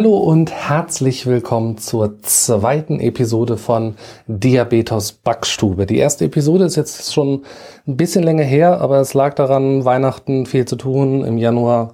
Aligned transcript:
Hallo 0.00 0.16
und 0.16 0.50
herzlich 0.50 1.26
willkommen 1.26 1.76
zur 1.76 2.22
zweiten 2.22 3.00
Episode 3.00 3.58
von 3.58 3.96
Diabetes 4.26 5.12
Backstube. 5.12 5.84
Die 5.84 5.98
erste 5.98 6.24
Episode 6.24 6.64
ist 6.64 6.76
jetzt 6.76 7.12
schon 7.12 7.44
ein 7.86 7.98
bisschen 7.98 8.24
länger 8.24 8.44
her, 8.44 8.80
aber 8.80 9.00
es 9.00 9.12
lag 9.12 9.34
daran, 9.34 9.84
Weihnachten 9.84 10.46
viel 10.46 10.64
zu 10.64 10.76
tun. 10.76 11.22
Im 11.22 11.36
Januar 11.36 11.92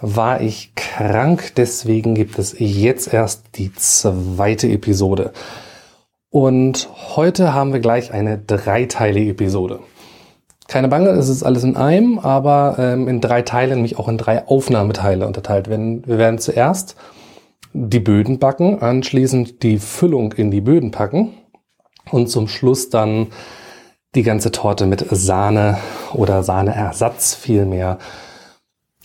war 0.00 0.40
ich 0.40 0.72
krank, 0.74 1.52
deswegen 1.56 2.16
gibt 2.16 2.40
es 2.40 2.56
jetzt 2.58 3.14
erst 3.14 3.44
die 3.54 3.72
zweite 3.72 4.66
Episode. 4.66 5.30
Und 6.30 6.88
heute 7.14 7.54
haben 7.54 7.72
wir 7.72 7.78
gleich 7.78 8.12
eine 8.12 8.36
dreiteilige 8.36 9.30
Episode. 9.30 9.78
Keine 10.66 10.88
Bange, 10.88 11.10
es 11.10 11.28
ist 11.28 11.44
alles 11.44 11.62
in 11.62 11.76
einem, 11.76 12.18
aber 12.18 12.74
ähm, 12.80 13.06
in 13.06 13.20
drei 13.20 13.42
Teile, 13.42 13.76
nämlich 13.76 13.96
auch 13.96 14.08
in 14.08 14.18
drei 14.18 14.44
Aufnahmeteile 14.48 15.24
unterteilt. 15.24 15.70
Wenn, 15.70 16.04
wir 16.04 16.18
werden 16.18 16.40
zuerst 16.40 16.96
die 17.74 18.00
Böden 18.00 18.38
backen, 18.38 18.80
anschließend 18.80 19.62
die 19.62 19.78
Füllung 19.78 20.32
in 20.32 20.50
die 20.50 20.60
Böden 20.60 20.92
packen 20.92 21.34
und 22.10 22.28
zum 22.28 22.48
Schluss 22.48 22.88
dann 22.88 23.26
die 24.14 24.22
ganze 24.22 24.52
Torte 24.52 24.86
mit 24.86 25.04
Sahne 25.10 25.78
oder 26.12 26.44
Sahneersatz 26.44 27.34
vielmehr 27.34 27.98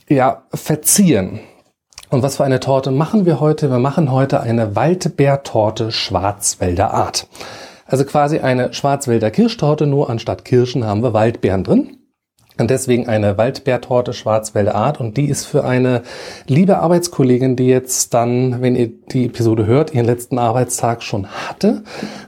ja, 0.07 0.43
verzieren. 0.53 1.39
Und 2.11 2.23
was 2.23 2.37
für 2.37 2.43
eine 2.43 2.59
Torte 2.59 2.91
machen 2.91 3.25
wir 3.25 3.39
heute? 3.39 3.71
Wir 3.71 3.79
machen 3.79 4.11
heute 4.11 4.39
eine 4.39 4.75
Waldbeertorte 4.75 5.91
Schwarzwälder 5.91 6.93
Art. 6.93 7.27
Also 7.85 8.05
quasi 8.05 8.39
eine 8.39 8.73
Schwarzwälder 8.73 9.31
Kirschtorte, 9.31 9.87
nur 9.87 10.11
anstatt 10.11 10.45
Kirschen 10.45 10.85
haben 10.85 11.01
wir 11.01 11.13
Waldbeeren 11.13 11.63
drin. 11.63 11.98
Und 12.59 12.69
deswegen 12.69 13.07
eine 13.07 13.37
Waldbeertorte 13.37 14.13
Schwarzwälder 14.13 14.75
Art. 14.75 14.99
Und 14.99 15.15
die 15.15 15.29
ist 15.29 15.45
für 15.45 15.63
eine 15.63 16.03
liebe 16.47 16.79
Arbeitskollegin, 16.79 17.55
die 17.55 17.67
jetzt 17.67 18.13
dann, 18.13 18.61
wenn 18.61 18.75
ihr 18.75 18.87
die 18.87 19.25
Episode 19.25 19.65
hört, 19.65 19.93
ihren 19.93 20.05
letzten 20.05 20.37
Arbeitstag 20.37 21.01
schon 21.01 21.27
hatte. 21.27 21.83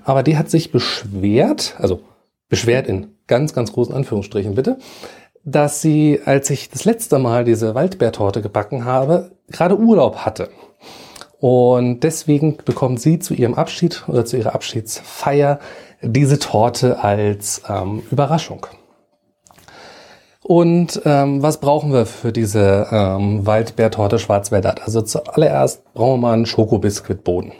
Aber 0.06 0.24
die 0.24 0.38
hat 0.38 0.50
sich 0.50 0.72
beschwert, 0.72 1.76
also 1.78 2.02
beschwert 2.50 2.88
in 2.88 3.08
ganz, 3.28 3.54
ganz 3.54 3.74
großen 3.74 3.94
Anführungsstrichen 3.94 4.56
bitte, 4.56 4.78
dass 5.44 5.82
sie, 5.82 6.22
als 6.26 6.50
ich 6.50 6.70
das 6.70 6.86
letzte 6.86 7.20
Mal 7.20 7.44
diese 7.44 7.76
Waldbeertorte 7.76 8.42
gebacken 8.42 8.86
habe, 8.86 9.32
gerade 9.50 9.78
Urlaub 9.78 10.18
hatte. 10.18 10.50
Und 11.40 12.02
deswegen 12.02 12.58
bekommt 12.58 13.02
sie 13.02 13.20
zu 13.20 13.34
ihrem 13.34 13.56
Abschied 13.56 14.08
oder 14.08 14.26
zu 14.26 14.38
ihrer 14.38 14.54
Abschiedsfeier 14.54 15.60
diese 16.02 16.40
Torte 16.40 17.04
als 17.04 17.64
ähm, 17.68 18.04
Überraschung. 18.12 18.68
Und 20.52 21.02
ähm, 21.06 21.42
was 21.42 21.62
brauchen 21.62 21.94
wir 21.94 22.06
für 22.06 22.34
diese 22.34 22.86
ähm, 22.92 23.48
Waldbeertorte 23.48 24.20
Schwarzwälder? 24.20 24.76
Also 24.84 25.02
zuallererst 25.02 25.82
brauchen 25.94 26.16
wir 26.16 26.28
mal 26.28 26.34
einen 26.34 26.46
Schokobiskuitboden. 26.46 27.54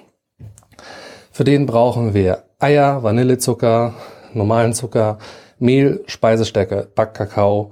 Für 1.32 1.46
den 1.46 1.68
brauchen 1.68 2.14
wir 2.14 2.44
Eier, 2.60 3.02
Vanillezucker, 3.02 3.94
normalen 4.34 4.74
Zucker, 4.74 5.20
Mehl, 5.58 6.04
Speisestärke, 6.06 6.90
Backkakao, 6.94 7.72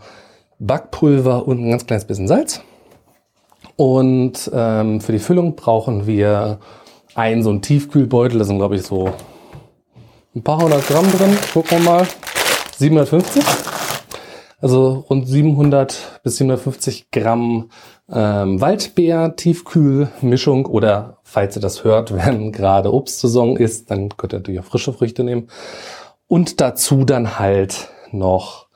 Backpulver 0.58 1.46
und 1.46 1.66
ein 1.66 1.72
ganz 1.72 1.86
kleines 1.86 2.06
bisschen 2.06 2.30
Salz. 2.30 2.62
Und 3.76 4.50
ähm, 4.54 5.02
für 5.02 5.12
die 5.12 5.20
Füllung 5.20 5.58
brauchen 5.58 6.08
wir 6.08 6.60
einen 7.14 7.44
so 7.44 7.50
einen 7.50 7.62
Tiefkühlbeutel, 7.62 8.40
da 8.40 8.46
sind 8.46 8.60
glaube 8.60 8.78
ich 8.78 8.84
so 8.84 9.12
ein 10.34 10.44
paar 10.44 10.62
hundert 10.62 10.88
Gramm 10.88 11.12
drin. 11.12 11.38
Gucken 11.52 11.84
wir 11.84 11.92
mal. 11.92 12.08
750. 12.78 13.69
Also 14.62 15.06
rund 15.10 15.28
700 15.28 16.20
bis 16.24 16.38
750 16.38 17.12
Gramm 17.12 17.70
ähm, 18.12 18.60
Waldbeer, 18.60 19.36
Tiefkühlmischung 19.36 20.66
oder 20.66 21.18
falls 21.24 21.56
ihr 21.56 21.62
das 21.62 21.84
hört, 21.84 22.14
wenn 22.16 22.52
gerade 22.52 22.94
Obstsaison 22.94 23.56
ist, 23.58 23.92
dann 23.92 24.10
könnt 24.18 24.34
ihr 24.34 24.40
natürlich 24.40 24.60
auch 24.60 24.66
frische 24.66 24.94
Früchte 24.94 25.24
nehmen. 25.24 25.48
Und 26.28 26.62
dazu 26.62 27.06
dann 27.06 27.40
halt 27.40 27.90
noch 28.12 28.68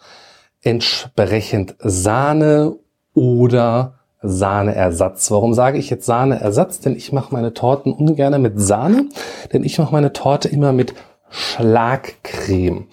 entsprechend 0.61 1.75
Sahne 1.79 2.77
oder 3.13 3.99
Sahneersatz. 4.21 5.29
Warum 5.29 5.53
sage 5.53 5.77
ich 5.77 5.89
jetzt 5.89 6.05
Sahneersatz? 6.05 6.79
Denn 6.79 6.95
ich 6.95 7.11
mache 7.11 7.33
meine 7.33 7.53
Torten 7.53 7.91
ungern 7.91 8.41
mit 8.41 8.59
Sahne, 8.59 9.09
denn 9.51 9.63
ich 9.63 9.77
mache 9.77 9.91
meine 9.91 10.13
Torte 10.13 10.47
immer 10.47 10.71
mit 10.71 10.93
Schlagcreme. 11.29 12.87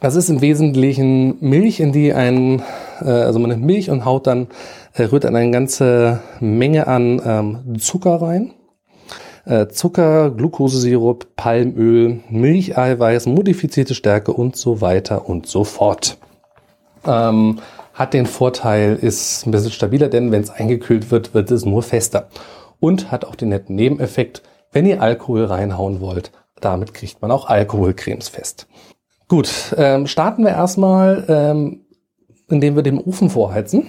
Das 0.00 0.16
ist 0.16 0.28
im 0.28 0.40
Wesentlichen 0.40 1.36
Milch, 1.40 1.80
in 1.80 1.92
die 1.92 2.12
ein, 2.12 2.62
äh, 3.00 3.08
also 3.08 3.38
man 3.38 3.50
nimmt 3.50 3.64
Milch 3.64 3.90
und 3.90 4.04
haut 4.04 4.26
dann, 4.26 4.48
äh, 4.92 5.04
rührt 5.04 5.24
dann 5.24 5.36
eine 5.36 5.50
ganze 5.50 6.20
Menge 6.40 6.86
an 6.86 7.22
ähm, 7.24 7.78
Zucker 7.78 8.20
rein. 8.20 8.52
Äh, 9.46 9.68
Zucker, 9.68 10.30
Glukosesirup, 10.30 11.36
Palmöl, 11.36 12.20
Milcheiweiß, 12.30 13.26
modifizierte 13.26 13.94
Stärke 13.94 14.32
und 14.32 14.56
so 14.56 14.80
weiter 14.80 15.28
und 15.28 15.46
so 15.46 15.64
fort. 15.64 16.16
Ähm, 17.06 17.60
hat 17.92 18.14
den 18.14 18.26
Vorteil, 18.26 18.96
ist 18.96 19.46
ein 19.46 19.52
bisschen 19.52 19.70
stabiler, 19.70 20.08
denn 20.08 20.32
wenn 20.32 20.42
es 20.42 20.50
eingekühlt 20.50 21.10
wird, 21.10 21.34
wird 21.34 21.50
es 21.50 21.64
nur 21.64 21.82
fester. 21.82 22.28
Und 22.80 23.12
hat 23.12 23.24
auch 23.24 23.36
den 23.36 23.50
netten 23.50 23.76
Nebeneffekt, 23.76 24.42
wenn 24.72 24.86
ihr 24.86 25.00
Alkohol 25.00 25.44
reinhauen 25.44 26.00
wollt, 26.00 26.32
damit 26.60 26.94
kriegt 26.94 27.22
man 27.22 27.30
auch 27.30 27.48
Alkoholcremes 27.48 28.28
fest. 28.28 28.66
Gut, 29.34 29.74
ähm, 29.76 30.06
starten 30.06 30.44
wir 30.44 30.52
erstmal, 30.52 31.24
ähm, 31.26 31.80
indem 32.48 32.76
wir 32.76 32.84
den 32.84 33.00
Ofen 33.00 33.30
vorheizen. 33.30 33.88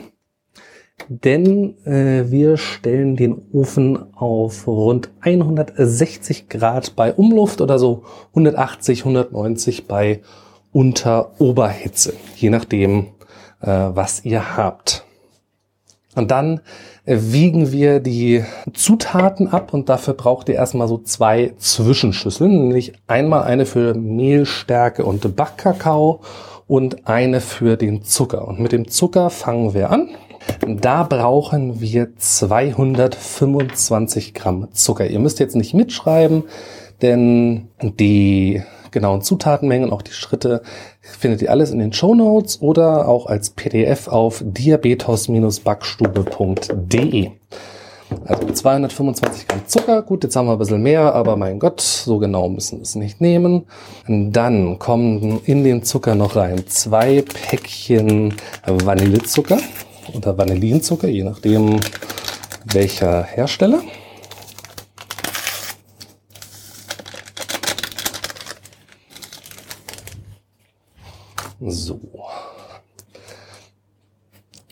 Denn 1.08 1.78
äh, 1.86 2.32
wir 2.32 2.58
stellen 2.58 3.16
den 3.16 3.40
Ofen 3.54 4.12
auf 4.16 4.66
rund 4.66 5.12
160 5.20 6.50
Grad 6.50 6.96
bei 6.96 7.14
Umluft 7.14 7.62
oder 7.62 7.78
so 7.78 8.06
180, 8.30 9.02
190 9.02 9.86
bei 9.86 10.22
Unteroberhitze, 10.72 12.14
je 12.38 12.50
nachdem, 12.50 13.10
äh, 13.62 13.68
was 13.68 14.26
ihr 14.26 14.58
habt. 14.58 15.05
Und 16.16 16.32
dann 16.32 16.62
äh, 17.06 17.18
wiegen 17.20 17.72
wir 17.72 18.00
die 18.00 18.44
Zutaten 18.74 19.50
ab 19.50 19.74
und 19.74 19.90
dafür 19.90 20.16
braucht 20.16 20.50
ihr 20.50 20.56
erstmal 20.56 20.88
so 20.88 20.98
zwei 20.98 21.54
Zwischenschüsseln, 21.58 22.52
nämlich 22.52 22.94
einmal 23.08 23.44
eine 23.44 23.66
für 23.66 23.94
Mehlstärke 23.94 25.06
und 25.06 25.36
Backkakao 25.36 26.22
und 26.68 27.08
eine 27.08 27.42
für 27.42 27.78
den 27.78 28.04
Zucker. 28.04 28.48
Und 28.48 28.60
mit 28.60 28.72
dem 28.72 28.88
Zucker 28.88 29.30
fangen 29.30 29.74
wir 29.74 29.92
an. 29.92 30.10
Da 30.66 31.04
brauchen 31.04 31.82
wir 31.82 32.16
225 32.18 34.34
Gramm 34.34 34.70
Zucker. 34.74 35.08
Ihr 35.08 35.20
müsst 35.20 35.40
jetzt 35.40 35.56
nicht 35.56 35.74
mitschreiben, 35.74 36.44
denn 37.02 37.68
die 37.82 38.62
genauen 38.96 39.22
Zutatenmengen, 39.22 39.92
auch 39.92 40.02
die 40.02 40.14
Schritte 40.14 40.64
findet 41.02 41.44
ihr 41.44 41.52
alles 41.52 41.70
in 41.70 41.78
den 41.78 41.94
Show 41.94 42.16
Notes 42.16 42.60
oder 42.62 43.08
auch 43.08 43.28
als 43.28 43.52
PDF 43.52 44.08
auf 44.08 44.44
diabetos-backstube.de. 44.44 47.30
Also 48.26 48.48
225 48.48 49.48
Gramm 49.48 49.68
Zucker. 49.68 50.02
Gut, 50.02 50.24
jetzt 50.24 50.36
haben 50.36 50.48
wir 50.48 50.54
ein 50.54 50.58
bisschen 50.58 50.82
mehr, 50.82 51.14
aber 51.14 51.36
mein 51.36 51.60
Gott, 51.60 51.82
so 51.82 52.18
genau 52.18 52.50
müssen 52.50 52.80
wir 52.80 52.84
es 52.84 52.96
nicht 52.96 53.22
nehmen. 53.22 53.68
Dann 54.08 54.80
kommen 54.80 55.42
in 55.46 55.64
den 55.64 55.84
Zucker 55.84 56.16
noch 56.16 56.36
rein 56.36 56.66
zwei 56.68 57.22
Päckchen 57.22 58.34
Vanillezucker 58.66 59.60
oder 60.14 60.38
Vanillinzucker, 60.38 61.08
je 61.08 61.24
nachdem 61.24 61.80
welcher 62.66 63.24
Hersteller. 63.24 63.82
So. 71.68 72.00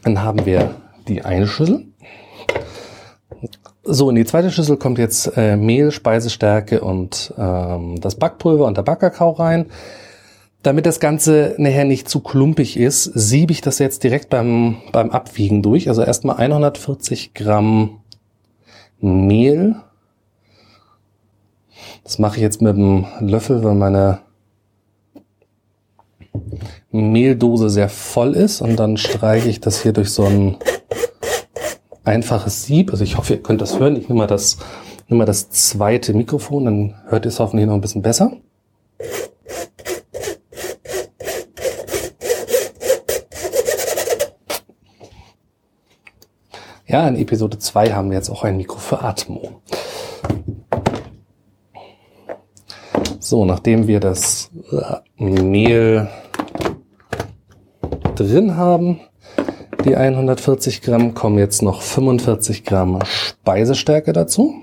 Dann 0.04 0.22
haben 0.22 0.46
wir 0.46 0.76
die 1.08 1.24
eine 1.24 1.48
Schüssel. 1.48 1.88
So, 3.84 4.10
in 4.10 4.16
die 4.16 4.26
zweite 4.26 4.52
Schüssel 4.52 4.78
kommt 4.78 5.00
jetzt 5.00 5.36
äh, 5.36 5.58
Mehl, 5.58 5.92
Speisestärke 5.92 6.82
und 6.82 7.34
ähm, 7.38 8.00
das 8.00 8.16
Backpulver 8.16 8.66
und 8.66 8.78
der 8.78 8.84
Backkakao 8.84 9.32
rein. 9.32 9.66
Damit 10.62 10.86
das 10.86 11.00
Ganze 11.00 11.56
nachher 11.58 11.84
nicht 11.84 12.08
zu 12.08 12.22
klumpig 12.22 12.78
ist, 12.78 13.04
siebe 13.04 13.52
ich 13.52 13.62
das 13.62 13.80
jetzt 13.80 14.04
direkt 14.04 14.30
beim, 14.30 14.78
beim 14.92 15.10
Abwiegen 15.10 15.62
durch. 15.62 15.90
Also 15.90 16.04
erstmal 16.04 16.38
140 16.38 17.34
Gramm 17.34 18.02
Mehl. 19.02 19.76
Das 22.04 22.20
mache 22.20 22.38
ich 22.38 22.42
jetzt 22.44 22.62
mit 22.62 22.78
dem 22.78 23.06
Löffel, 23.20 23.64
weil 23.64 23.76
meine 23.76 24.20
Mehldose 26.92 27.70
sehr 27.70 27.90
voll 27.90 28.36
ist 28.36 28.62
und 28.62 28.78
dann 28.78 28.98
streiche 28.98 29.50
ich 29.50 29.60
das 29.60 29.82
hier 29.82 29.94
durch 29.94 30.12
so 30.12 30.26
ein 30.26 30.58
einfaches 32.04 32.66
Sieb. 32.66 32.92
Also 32.92 33.04
ich 33.04 33.18
hoffe, 33.18 33.34
ihr 33.34 33.44
könnt 33.44 33.62
das 33.62 33.80
hören. 33.80 33.96
Ich 33.96 34.10
nehme 34.10 34.20
mal 34.20 34.28
das, 34.28 34.58
nehme 35.08 35.20
mal 35.20 35.26
das 35.26 35.50
zweite 35.50 36.14
Mikrofon, 36.14 36.66
dann 36.66 36.96
hört 37.08 37.26
ihr 37.26 37.30
es 37.30 37.40
hoffentlich 37.40 37.68
noch 37.68 37.76
ein 37.76 37.82
bisschen 37.82 38.02
besser. 38.02 38.34
Ja, 46.86 47.08
in 47.08 47.16
Episode 47.16 47.58
2 47.58 47.94
haben 47.94 48.12
wir 48.12 48.18
jetzt 48.18 48.30
auch 48.30 48.44
ein 48.44 48.56
Mikro 48.56 48.78
für 48.78 49.02
Atmo. 49.02 49.62
So, 53.18 53.46
nachdem 53.46 53.88
wir 53.88 54.00
das 54.00 54.52
Mehl 55.18 56.08
drin 58.16 58.56
haben, 58.56 59.00
die 59.86 59.96
140 59.96 60.82
Gramm, 60.82 61.14
kommen 61.14 61.38
jetzt 61.38 61.62
noch 61.62 61.82
45 61.82 62.64
Gramm 62.64 63.00
Speisestärke 63.06 64.14
dazu. 64.14 64.56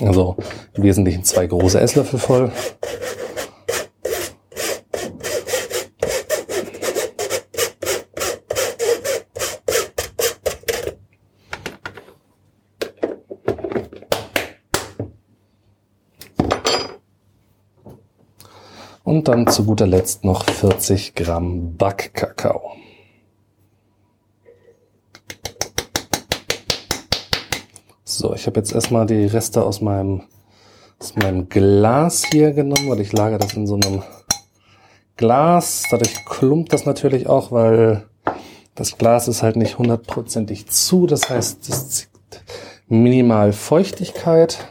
Also 0.00 0.36
im 0.74 0.82
Wesentlichen 0.82 1.24
zwei 1.24 1.46
große 1.46 1.80
Esslöffel 1.80 2.18
voll. 2.18 2.52
Und 19.12 19.28
dann 19.28 19.46
zu 19.46 19.66
guter 19.66 19.86
Letzt 19.86 20.24
noch 20.24 20.42
40 20.46 21.14
Gramm 21.14 21.76
Backkakao. 21.76 22.76
So, 28.04 28.32
ich 28.34 28.46
habe 28.46 28.58
jetzt 28.58 28.72
erstmal 28.72 29.04
die 29.04 29.26
Reste 29.26 29.64
aus 29.64 29.82
meinem, 29.82 30.22
aus 30.98 31.14
meinem 31.14 31.50
Glas 31.50 32.24
hier 32.24 32.52
genommen 32.52 32.88
und 32.88 33.00
ich 33.00 33.12
lagere 33.12 33.38
das 33.38 33.52
in 33.52 33.66
so 33.66 33.74
einem 33.74 34.02
Glas. 35.18 35.82
Dadurch 35.90 36.24
klumpt 36.24 36.72
das 36.72 36.86
natürlich 36.86 37.26
auch, 37.26 37.52
weil 37.52 38.08
das 38.74 38.96
Glas 38.96 39.28
ist 39.28 39.42
halt 39.42 39.56
nicht 39.56 39.76
hundertprozentig 39.76 40.68
zu. 40.68 41.06
Das 41.06 41.28
heißt, 41.28 41.68
es 41.68 41.90
zieht 41.90 42.10
minimal 42.88 43.52
Feuchtigkeit. 43.52 44.66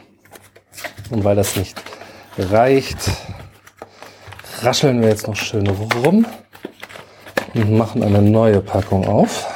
Und 1.12 1.24
weil 1.24 1.36
das 1.36 1.56
nicht 1.58 1.80
reicht, 2.40 2.98
rascheln 4.64 5.02
wir 5.02 5.10
jetzt 5.10 5.28
noch 5.28 5.36
schön 5.36 5.68
rum 5.68 6.26
und 7.54 7.78
machen 7.78 8.04
eine 8.04 8.22
neue 8.22 8.62
Packung 8.62 9.08
auf. 9.08 9.48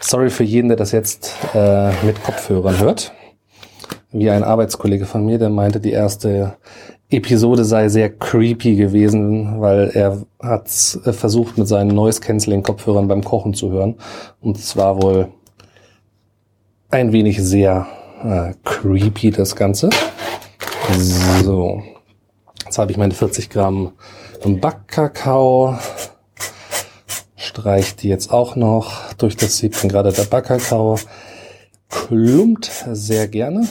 Sorry 0.00 0.30
für 0.30 0.44
jeden, 0.44 0.68
der 0.68 0.76
das 0.76 0.92
jetzt 0.92 1.34
äh, 1.54 1.90
mit 2.04 2.22
Kopfhörern 2.22 2.78
hört. 2.78 3.12
Wie 4.12 4.30
ein 4.30 4.44
Arbeitskollege 4.44 5.06
von 5.06 5.26
mir, 5.26 5.38
der 5.38 5.50
meinte, 5.50 5.80
die 5.80 5.90
erste 5.90 6.56
Episode 7.10 7.64
sei 7.64 7.88
sehr 7.88 8.10
creepy 8.10 8.76
gewesen, 8.76 9.60
weil 9.60 9.90
er 9.94 10.22
hat 10.40 10.68
äh, 11.04 11.12
versucht, 11.12 11.58
mit 11.58 11.66
seinen 11.66 11.88
Noise-Canceling-Kopfhörern 11.88 13.08
beim 13.08 13.24
Kochen 13.24 13.54
zu 13.54 13.70
hören. 13.70 13.96
Und 14.40 14.56
es 14.56 14.76
war 14.76 15.02
wohl 15.02 15.28
ein 16.90 17.10
wenig 17.10 17.42
sehr 17.42 17.88
äh, 18.24 18.54
creepy, 18.64 19.30
das 19.30 19.54
Ganze. 19.54 19.90
So. 21.42 21.82
Jetzt 22.64 22.78
habe 22.78 22.90
ich 22.90 22.98
meine 22.98 23.14
40 23.14 23.50
Gramm 23.50 23.92
Backkakao. 24.44 25.78
Streich 27.36 27.96
die 27.96 28.08
jetzt 28.08 28.32
auch 28.32 28.56
noch 28.56 29.12
durch 29.14 29.36
das 29.36 29.58
Siebchen. 29.58 29.88
Gerade 29.88 30.12
der 30.12 30.24
Backkakao 30.24 30.98
klumpt 31.88 32.70
sehr 32.92 33.28
gerne. 33.28 33.68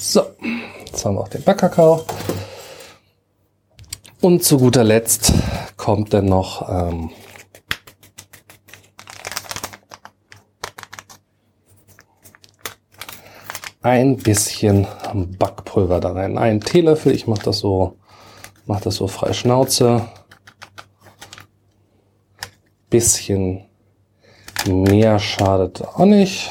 So, 0.00 0.24
jetzt 0.86 1.04
haben 1.04 1.16
wir 1.16 1.20
auch 1.20 1.28
den 1.28 1.42
Backkakao. 1.42 2.04
Und 4.20 4.42
zu 4.42 4.58
guter 4.58 4.82
Letzt 4.82 5.32
kommt 5.76 6.12
dann 6.12 6.26
noch 6.26 6.68
ähm, 6.68 7.10
ein 13.80 14.16
bisschen 14.16 14.88
Backpulver 15.38 16.00
da 16.00 16.12
rein. 16.12 16.36
Ein 16.36 16.60
Teelöffel, 16.60 17.14
ich 17.14 17.28
mache 17.28 17.44
das 17.44 17.60
so, 17.60 17.96
mache 18.66 18.84
das 18.84 18.96
so 18.96 19.06
frei 19.06 19.32
Schnauze. 19.32 20.08
Bisschen 22.90 23.66
mehr 24.66 25.20
schadet 25.20 25.82
auch 25.82 26.04
nicht. 26.06 26.50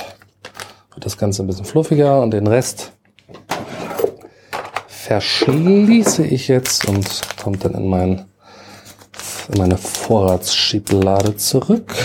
Wird 0.93 1.05
das 1.05 1.17
Ganze 1.17 1.43
ein 1.43 1.47
bisschen 1.47 1.65
fluffiger 1.65 2.21
und 2.21 2.31
den 2.31 2.47
Rest 2.47 2.93
verschließe 5.07 6.25
ich 6.27 6.49
jetzt 6.49 6.85
und 6.85 7.21
kommt 7.41 7.63
dann 7.63 7.75
in 7.75 7.87
meinen 7.87 8.25
in 9.47 9.57
meine 9.57 9.77
Vorratsschiblade 9.77 11.37
zurück. 11.37 11.95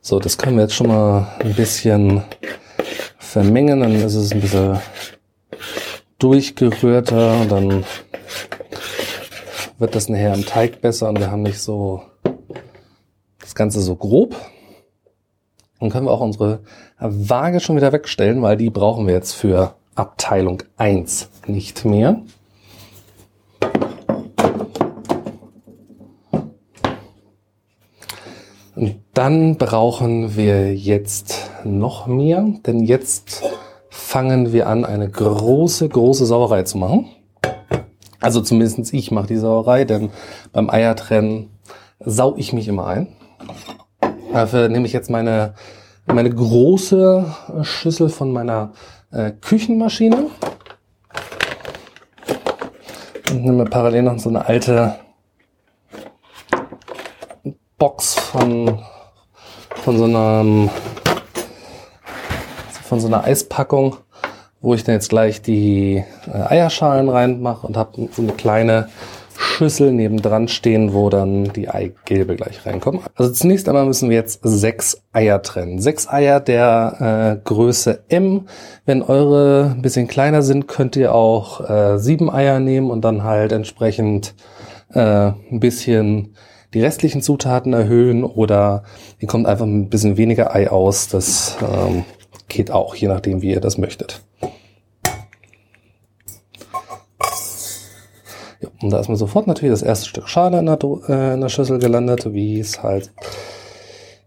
So, 0.00 0.18
das 0.18 0.36
können 0.36 0.56
wir 0.56 0.62
jetzt 0.62 0.74
schon 0.74 0.88
mal 0.88 1.28
ein 1.38 1.54
bisschen 1.54 2.24
vermengen, 3.18 3.80
dann 3.80 3.94
ist 3.94 4.14
es 4.14 4.32
ein 4.32 4.40
bisschen 4.40 4.80
durchgerührter 6.18 7.40
und 7.40 7.52
dann 7.52 7.84
wird 9.78 9.94
das 9.94 10.08
nachher 10.08 10.34
im 10.34 10.44
Teig 10.44 10.80
besser 10.80 11.08
und 11.08 11.20
wir 11.20 11.30
haben 11.30 11.42
nicht 11.42 11.60
so 11.60 12.02
das 13.38 13.54
Ganze 13.54 13.80
so 13.80 13.94
grob. 13.94 14.34
Dann 15.80 15.90
können 15.90 16.06
wir 16.06 16.12
auch 16.12 16.20
unsere 16.20 16.60
Waage 16.98 17.60
schon 17.60 17.76
wieder 17.76 17.92
wegstellen, 17.92 18.42
weil 18.42 18.56
die 18.56 18.70
brauchen 18.70 19.06
wir 19.06 19.14
jetzt 19.14 19.32
für 19.32 19.74
Abteilung 19.94 20.62
1 20.76 21.28
nicht 21.46 21.84
mehr. 21.84 22.20
Und 28.74 28.96
dann 29.14 29.56
brauchen 29.56 30.36
wir 30.36 30.74
jetzt 30.74 31.50
noch 31.64 32.06
mehr, 32.06 32.46
denn 32.66 32.80
jetzt 32.80 33.42
fangen 33.88 34.52
wir 34.52 34.68
an, 34.68 34.84
eine 34.84 35.08
große, 35.08 35.88
große 35.88 36.26
Sauerei 36.26 36.62
zu 36.62 36.78
machen. 36.78 37.08
Also 38.20 38.40
zumindest 38.40 38.92
ich 38.92 39.10
mache 39.10 39.28
die 39.28 39.36
Sauerei, 39.36 39.84
denn 39.84 40.10
beim 40.52 40.70
Eiertrennen 40.70 41.50
sau 42.00 42.36
ich 42.36 42.52
mich 42.52 42.68
immer 42.68 42.86
ein. 42.86 43.08
Dafür 44.38 44.68
nehme 44.68 44.86
ich 44.86 44.92
jetzt 44.92 45.10
meine, 45.10 45.54
meine 46.06 46.30
große 46.30 47.24
Schüssel 47.62 48.08
von 48.08 48.32
meiner 48.32 48.70
äh, 49.10 49.32
Küchenmaschine. 49.32 50.30
Und 53.32 53.44
nehme 53.44 53.64
parallel 53.64 54.02
noch 54.02 54.16
so 54.20 54.28
eine 54.28 54.46
alte 54.46 54.94
Box 57.78 58.14
von, 58.14 58.78
von 59.82 59.98
so 59.98 60.04
einer, 60.04 60.70
von 62.84 63.00
so 63.00 63.08
einer 63.08 63.24
Eispackung, 63.24 63.96
wo 64.60 64.72
ich 64.72 64.84
dann 64.84 64.94
jetzt 64.94 65.08
gleich 65.08 65.42
die 65.42 66.04
äh, 66.32 66.42
Eierschalen 66.48 67.08
reinmache 67.08 67.66
und 67.66 67.76
habe 67.76 68.08
so 68.12 68.22
eine 68.22 68.34
kleine 68.34 68.88
Schüssel 69.58 69.90
nebendran 69.92 70.46
stehen, 70.46 70.94
wo 70.94 71.10
dann 71.10 71.52
die 71.52 71.68
Eigelbe 71.68 72.36
gleich 72.36 72.64
reinkommen. 72.64 73.00
Also 73.16 73.32
zunächst 73.32 73.68
einmal 73.68 73.86
müssen 73.86 74.08
wir 74.08 74.16
jetzt 74.16 74.38
sechs 74.44 75.02
Eier 75.12 75.42
trennen. 75.42 75.80
Sechs 75.80 76.08
Eier 76.08 76.38
der 76.38 77.40
äh, 77.40 77.44
Größe 77.44 78.04
M. 78.08 78.46
Wenn 78.86 79.02
eure 79.02 79.72
ein 79.74 79.82
bisschen 79.82 80.06
kleiner 80.06 80.42
sind, 80.42 80.68
könnt 80.68 80.94
ihr 80.94 81.12
auch 81.12 81.68
äh, 81.68 81.98
sieben 81.98 82.30
Eier 82.30 82.60
nehmen 82.60 82.88
und 82.88 83.04
dann 83.04 83.24
halt 83.24 83.50
entsprechend 83.50 84.36
äh, 84.94 85.00
ein 85.00 85.58
bisschen 85.58 86.36
die 86.72 86.80
restlichen 86.80 87.20
Zutaten 87.20 87.72
erhöhen 87.72 88.22
oder 88.22 88.84
ihr 89.18 89.26
kommt 89.26 89.48
einfach 89.48 89.66
ein 89.66 89.88
bisschen 89.88 90.16
weniger 90.16 90.54
Ei 90.54 90.70
aus. 90.70 91.08
Das 91.08 91.56
ähm, 91.62 92.04
geht 92.48 92.70
auch, 92.70 92.94
je 92.94 93.08
nachdem, 93.08 93.42
wie 93.42 93.50
ihr 93.50 93.60
das 93.60 93.76
möchtet. 93.76 94.22
Und 98.80 98.90
da 98.90 99.00
ist 99.00 99.08
mir 99.08 99.16
sofort 99.16 99.46
natürlich 99.46 99.72
das 99.72 99.82
erste 99.82 100.08
Stück 100.08 100.28
Schale 100.28 100.58
in 100.58 100.66
der, 100.66 100.78
äh, 101.08 101.34
in 101.34 101.40
der 101.40 101.48
Schüssel 101.48 101.78
gelandet, 101.78 102.32
wie 102.32 102.60
es 102.60 102.82
halt. 102.82 103.12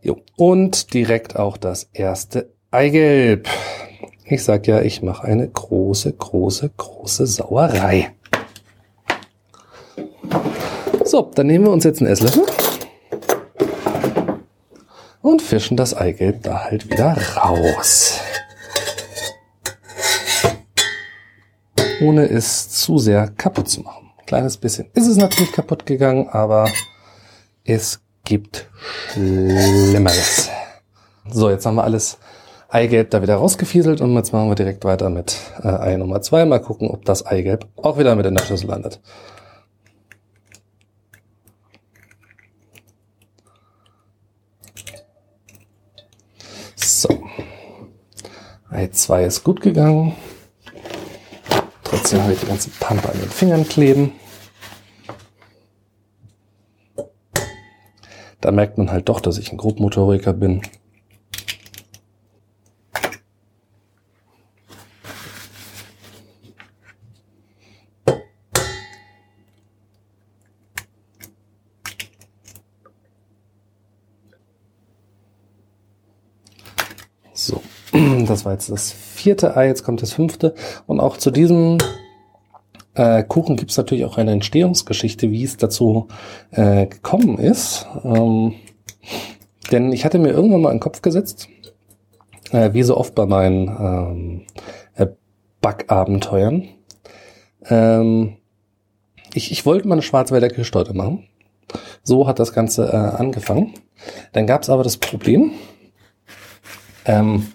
Jo. 0.01 0.17
Und 0.35 0.93
direkt 0.93 1.37
auch 1.37 1.57
das 1.57 1.89
erste 1.93 2.51
Eigelb. 2.69 3.47
Ich 4.25 4.43
sag 4.43 4.67
ja, 4.67 4.81
ich 4.81 5.01
mache 5.01 5.25
eine 5.25 5.47
große, 5.47 6.11
große, 6.13 6.71
große 6.75 7.27
Sauerei. 7.27 8.13
So, 11.05 11.31
dann 11.35 11.47
nehmen 11.47 11.65
wir 11.65 11.71
uns 11.71 11.83
jetzt 11.83 12.01
einen 12.01 12.11
Esslöffel 12.11 12.43
und 15.21 15.41
fischen 15.41 15.77
das 15.77 15.95
Eigelb 15.95 16.43
da 16.43 16.65
halt 16.65 16.89
wieder 16.89 17.17
raus. 17.35 18.19
Ohne 22.01 22.27
es 22.29 22.69
zu 22.69 22.97
sehr 22.97 23.27
kaputt 23.27 23.69
zu 23.69 23.81
machen. 23.81 24.10
Ein 24.31 24.37
kleines 24.37 24.55
bisschen 24.55 24.87
ist 24.93 25.07
es 25.07 25.17
natürlich 25.17 25.51
kaputt 25.51 25.85
gegangen, 25.85 26.29
aber 26.29 26.69
es 27.65 27.99
gibt 28.23 28.69
Schlimmeres. 29.11 30.49
So, 31.29 31.49
jetzt 31.49 31.65
haben 31.65 31.75
wir 31.75 31.83
alles 31.83 32.17
Eigelb 32.69 33.09
da 33.09 33.21
wieder 33.21 33.35
rausgefieselt 33.35 33.99
und 33.99 34.15
jetzt 34.15 34.31
machen 34.31 34.47
wir 34.47 34.55
direkt 34.55 34.85
weiter 34.85 35.09
mit 35.09 35.35
äh, 35.61 35.67
Ei 35.67 35.97
Nummer 35.97 36.21
zwei. 36.21 36.45
Mal 36.45 36.61
gucken, 36.61 36.89
ob 36.89 37.03
das 37.03 37.25
Eigelb 37.25 37.67
auch 37.75 37.97
wieder 37.97 38.15
mit 38.15 38.25
in 38.25 38.35
der 38.35 38.45
Schüssel 38.45 38.69
landet. 38.69 39.01
So. 46.77 47.21
Ei 48.69 48.87
2 48.87 49.25
ist 49.25 49.43
gut 49.43 49.59
gegangen. 49.59 50.15
Trotzdem 51.91 52.23
habe 52.23 52.31
ich 52.31 52.39
die 52.39 52.45
ganze 52.45 52.69
Pampe 52.79 53.09
an 53.09 53.19
den 53.19 53.29
Fingern 53.29 53.67
kleben. 53.67 54.13
Da 58.39 58.51
merkt 58.51 58.77
man 58.77 58.89
halt 58.89 59.09
doch, 59.09 59.19
dass 59.19 59.37
ich 59.37 59.51
ein 59.51 59.57
Grobmotoriker 59.57 60.31
bin. 60.31 60.61
So, 77.33 77.61
das 78.41 78.45
war 78.45 78.53
jetzt 78.53 78.71
das 78.71 78.91
vierte 78.91 79.55
Ei, 79.55 79.67
jetzt 79.67 79.83
kommt 79.83 80.01
das 80.01 80.13
fünfte. 80.13 80.55
Und 80.87 80.99
auch 80.99 81.17
zu 81.17 81.29
diesem 81.29 81.77
äh, 82.95 83.23
Kuchen 83.23 83.55
gibt 83.55 83.69
es 83.69 83.77
natürlich 83.77 84.03
auch 84.03 84.17
eine 84.17 84.31
Entstehungsgeschichte, 84.31 85.29
wie 85.29 85.43
es 85.43 85.57
dazu 85.57 86.07
äh, 86.49 86.87
gekommen 86.87 87.37
ist. 87.37 87.85
Ähm, 88.03 88.55
denn 89.71 89.93
ich 89.93 90.05
hatte 90.05 90.17
mir 90.17 90.31
irgendwann 90.31 90.61
mal 90.61 90.69
in 90.69 90.77
den 90.77 90.81
Kopf 90.81 91.03
gesetzt, 91.03 91.49
äh, 92.51 92.73
wie 92.73 92.81
so 92.81 92.97
oft 92.97 93.13
bei 93.13 93.27
meinen 93.27 93.67
ähm, 93.67 94.41
äh, 94.95 95.07
Backabenteuern, 95.61 96.67
ähm, 97.65 98.37
ich, 99.35 99.51
ich 99.51 99.67
wollte 99.67 99.87
mal 99.87 99.93
eine 99.93 100.01
Schwarzwälder 100.01 100.49
Kirschtorte 100.49 100.95
machen. 100.95 101.27
So 102.01 102.27
hat 102.27 102.39
das 102.39 102.53
Ganze 102.53 102.87
äh, 102.87 102.95
angefangen. 102.95 103.75
Dann 104.33 104.47
gab 104.47 104.63
es 104.63 104.69
aber 104.71 104.83
das 104.83 104.97
Problem, 104.97 105.51
ähm, 107.05 107.45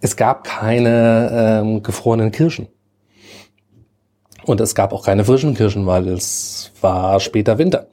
es 0.00 0.16
gab 0.16 0.44
keine 0.44 1.60
ähm, 1.62 1.82
gefrorenen 1.82 2.30
Kirschen. 2.30 2.68
Und 4.44 4.60
es 4.60 4.74
gab 4.74 4.92
auch 4.92 5.04
keine 5.04 5.24
frischen 5.24 5.54
Kirschen, 5.54 5.86
weil 5.86 6.08
es 6.08 6.72
war 6.80 7.20
später 7.20 7.58
Winter. 7.58 7.88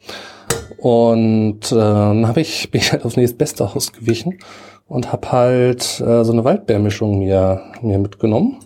Und 0.78 1.72
äh, 1.72 1.76
dann 1.76 2.28
hab 2.28 2.38
ich, 2.38 2.72
bin 2.72 2.82
ich 2.82 2.92
halt 2.92 3.04
aufs 3.04 3.18
nächstbeste 3.18 3.70
ausgewichen 3.76 4.40
und 4.88 5.12
habe 5.12 5.32
halt 5.32 6.00
äh, 6.00 6.24
so 6.24 6.32
eine 6.32 6.44
Waldbeermischung 6.44 7.20
mir, 7.20 7.62
mir 7.82 7.98
mitgenommen. 7.98 8.60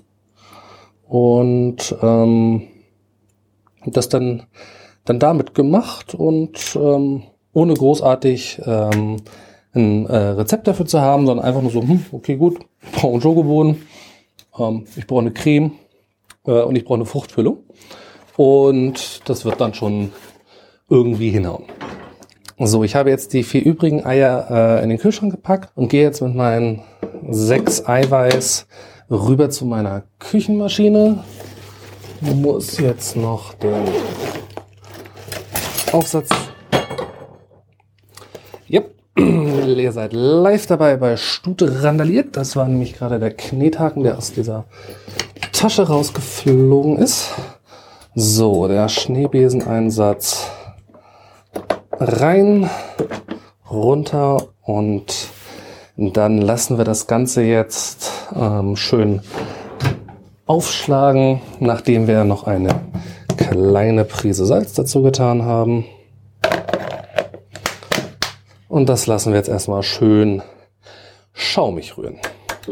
Und 1.07 1.95
ähm, 2.01 2.67
das 3.86 4.10
dann, 4.10 4.43
dann 5.05 5.19
damit 5.19 5.55
gemacht 5.55 6.13
und 6.13 6.77
ähm, 6.79 7.24
ohne 7.53 7.74
großartig 7.74 8.62
ähm, 8.65 9.17
ein 9.74 10.06
äh, 10.08 10.18
Rezept 10.18 10.68
dafür 10.68 10.86
zu 10.86 11.01
haben, 11.01 11.25
sondern 11.25 11.46
einfach 11.46 11.62
nur 11.62 11.72
so, 11.72 11.82
hm, 11.82 12.06
okay, 12.12 12.36
gut, 12.36 12.60
ich 12.82 12.92
brauche 12.92 13.13
einen 13.13 13.22
Schokobohnen, 13.22 13.82
ähm, 14.58 14.86
ich 14.96 15.08
brauche 15.08 15.22
eine 15.22 15.32
Creme 15.32 15.72
äh, 16.46 16.62
und 16.62 16.75
ich 16.75 16.86
brauche 16.86 16.96
eine 16.96 17.06
Fruchtfüllung. 17.06 17.60
Und 18.38 19.22
das 19.30 19.46
wird 19.46 19.62
dann 19.62 19.74
schon 19.74 20.12
irgendwie 20.90 21.30
hinhauen. 21.30 21.66
So, 22.58 22.84
ich 22.84 22.96
habe 22.96 23.10
jetzt 23.10 23.34
die 23.34 23.44
vier 23.44 23.63
übrigen 23.63 24.06
Eier 24.06 24.80
äh, 24.80 24.84
in 24.84 24.90
den 24.90 25.00
Kühlschrank 25.00 25.32
gepackt 25.32 25.72
und 25.75 25.90
gehe 25.90 26.04
jetzt 26.04 26.22
mit 26.22 26.36
meinen 26.36 26.84
sechs 27.30 27.86
Eiweiß 27.86 28.68
rüber 29.10 29.50
zu 29.50 29.66
meiner 29.66 30.04
Küchenmaschine. 30.20 31.24
Muss 32.22 32.78
jetzt 32.78 33.16
noch 33.16 33.56
den 33.56 33.88
Aufsatz. 35.92 36.30
Yep, 38.70 38.94
Ihr 39.80 39.92
seid 39.92 40.13
live 40.13 40.66
dabei 40.68 40.98
bei 40.98 41.18
Stute 41.18 41.84
randaliert. 41.84 42.38
Das 42.38 42.56
war 42.56 42.68
nämlich 42.68 42.94
gerade 42.94 43.20
der 43.20 43.32
Knethaken, 43.32 44.04
der 44.04 44.18
aus 44.18 44.32
dieser 44.32 44.66
Tasche 45.51 45.88
rausgeflogen 45.88 46.98
ist. 46.98 47.30
So, 48.16 48.68
der 48.68 48.90
Schneebeseneinsatz 48.90 50.50
rein, 52.00 52.70
runter 53.70 54.48
und 54.63 55.30
dann 55.96 56.40
lassen 56.40 56.78
wir 56.78 56.86
das 56.86 57.08
Ganze 57.08 57.44
jetzt 57.44 58.12
ähm, 58.36 58.75
schön 58.75 59.22
aufschlagen, 60.46 61.42
nachdem 61.60 62.08
wir 62.08 62.24
noch 62.24 62.46
eine 62.46 62.82
kleine 63.38 64.04
Prise 64.04 64.46
Salz 64.46 64.74
dazu 64.74 65.01
getan 65.04 65.44
haben. 65.44 65.86
Und 68.72 68.88
das 68.88 69.06
lassen 69.06 69.34
wir 69.34 69.38
jetzt 69.38 69.50
erstmal 69.50 69.84
schön 69.84 70.42
schaumig 71.34 71.98
rühren. 71.98 72.16
So, 72.66 72.72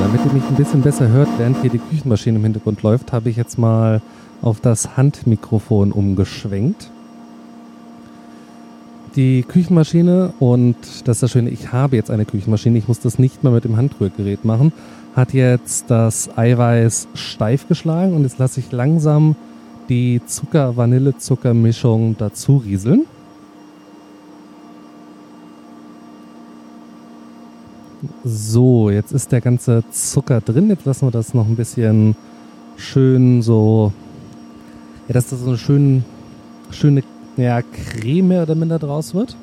damit 0.00 0.24
ihr 0.24 0.32
mich 0.32 0.42
ein 0.48 0.54
bisschen 0.56 0.80
besser 0.80 1.08
hört, 1.08 1.28
während 1.36 1.60
hier 1.60 1.68
die 1.68 1.76
Küchenmaschine 1.76 2.38
im 2.38 2.44
Hintergrund 2.44 2.82
läuft, 2.82 3.12
habe 3.12 3.28
ich 3.28 3.36
jetzt 3.36 3.58
mal 3.58 4.00
auf 4.40 4.62
das 4.62 4.96
Handmikrofon 4.96 5.92
umgeschwenkt. 5.92 6.90
Die 9.16 9.42
Küchenmaschine, 9.42 10.32
und 10.38 10.76
das 11.04 11.16
ist 11.16 11.22
das 11.24 11.30
Schöne, 11.30 11.50
ich 11.50 11.72
habe 11.72 11.96
jetzt 11.96 12.10
eine 12.10 12.24
Küchenmaschine, 12.24 12.78
ich 12.78 12.88
muss 12.88 13.00
das 13.00 13.18
nicht 13.18 13.44
mehr 13.44 13.52
mit 13.52 13.64
dem 13.64 13.76
Handrührgerät 13.76 14.46
machen, 14.46 14.72
hat 15.18 15.34
jetzt 15.34 15.90
das 15.90 16.30
Eiweiß 16.38 17.08
steif 17.14 17.66
geschlagen 17.66 18.14
und 18.14 18.22
jetzt 18.22 18.38
lasse 18.38 18.60
ich 18.60 18.70
langsam 18.70 19.34
die 19.88 20.20
Zucker-Vanille-Zucker-Mischung 20.24 22.14
dazu 22.16 22.58
rieseln. 22.58 23.04
So, 28.22 28.90
jetzt 28.90 29.10
ist 29.10 29.32
der 29.32 29.40
ganze 29.40 29.82
Zucker 29.90 30.40
drin. 30.40 30.68
Jetzt 30.68 30.84
lassen 30.84 31.08
wir 31.08 31.10
das 31.10 31.34
noch 31.34 31.48
ein 31.48 31.56
bisschen 31.56 32.14
schön 32.76 33.42
so, 33.42 33.92
ja, 35.08 35.14
dass 35.14 35.30
das 35.30 35.40
so 35.40 35.48
eine 35.48 35.58
schön, 35.58 36.04
schöne 36.70 37.02
ja, 37.36 37.60
Creme 37.62 38.42
oder 38.42 38.54
minder 38.54 38.78
draus 38.78 39.14
wird. 39.14 39.36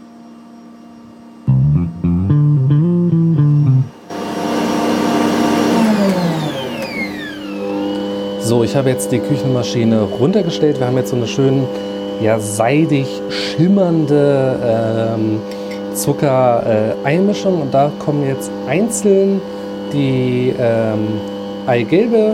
So, 8.46 8.64
ich 8.64 8.76
habe 8.76 8.92
jetzt 8.92 9.12
die 9.12 9.18
Küchenmaschine 9.18 10.02
runtergestellt. 10.04 10.78
Wir 10.80 10.86
haben 10.86 10.98
jetzt 10.98 11.10
so 11.10 11.16
eine 11.16 11.26
schön 11.26 11.64
ja, 12.22 12.38
seidig 12.38 13.08
schimmernde 13.28 14.60
ähm, 14.64 15.40
Zucker-Einmischung. 15.96 17.58
Äh, 17.58 17.62
und 17.64 17.74
da 17.74 17.92
kommen 17.98 18.24
jetzt 18.28 18.52
einzeln 18.68 19.42
die 19.92 20.54
ähm, 20.60 21.08
Eigelbe 21.66 22.34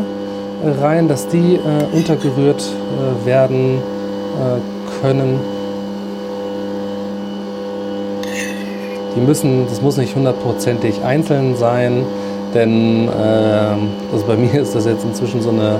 rein, 0.81 1.07
dass 1.07 1.29
die 1.29 1.55
äh, 1.55 1.95
untergerührt 1.95 2.61
äh, 2.61 3.25
werden 3.25 3.77
äh, 3.77 5.01
können. 5.01 5.39
Die 9.15 9.21
müssen, 9.21 9.65
das 9.69 9.81
muss 9.81 9.95
nicht 9.95 10.13
hundertprozentig 10.13 11.01
einzeln 11.05 11.55
sein, 11.55 12.03
denn 12.53 13.07
also 13.07 14.25
bei 14.25 14.35
mir 14.35 14.61
ist 14.61 14.75
das 14.75 14.85
jetzt 14.85 15.05
inzwischen 15.05 15.41
so 15.41 15.51
eine 15.51 15.79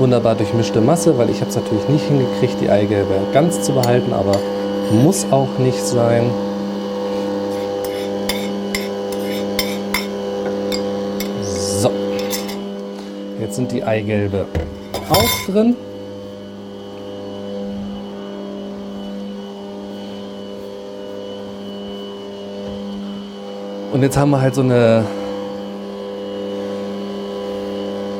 wunderbar 0.00 0.34
durchmischte 0.34 0.80
Masse, 0.80 1.16
weil 1.18 1.28
ich 1.30 1.40
habe 1.40 1.50
es 1.50 1.56
natürlich 1.56 1.88
nicht 1.88 2.06
hingekriegt, 2.06 2.60
die 2.60 2.70
Eigelbe 2.70 3.14
ganz 3.32 3.60
zu 3.60 3.72
behalten, 3.72 4.12
aber 4.12 4.36
muss 4.90 5.26
auch 5.30 5.58
nicht 5.58 5.84
sein. 5.84 6.30
So, 11.42 11.90
jetzt 13.40 13.56
sind 13.56 13.70
die 13.70 13.84
Eigelbe 13.84 14.46
auch 15.10 15.52
drin. 15.52 15.76
Und 23.92 24.02
jetzt 24.02 24.16
haben 24.16 24.30
wir 24.30 24.40
halt 24.40 24.54
so 24.54 24.62
eine 24.62 25.04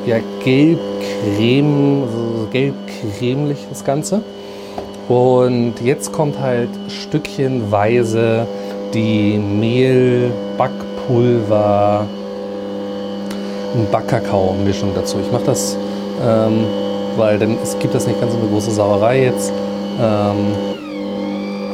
ja, 0.05 0.17
gelb 0.43 0.79
creme, 1.21 2.03
gelb-cremlich 2.51 3.59
das 3.69 3.83
Ganze. 3.83 4.21
Und 5.07 5.75
jetzt 5.83 6.11
kommt 6.11 6.39
halt 6.39 6.69
stückchenweise 6.87 8.47
die 8.93 9.37
Mehl, 9.37 10.31
Backpulver 10.57 12.05
Backkakao-Mischung 13.91 14.91
dazu. 14.95 15.17
Ich 15.25 15.31
mache 15.31 15.45
das 15.45 15.77
ähm, 16.23 16.65
weil 17.17 17.39
dann 17.39 17.57
es 17.61 17.77
gibt 17.79 17.93
das 17.95 18.07
nicht 18.07 18.19
ganz 18.19 18.33
so 18.33 18.39
eine 18.39 18.47
große 18.47 18.71
Sauerei 18.71 19.23
jetzt. 19.23 19.51
Ähm, 19.99 20.55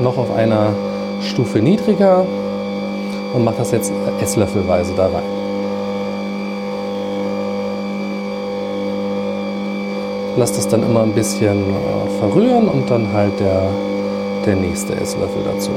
noch 0.02 0.18
auf 0.18 0.32
einer 0.36 0.74
Stufe 1.22 1.60
niedriger 1.60 2.26
und 3.34 3.44
mache 3.44 3.58
das 3.58 3.72
jetzt 3.72 3.92
esslöffelweise 4.22 4.94
da 4.96 5.08
rein. 5.08 5.37
Lass 10.38 10.54
das 10.54 10.68
dann 10.68 10.84
immer 10.84 11.02
ein 11.02 11.14
bisschen 11.14 11.58
äh, 11.58 12.20
verrühren 12.20 12.68
und 12.68 12.88
dann 12.92 13.12
halt 13.12 13.40
der, 13.40 13.72
der 14.46 14.56
nächste 14.56 14.94
Esslöffel 14.94 15.42
dazu. 15.44 15.72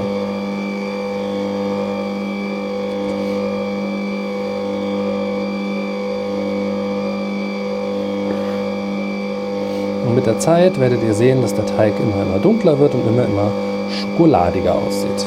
Und 10.06 10.14
mit 10.14 10.26
der 10.26 10.38
Zeit 10.38 10.78
werdet 10.78 11.02
ihr 11.04 11.14
sehen, 11.14 11.40
dass 11.40 11.54
der 11.54 11.64
Teig 11.64 11.94
immer, 11.98 12.22
immer 12.22 12.38
dunkler 12.38 12.78
wird 12.78 12.94
und 12.94 13.08
immer, 13.08 13.24
immer 13.24 13.50
schokoladiger 13.88 14.74
aussieht. 14.74 15.26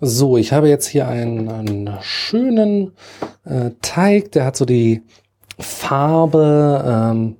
So, 0.00 0.36
ich 0.36 0.52
habe 0.52 0.68
jetzt 0.68 0.88
hier 0.88 1.06
einen, 1.06 1.48
einen 1.48 1.90
schönen 2.02 2.92
äh, 3.44 3.70
Teig, 3.82 4.32
der 4.32 4.44
hat 4.44 4.56
so 4.56 4.64
die 4.64 5.02
Farbe 5.58 6.84
ähm, 6.86 7.36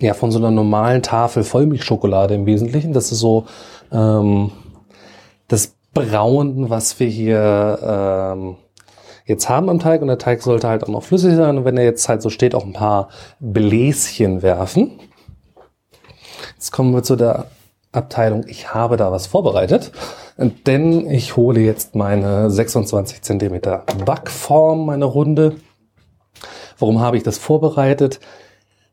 ja 0.00 0.14
von 0.14 0.30
so 0.30 0.38
einer 0.38 0.50
normalen 0.50 1.02
Tafel 1.02 1.44
Vollmilchschokolade 1.44 2.34
im 2.34 2.46
Wesentlichen. 2.46 2.92
Das 2.92 3.12
ist 3.12 3.18
so 3.18 3.46
ähm, 3.92 4.52
das 5.48 5.74
Braun, 5.94 6.70
was 6.70 7.00
wir 7.00 7.08
hier 7.08 7.78
ähm, 7.82 8.56
jetzt 9.24 9.48
haben 9.48 9.68
am 9.68 9.78
Teig 9.78 10.00
und 10.02 10.08
der 10.08 10.18
Teig 10.18 10.42
sollte 10.42 10.68
halt 10.68 10.84
auch 10.84 10.88
noch 10.88 11.02
flüssig 11.02 11.36
sein 11.36 11.58
und 11.58 11.64
wenn 11.64 11.76
er 11.76 11.84
jetzt 11.84 12.08
halt 12.08 12.22
so 12.22 12.30
steht, 12.30 12.54
auch 12.54 12.64
ein 12.64 12.72
paar 12.72 13.08
Bläschen 13.40 14.42
werfen. 14.42 15.00
Jetzt 16.54 16.72
kommen 16.72 16.92
wir 16.92 17.02
zu 17.02 17.16
der 17.16 17.46
Abteilung, 17.92 18.44
ich 18.46 18.74
habe 18.74 18.96
da 18.96 19.10
was 19.10 19.26
vorbereitet, 19.26 19.92
denn 20.38 21.10
ich 21.10 21.36
hole 21.36 21.60
jetzt 21.60 21.96
meine 21.96 22.50
26 22.50 23.22
Zentimeter 23.22 23.84
Backform, 24.04 24.86
meine 24.86 25.04
Runde. 25.04 25.56
Warum 26.78 27.00
habe 27.00 27.16
ich 27.16 27.24
das 27.24 27.38
vorbereitet? 27.38 28.20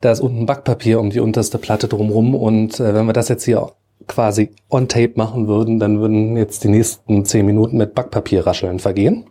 Da 0.02 0.12
ist 0.12 0.22
unten 0.22 0.46
Backpapier 0.48 1.00
um 1.00 1.12
die 1.12 1.20
unterste 1.20 1.58
Platte 1.60 1.88
drumrum 1.88 2.34
und 2.36 2.80
äh, 2.80 2.94
wenn 2.96 3.06
wir 3.06 3.14
das 3.14 3.30
jetzt 3.30 3.46
hier 3.46 3.72
quasi 4.08 4.52
on 4.70 4.88
tape 4.88 5.14
machen 5.16 5.48
würden, 5.48 5.80
dann 5.80 6.00
würden 6.00 6.36
jetzt 6.36 6.64
die 6.64 6.68
nächsten 6.68 7.26
10 7.26 7.46
Minuten 7.46 7.78
mit 7.78 7.94
Backpapierrascheln 7.94 8.80
vergehen. 8.80 9.26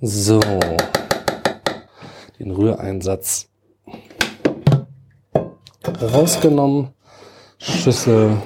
So, 0.00 0.40
den 2.38 2.50
Rühreinsatz 2.50 3.48
rausgenommen, 6.02 6.88
Schüssel 7.66 8.36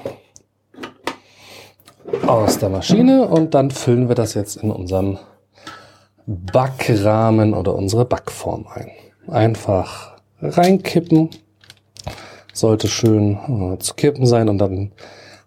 aus 2.26 2.58
der 2.58 2.70
Maschine 2.70 3.28
und 3.28 3.52
dann 3.54 3.70
füllen 3.70 4.08
wir 4.08 4.14
das 4.14 4.32
jetzt 4.32 4.56
in 4.56 4.70
unseren 4.70 5.18
Backrahmen 6.26 7.52
oder 7.52 7.74
unsere 7.74 8.06
Backform 8.06 8.66
ein. 8.72 8.90
Einfach 9.28 10.16
reinkippen, 10.40 11.28
sollte 12.54 12.88
schön 12.88 13.74
äh, 13.74 13.78
zu 13.78 13.94
kippen 13.94 14.24
sein 14.24 14.48
und 14.48 14.56
dann 14.56 14.92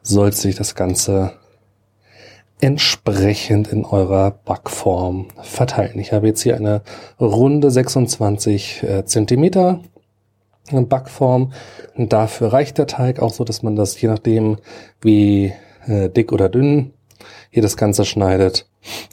sollte 0.03 0.37
sich 0.37 0.55
das 0.55 0.75
Ganze 0.75 1.31
entsprechend 2.61 3.69
in 3.69 3.85
eurer 3.85 4.31
Backform 4.31 5.29
verteilen. 5.41 5.97
Ich 5.97 6.13
habe 6.13 6.27
jetzt 6.27 6.43
hier 6.43 6.55
eine 6.55 6.83
runde 7.19 7.71
26 7.71 8.83
äh, 8.83 9.05
Zentimeter 9.05 9.79
Backform. 10.71 11.53
Und 11.95 12.13
dafür 12.13 12.53
reicht 12.53 12.77
der 12.77 12.87
Teig 12.87 13.19
auch 13.19 13.33
so, 13.33 13.43
dass 13.43 13.63
man 13.63 13.75
das 13.75 13.99
je 13.99 14.07
nachdem 14.09 14.57
wie 15.01 15.53
äh, 15.87 16.09
dick 16.09 16.31
oder 16.31 16.49
dünn 16.49 16.93
hier 17.49 17.61
das 17.61 17.77
Ganze 17.77 18.05
schneidet, 18.05 18.67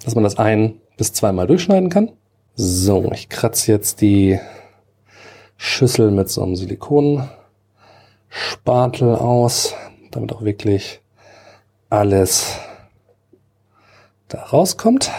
dass 0.04 0.14
man 0.14 0.24
das 0.24 0.38
ein 0.38 0.80
bis 0.96 1.12
zweimal 1.12 1.46
durchschneiden 1.46 1.90
kann. 1.90 2.12
So, 2.54 3.10
ich 3.12 3.28
kratze 3.28 3.72
jetzt 3.72 4.00
die 4.00 4.38
Schüssel 5.56 6.10
mit 6.10 6.28
so 6.28 6.42
einem 6.42 6.56
Silikonspatel 6.56 7.28
aus, 9.14 9.74
damit 10.10 10.32
auch 10.32 10.42
wirklich 10.42 11.00
alles 11.90 12.56
da 14.28 14.42
rauskommt. 14.42 15.10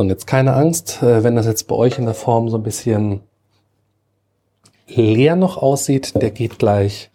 So, 0.00 0.02
und 0.02 0.08
jetzt 0.08 0.26
keine 0.26 0.54
Angst, 0.54 1.02
äh, 1.02 1.24
wenn 1.24 1.36
das 1.36 1.44
jetzt 1.44 1.68
bei 1.68 1.74
euch 1.74 1.98
in 1.98 2.06
der 2.06 2.14
Form 2.14 2.48
so 2.48 2.56
ein 2.56 2.62
bisschen 2.62 3.20
leer 4.86 5.36
noch 5.36 5.58
aussieht, 5.58 6.14
der 6.14 6.30
geht 6.30 6.58
gleich 6.58 7.10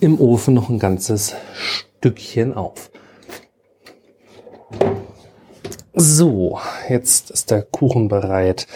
im 0.00 0.20
Ofen 0.20 0.52
noch 0.52 0.68
ein 0.68 0.78
ganzes 0.78 1.34
Stückchen 1.54 2.52
auf. 2.52 2.90
So, 5.94 6.58
jetzt 6.90 7.30
ist 7.30 7.50
der 7.50 7.62
Kuchen 7.62 8.08
bereit 8.08 8.66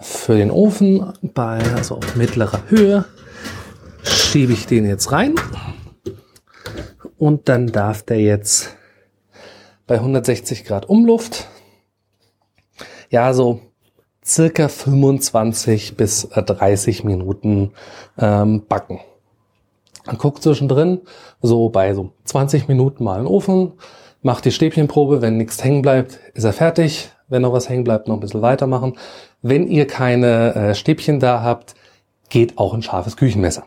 für 0.00 0.38
den 0.38 0.50
Ofen 0.50 1.12
bei, 1.20 1.58
also 1.74 1.96
auf 1.96 2.16
mittlerer 2.16 2.70
Höhe. 2.70 3.04
Schiebe 4.02 4.54
ich 4.54 4.64
den 4.64 4.86
jetzt 4.86 5.12
rein 5.12 5.34
und 7.18 7.50
dann 7.50 7.66
darf 7.66 8.02
der 8.02 8.20
jetzt 8.20 8.74
bei 9.86 9.96
160 9.96 10.64
Grad 10.64 10.88
Umluft 10.88 11.48
ja, 13.10 13.34
so 13.34 13.60
circa 14.24 14.68
25 14.68 15.96
bis 15.96 16.28
30 16.28 17.04
Minuten 17.04 17.72
ähm, 18.18 18.64
backen. 18.66 19.00
Man 20.06 20.18
guckt 20.18 20.42
zwischendrin, 20.42 21.00
so 21.42 21.68
bei 21.68 21.94
so 21.94 22.10
20 22.24 22.68
Minuten 22.68 23.04
mal 23.04 23.18
in 23.18 23.24
den 23.24 23.32
Ofen, 23.32 23.72
macht 24.22 24.44
die 24.44 24.52
Stäbchenprobe, 24.52 25.22
wenn 25.22 25.36
nichts 25.36 25.62
hängen 25.62 25.82
bleibt, 25.82 26.20
ist 26.34 26.44
er 26.44 26.52
fertig. 26.52 27.10
Wenn 27.28 27.42
noch 27.42 27.52
was 27.52 27.68
hängen 27.68 27.84
bleibt, 27.84 28.08
noch 28.08 28.16
ein 28.16 28.20
bisschen 28.20 28.42
weitermachen. 28.42 28.98
Wenn 29.40 29.68
ihr 29.68 29.86
keine 29.86 30.54
äh, 30.54 30.74
Stäbchen 30.74 31.20
da 31.20 31.42
habt, 31.42 31.76
geht 32.28 32.58
auch 32.58 32.74
ein 32.74 32.82
scharfes 32.82 33.16
Küchenmesser. 33.16 33.64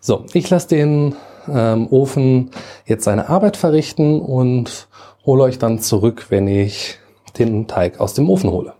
So, 0.00 0.26
ich 0.34 0.50
lasse 0.50 0.68
den 0.68 1.14
ähm, 1.48 1.88
Ofen 1.90 2.50
jetzt 2.84 3.04
seine 3.04 3.30
Arbeit 3.30 3.56
verrichten 3.56 4.20
und 4.20 4.88
hole 5.24 5.44
euch 5.44 5.58
dann 5.58 5.78
zurück, 5.78 6.26
wenn 6.28 6.46
ich 6.46 6.98
den 7.38 7.66
Teig 7.66 8.00
aus 8.00 8.14
dem 8.14 8.28
Ofen 8.28 8.50
hole. 8.50 8.74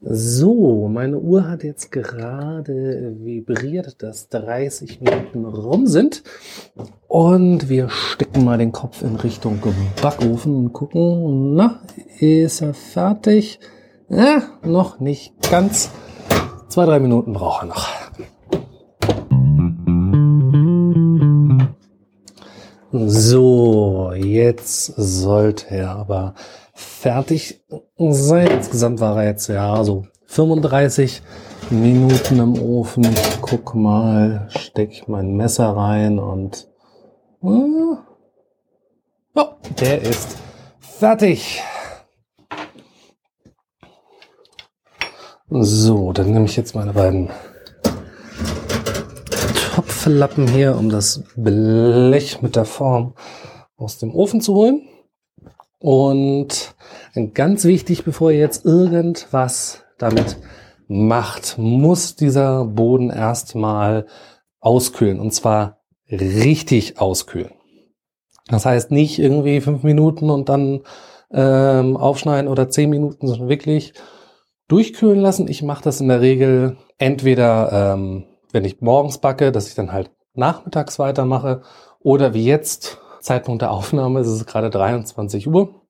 So, 0.00 0.88
meine 0.88 1.18
Uhr 1.18 1.48
hat 1.48 1.64
jetzt 1.64 1.92
gerade 1.92 3.14
vibriert, 3.18 4.02
dass 4.02 4.28
30 4.28 5.00
Minuten 5.00 5.44
rum 5.44 5.86
sind. 5.86 6.22
Und 7.08 7.68
wir 7.68 7.90
stecken 7.90 8.44
mal 8.44 8.56
den 8.56 8.72
Kopf 8.72 9.02
in 9.02 9.16
Richtung 9.16 9.60
Backofen 10.00 10.56
und 10.56 10.72
gucken, 10.72 11.56
na, 11.56 11.80
ist 12.20 12.62
er 12.62 12.74
fertig? 12.74 13.60
Ja, 14.08 14.42
noch 14.62 14.98
nicht 14.98 15.34
ganz. 15.50 15.90
Zwei, 16.68 16.86
drei 16.86 17.00
Minuten 17.00 17.34
braucht 17.34 17.64
er 17.64 17.66
noch. 17.66 18.07
So, 22.90 24.12
jetzt 24.14 24.94
sollte 24.96 25.68
er 25.68 25.90
aber 25.90 26.34
fertig 26.72 27.62
sein. 27.98 28.46
Insgesamt 28.46 29.00
war 29.00 29.18
er 29.18 29.28
jetzt 29.28 29.48
ja 29.48 29.84
so 29.84 30.06
35 30.24 31.20
Minuten 31.68 32.38
im 32.38 32.58
Ofen. 32.58 33.04
Ich 33.04 33.40
guck 33.42 33.74
mal, 33.74 34.48
steck 34.48 34.90
ich 34.92 35.06
mein 35.06 35.34
Messer 35.36 35.76
rein 35.76 36.18
und 36.18 36.66
äh, 37.42 37.96
ja, 39.36 39.56
der 39.80 40.00
ist 40.00 40.38
fertig. 40.80 41.62
So, 45.50 46.14
dann 46.14 46.32
nehme 46.32 46.46
ich 46.46 46.56
jetzt 46.56 46.74
meine 46.74 46.94
beiden 46.94 47.28
Topflappen 49.98 50.46
hier, 50.46 50.76
um 50.76 50.90
das 50.90 51.24
Blech 51.34 52.40
mit 52.40 52.54
der 52.54 52.64
Form 52.64 53.14
aus 53.76 53.98
dem 53.98 54.14
Ofen 54.14 54.40
zu 54.40 54.54
holen. 54.54 54.82
Und 55.80 56.76
ganz 57.34 57.64
wichtig, 57.64 58.04
bevor 58.04 58.30
ihr 58.30 58.38
jetzt 58.38 58.64
irgendwas 58.64 59.82
damit 59.98 60.36
macht, 60.86 61.58
muss 61.58 62.14
dieser 62.14 62.64
Boden 62.64 63.10
erstmal 63.10 64.06
auskühlen. 64.60 65.18
Und 65.18 65.32
zwar 65.32 65.80
richtig 66.12 67.00
auskühlen. 67.00 67.50
Das 68.46 68.66
heißt 68.66 68.92
nicht 68.92 69.18
irgendwie 69.18 69.60
fünf 69.60 69.82
Minuten 69.82 70.30
und 70.30 70.48
dann 70.48 70.82
ähm, 71.32 71.96
aufschneiden 71.96 72.48
oder 72.48 72.68
zehn 72.68 72.88
Minuten, 72.88 73.26
sondern 73.26 73.48
wirklich 73.48 73.94
durchkühlen 74.68 75.18
lassen. 75.18 75.48
Ich 75.48 75.64
mache 75.64 75.82
das 75.82 76.00
in 76.00 76.06
der 76.06 76.20
Regel 76.20 76.76
entweder 76.98 77.94
ähm, 77.94 78.26
wenn 78.52 78.64
ich 78.64 78.80
morgens 78.80 79.18
backe, 79.18 79.52
dass 79.52 79.68
ich 79.68 79.74
dann 79.74 79.92
halt 79.92 80.10
nachmittags 80.34 80.98
weitermache 80.98 81.62
oder 82.00 82.34
wie 82.34 82.44
jetzt, 82.44 82.98
Zeitpunkt 83.20 83.62
der 83.62 83.72
Aufnahme, 83.72 84.20
ist 84.20 84.28
es 84.28 84.46
gerade 84.46 84.70
23 84.70 85.48
Uhr. 85.48 85.82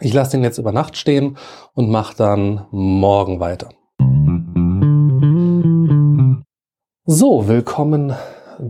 Ich 0.00 0.14
lasse 0.14 0.32
den 0.32 0.44
jetzt 0.44 0.58
über 0.58 0.72
Nacht 0.72 0.96
stehen 0.96 1.36
und 1.74 1.90
mache 1.90 2.16
dann 2.16 2.66
morgen 2.70 3.40
weiter. 3.40 3.68
So, 7.04 7.48
willkommen 7.48 8.14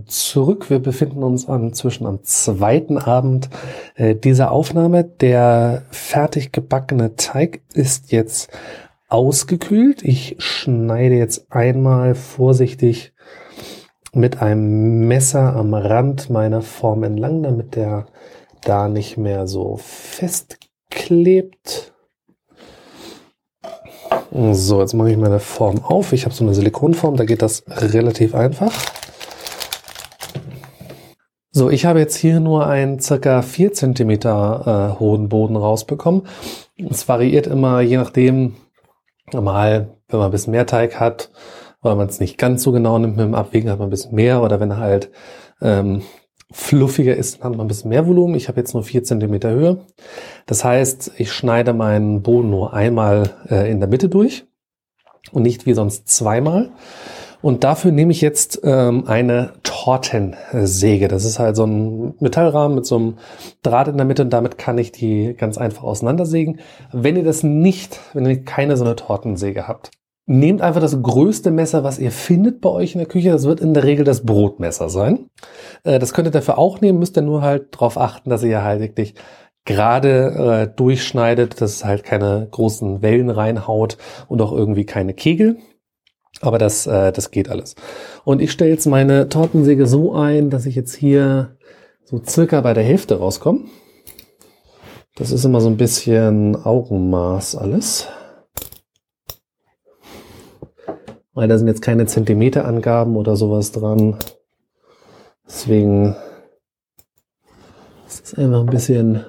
zurück. 0.06 0.70
Wir 0.70 0.80
befinden 0.80 1.22
uns 1.22 1.48
an, 1.48 1.72
zwischen 1.72 2.06
am 2.06 2.24
zweiten 2.24 2.98
Abend 2.98 3.50
äh, 3.94 4.16
dieser 4.16 4.50
Aufnahme. 4.50 5.04
Der 5.04 5.84
fertig 5.90 6.50
gebackene 6.50 7.16
Teig 7.16 7.60
ist 7.74 8.10
jetzt 8.10 8.50
ausgekühlt. 9.10 10.02
Ich 10.02 10.36
schneide 10.38 11.16
jetzt 11.16 11.52
einmal 11.52 12.14
vorsichtig 12.14 13.12
mit 14.12 14.40
einem 14.40 15.06
Messer 15.06 15.54
am 15.54 15.74
Rand 15.74 16.30
meiner 16.30 16.62
Form 16.62 17.02
entlang, 17.02 17.42
damit 17.42 17.76
der 17.76 18.06
da 18.62 18.88
nicht 18.88 19.16
mehr 19.18 19.46
so 19.46 19.76
festklebt. 19.82 20.72
So, 24.32 24.80
jetzt 24.80 24.94
mache 24.94 25.10
ich 25.10 25.16
meine 25.16 25.40
Form 25.40 25.84
auf. 25.84 26.12
Ich 26.12 26.24
habe 26.24 26.34
so 26.34 26.44
eine 26.44 26.54
Silikonform, 26.54 27.16
da 27.16 27.24
geht 27.24 27.42
das 27.42 27.64
relativ 27.68 28.34
einfach. 28.34 28.72
So, 31.52 31.68
ich 31.68 31.84
habe 31.84 31.98
jetzt 31.98 32.14
hier 32.16 32.38
nur 32.38 32.68
einen 32.68 33.00
circa 33.00 33.42
4 33.42 33.72
cm 33.72 34.10
äh, 34.10 34.98
hohen 35.00 35.28
Boden 35.28 35.56
rausbekommen. 35.56 36.22
Es 36.88 37.08
variiert 37.08 37.48
immer, 37.48 37.80
je 37.80 37.96
nachdem, 37.96 38.54
normal, 39.34 39.96
wenn 40.08 40.18
man 40.18 40.28
ein 40.28 40.32
bisschen 40.32 40.52
mehr 40.52 40.66
Teig 40.66 40.98
hat, 40.98 41.30
weil 41.82 41.96
man 41.96 42.08
es 42.08 42.20
nicht 42.20 42.38
ganz 42.38 42.62
so 42.62 42.72
genau 42.72 42.98
nimmt 42.98 43.16
mit 43.16 43.24
dem 43.24 43.34
Abwägen, 43.34 43.70
hat 43.70 43.78
man 43.78 43.88
ein 43.88 43.90
bisschen 43.90 44.14
mehr. 44.14 44.42
Oder 44.42 44.60
wenn 44.60 44.70
er 44.70 44.78
halt 44.78 45.10
ähm, 45.60 46.02
fluffiger 46.52 47.16
ist, 47.16 47.38
dann 47.38 47.44
hat 47.44 47.56
man 47.56 47.66
ein 47.66 47.68
bisschen 47.68 47.90
mehr 47.90 48.06
Volumen. 48.06 48.34
Ich 48.34 48.48
habe 48.48 48.60
jetzt 48.60 48.74
nur 48.74 48.82
4 48.82 49.04
cm 49.04 49.42
Höhe. 49.44 49.86
Das 50.46 50.64
heißt, 50.64 51.12
ich 51.16 51.32
schneide 51.32 51.72
meinen 51.72 52.22
Boden 52.22 52.50
nur 52.50 52.74
einmal 52.74 53.30
äh, 53.48 53.70
in 53.70 53.80
der 53.80 53.88
Mitte 53.88 54.08
durch 54.08 54.44
und 55.32 55.42
nicht 55.42 55.66
wie 55.66 55.74
sonst 55.74 56.08
zweimal. 56.08 56.70
Und 57.42 57.64
dafür 57.64 57.90
nehme 57.90 58.12
ich 58.12 58.20
jetzt 58.20 58.60
ähm, 58.64 59.04
eine 59.06 59.52
Tortensäge. 59.62 61.08
Das 61.08 61.24
ist 61.24 61.38
halt 61.38 61.56
so 61.56 61.64
ein 61.64 62.14
Metallrahmen 62.20 62.74
mit 62.74 62.86
so 62.86 62.96
einem 62.96 63.18
Draht 63.62 63.88
in 63.88 63.96
der 63.96 64.06
Mitte 64.06 64.22
und 64.22 64.30
damit 64.30 64.58
kann 64.58 64.78
ich 64.78 64.92
die 64.92 65.34
ganz 65.34 65.56
einfach 65.56 65.82
auseinandersägen. 65.82 66.60
Wenn 66.92 67.16
ihr 67.16 67.24
das 67.24 67.42
nicht, 67.42 68.00
wenn 68.12 68.26
ihr 68.26 68.44
keine 68.44 68.76
so 68.76 68.84
eine 68.84 68.96
Tortensäge 68.96 69.66
habt, 69.66 69.90
nehmt 70.26 70.60
einfach 70.62 70.80
das 70.80 71.02
größte 71.02 71.50
Messer, 71.50 71.82
was 71.82 71.98
ihr 71.98 72.12
findet 72.12 72.60
bei 72.60 72.68
euch 72.68 72.94
in 72.94 72.98
der 72.98 73.08
Küche. 73.08 73.30
Das 73.30 73.44
wird 73.44 73.60
in 73.60 73.74
der 73.74 73.84
Regel 73.84 74.04
das 74.04 74.24
Brotmesser 74.24 74.88
sein. 74.88 75.26
Äh, 75.82 75.98
das 75.98 76.12
könnt 76.12 76.28
ihr 76.28 76.32
dafür 76.32 76.58
auch 76.58 76.80
nehmen, 76.80 76.98
müsst 76.98 77.16
ihr 77.16 77.22
nur 77.22 77.42
halt 77.42 77.74
darauf 77.74 77.98
achten, 77.98 78.30
dass 78.30 78.42
ihr 78.42 78.62
halt 78.62 78.80
wirklich 78.80 79.14
gerade 79.64 80.68
äh, 80.70 80.76
durchschneidet, 80.76 81.60
dass 81.60 81.74
es 81.76 81.84
halt 81.84 82.04
keine 82.04 82.48
großen 82.50 83.02
Wellen 83.02 83.30
reinhaut 83.30 83.98
und 84.28 84.40
auch 84.40 84.52
irgendwie 84.52 84.86
keine 84.86 85.14
Kegel. 85.14 85.58
Aber 86.40 86.58
das, 86.58 86.86
äh, 86.86 87.12
das 87.12 87.30
geht 87.30 87.48
alles. 87.48 87.74
Und 88.24 88.40
ich 88.40 88.52
stelle 88.52 88.70
jetzt 88.70 88.86
meine 88.86 89.28
Tortensäge 89.28 89.86
so 89.86 90.14
ein, 90.14 90.50
dass 90.50 90.66
ich 90.66 90.74
jetzt 90.74 90.94
hier 90.94 91.56
so 92.04 92.20
circa 92.24 92.60
bei 92.60 92.74
der 92.74 92.84
Hälfte 92.84 93.18
rauskomme. 93.18 93.64
Das 95.16 95.32
ist 95.32 95.44
immer 95.44 95.60
so 95.60 95.68
ein 95.68 95.76
bisschen 95.76 96.56
Augenmaß 96.56 97.56
alles. 97.56 98.08
Weil 101.34 101.48
da 101.48 101.58
sind 101.58 101.68
jetzt 101.68 101.82
keine 101.82 102.06
Zentimeterangaben 102.06 103.16
oder 103.16 103.36
sowas 103.36 103.72
dran. 103.72 104.16
Deswegen 105.46 106.16
ist 108.06 108.26
es 108.26 108.34
einfach 108.34 108.60
ein 108.60 108.66
bisschen 108.66 109.24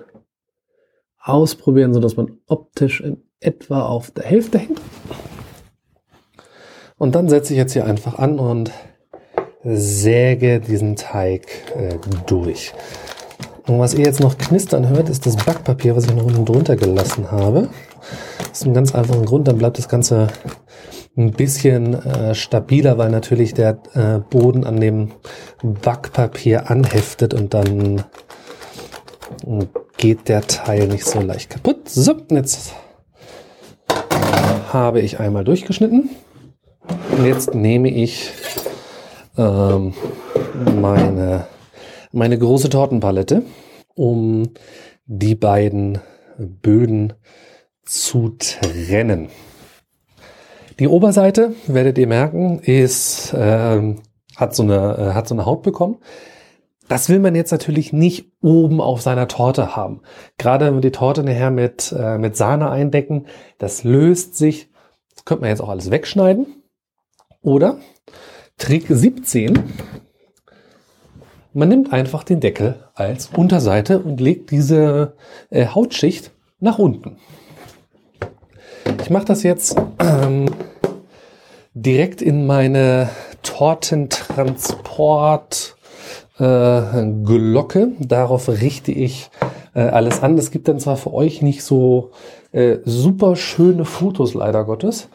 ausprobieren, 1.20 1.94
so 1.94 2.00
dass 2.00 2.16
man 2.16 2.40
optisch 2.48 3.02
in 3.02 3.24
etwa 3.40 3.86
auf 3.86 4.12
der 4.12 4.24
Hälfte 4.24 4.60
hängt. 4.60 4.80
Und 7.02 7.16
dann 7.16 7.30
setze 7.30 7.54
ich 7.54 7.58
jetzt 7.58 7.74
hier 7.74 7.86
einfach 7.86 8.20
an 8.20 8.38
und 8.38 8.70
säge 9.64 10.60
diesen 10.60 10.96
Teig 10.96 11.48
äh, 11.76 11.96
durch. 12.28 12.74
Und 13.66 13.80
was 13.80 13.96
ihr 13.96 14.06
jetzt 14.06 14.20
noch 14.20 14.38
knistern 14.38 14.88
hört, 14.88 15.10
ist 15.10 15.26
das 15.26 15.36
Backpapier, 15.36 15.96
was 15.96 16.06
ich 16.06 16.14
noch 16.14 16.26
unten 16.26 16.46
drunter 16.46 16.76
gelassen 16.76 17.32
habe. 17.32 17.70
Das 18.38 18.60
ist 18.60 18.68
ein 18.68 18.76
ganz 18.76 18.94
einfachen 18.94 19.26
Grund, 19.26 19.48
dann 19.48 19.58
bleibt 19.58 19.80
das 19.80 19.90
Ganze 19.90 20.28
ein 21.18 21.32
bisschen 21.32 21.96
äh, 21.96 22.36
stabiler, 22.36 23.00
weil 23.00 23.10
natürlich 23.10 23.56
der 23.56 23.80
äh, 23.96 24.20
Boden 24.20 24.64
an 24.64 24.80
dem 24.80 25.14
Backpapier 25.64 26.70
anheftet 26.70 27.34
und 27.34 27.56
dann 27.56 28.04
geht 29.98 30.30
der 30.30 30.42
Teil 30.46 30.88
nicht 30.88 31.06
so 31.06 31.20
leicht 31.20 31.50
kaputt. 31.50 31.90
So, 31.90 32.16
jetzt 32.30 32.76
habe 34.72 35.02
ich 35.02 35.20
einmal 35.20 35.44
durchgeschnitten. 35.44 36.12
Und 37.22 37.28
jetzt 37.28 37.54
nehme 37.54 37.88
ich 37.88 38.32
ähm, 39.38 39.94
meine, 40.82 41.46
meine 42.12 42.40
große 42.40 42.68
Tortenpalette, 42.68 43.44
um 43.94 44.50
die 45.06 45.36
beiden 45.36 46.00
Böden 46.40 47.14
zu 47.86 48.30
trennen. 48.40 49.30
Die 50.80 50.88
Oberseite, 50.88 51.54
werdet 51.68 52.00
ihr 52.00 52.08
merken, 52.08 52.58
ist, 52.58 53.36
äh, 53.36 53.96
hat, 54.36 54.56
so 54.56 54.64
eine, 54.64 54.98
äh, 54.98 55.14
hat 55.14 55.28
so 55.28 55.36
eine 55.36 55.46
Haut 55.46 55.62
bekommen. 55.62 56.00
Das 56.88 57.08
will 57.08 57.20
man 57.20 57.36
jetzt 57.36 57.52
natürlich 57.52 57.94
nicht 57.94 58.32
oben 58.42 58.82
auf 58.82 59.04
seiner 59.04 59.28
Torte 59.28 59.76
haben. 59.76 60.02
Gerade 60.40 60.66
wenn 60.66 60.74
wir 60.74 60.82
die 60.82 60.90
Torte 60.90 61.24
nachher 61.24 61.52
mit, 61.52 61.96
äh, 61.96 62.18
mit 62.18 62.36
Sahne 62.36 62.72
eindecken, 62.72 63.28
das 63.60 63.84
löst 63.84 64.36
sich. 64.36 64.72
Das 65.14 65.26
könnte 65.26 65.42
man 65.42 65.52
jetzt 65.52 65.62
auch 65.62 65.70
alles 65.70 65.92
wegschneiden. 65.92 66.48
Oder 67.42 67.78
Trick 68.58 68.86
17. 68.88 69.60
Man 71.54 71.70
nimmt 71.70 71.92
einfach 71.92 72.24
den 72.24 72.40
Deckel 72.40 72.76
als 72.94 73.32
Unterseite 73.36 74.00
und 74.00 74.22
legt 74.22 74.52
diese 74.52 75.16
äh, 75.50 75.66
Hautschicht 75.66 76.32
nach 76.60 76.78
unten. 76.80 77.18
Ich 79.02 79.10
mache 79.10 79.26
das 79.26 79.44
jetzt 79.44 79.76
ähm, 80.00 80.46
direkt 81.74 82.22
in 82.22 82.46
meine 82.46 83.10
Tortentransport 83.42 85.76
äh, 86.38 87.06
Glocke. 87.24 87.94
Darauf 88.00 88.48
richte 88.48 88.92
ich 88.92 89.32
äh, 89.74 89.82
alles 89.82 90.22
an. 90.22 90.38
Es 90.38 90.52
gibt 90.52 90.68
dann 90.68 90.80
zwar 90.80 90.98
für 90.98 91.12
euch 91.14 91.42
nicht 91.42 91.64
so 91.64 92.12
äh, 92.52 92.78
super 92.86 93.36
schöne 93.36 93.86
Fotos, 93.86 94.36
leider 94.36 94.64
Gottes. 94.64 95.10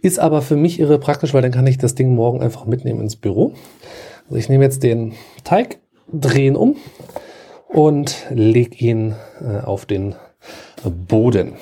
Ist 0.00 0.18
aber 0.18 0.42
für 0.42 0.56
mich 0.56 0.78
irre 0.78 0.98
praktisch, 0.98 1.34
weil 1.34 1.42
dann 1.42 1.52
kann 1.52 1.66
ich 1.66 1.78
das 1.78 1.94
Ding 1.94 2.14
morgen 2.14 2.40
einfach 2.40 2.66
mitnehmen 2.66 3.00
ins 3.00 3.16
Büro. 3.16 3.54
Also 4.24 4.36
ich 4.36 4.48
nehme 4.48 4.64
jetzt 4.64 4.82
den 4.82 5.14
Teig, 5.44 5.78
drehe 6.12 6.46
ihn 6.46 6.56
um 6.56 6.76
und 7.68 8.26
lege 8.30 8.76
ihn 8.76 9.14
äh, 9.40 9.64
auf 9.64 9.86
den 9.86 10.14
Boden 10.84 11.54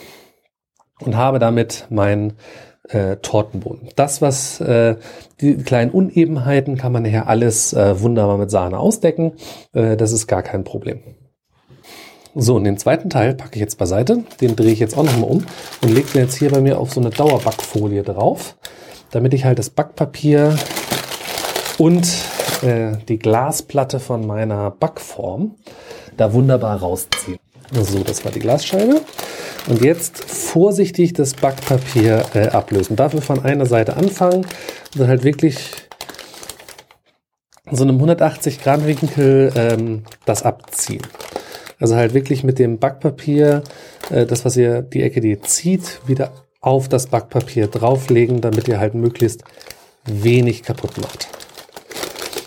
und 1.01 1.17
habe 1.17 1.39
damit 1.39 1.87
mein 1.89 2.35
äh, 2.89 3.17
Tortenboden. 3.17 3.89
Das, 3.97 4.23
was 4.23 4.61
äh, 4.61 4.97
die 5.41 5.57
kleinen 5.57 5.91
Unebenheiten, 5.91 6.77
kann 6.77 6.93
man 6.93 7.03
nachher 7.03 7.29
alles 7.29 7.73
äh, 7.73 8.01
wunderbar 8.01 8.39
mit 8.39 8.51
Sahne 8.51 8.79
ausdecken. 8.79 9.33
Äh, 9.73 9.97
das 9.97 10.13
ist 10.13 10.27
gar 10.27 10.43
kein 10.43 10.65
Problem. 10.65 11.01
So, 12.39 12.57
und 12.57 12.65
den 12.65 12.77
zweiten 12.77 13.09
Teil 13.09 13.33
packe 13.33 13.55
ich 13.55 13.61
jetzt 13.61 13.79
beiseite. 13.79 14.23
Den 14.43 14.57
drehe 14.57 14.71
ich 14.71 14.79
jetzt 14.79 14.95
auch 14.95 15.05
nochmal 15.05 15.31
um 15.31 15.47
und 15.81 15.89
lege 15.89 16.13
den 16.13 16.21
jetzt 16.21 16.37
hier 16.37 16.51
bei 16.51 16.61
mir 16.61 16.79
auf 16.79 16.93
so 16.93 17.01
eine 17.01 17.09
Dauerbackfolie 17.09 18.03
drauf, 18.03 18.57
damit 19.11 19.33
ich 19.33 19.47
halt 19.47 19.59
das 19.59 19.71
Backpapier 19.71 20.55
und 21.79 22.07
äh, 22.61 22.99
die 23.09 23.19
Glasplatte 23.19 24.01
von 24.01 24.27
meiner 24.27 24.71
Backform 24.71 25.55
da 26.19 26.35
wunderbar 26.35 26.79
rausziehe. 26.79 27.39
So, 27.73 28.01
das 28.01 28.23
war 28.27 28.33
die 28.33 28.41
Glasscheibe. 28.41 29.01
Und 29.69 29.81
jetzt 29.81 30.23
vorsichtig 30.23 31.15
das 31.15 31.33
Backpapier 31.33 32.23
äh, 32.35 32.49
ablösen. 32.49 32.97
Dafür 32.97 33.23
von 33.23 33.43
einer 33.43 33.65
Seite 33.65 33.97
anfangen 33.97 34.45
und 34.45 35.01
dann 35.01 35.09
halt 35.09 35.25
wirklich 35.25 35.71
so 37.71 37.83
einem 37.83 37.97
180 37.97 38.63
Grad 38.63 38.87
Winkel 38.87 39.53
ähm, 39.57 40.05
das 40.27 40.43
abziehen. 40.43 41.01
Also 41.79 41.97
halt 41.97 42.15
wirklich 42.15 42.43
mit 42.43 42.59
dem 42.59 42.79
Backpapier, 42.79 43.63
äh, 44.11 44.27
das 44.27 44.45
was 44.45 44.57
ihr, 44.57 44.83
die 44.83 45.03
Ecke, 45.03 45.21
die 45.21 45.31
ihr 45.31 45.43
zieht, 45.43 46.01
wieder 46.07 46.33
auf 46.61 46.89
das 46.89 47.07
Backpapier 47.09 47.69
drauflegen, 47.69 48.41
damit 48.41 48.67
ihr 48.69 48.81
halt 48.81 48.95
möglichst 48.95 49.45
wenig 50.05 50.63
kaputt 50.63 50.99
macht. 50.99 51.29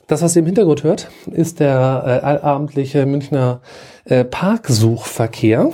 Das, 0.08 0.24
was 0.24 0.36
ihr 0.36 0.40
im 0.40 0.48
Hintergrund 0.48 0.84
hört, 0.84 1.10
ist 1.32 1.60
der 1.60 2.04
äh, 2.06 2.26
allabendliche 2.26 3.06
Münchner 3.06 3.62
äh, 4.06 4.24
Parksuchverkehr. 4.24 5.72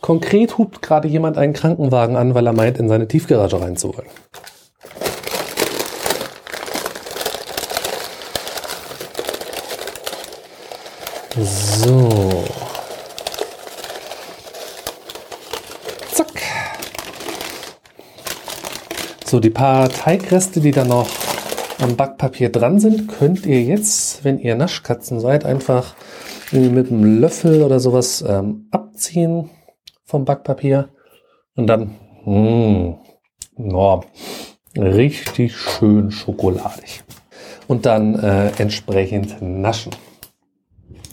Konkret 0.00 0.56
hupt 0.56 0.80
gerade 0.80 1.08
jemand 1.08 1.36
einen 1.36 1.52
Krankenwagen 1.52 2.16
an, 2.16 2.34
weil 2.34 2.46
er 2.46 2.54
meint, 2.54 2.78
in 2.78 2.88
seine 2.88 3.06
Tiefgarage 3.06 3.60
reinzuwollen. 3.60 4.08
So. 11.36 12.44
So, 19.30 19.38
die 19.38 19.50
paar 19.50 19.88
Teigreste, 19.88 20.58
die 20.58 20.72
da 20.72 20.84
noch 20.84 21.06
am 21.78 21.94
Backpapier 21.94 22.48
dran 22.48 22.80
sind, 22.80 23.06
könnt 23.06 23.46
ihr 23.46 23.62
jetzt, 23.62 24.24
wenn 24.24 24.40
ihr 24.40 24.56
Naschkatzen 24.56 25.20
seid, 25.20 25.44
einfach 25.44 25.94
mit 26.50 26.90
einem 26.90 27.20
Löffel 27.20 27.62
oder 27.62 27.78
sowas 27.78 28.24
ähm, 28.26 28.66
abziehen 28.72 29.48
vom 30.04 30.24
Backpapier 30.24 30.88
und 31.54 31.68
dann 31.68 31.94
mh, 32.24 32.98
mm, 33.56 33.72
oh, 33.72 34.00
richtig 34.76 35.56
schön 35.56 36.10
schokoladig. 36.10 37.04
Und 37.68 37.86
dann 37.86 38.18
äh, 38.18 38.50
entsprechend 38.58 39.40
naschen. 39.40 39.92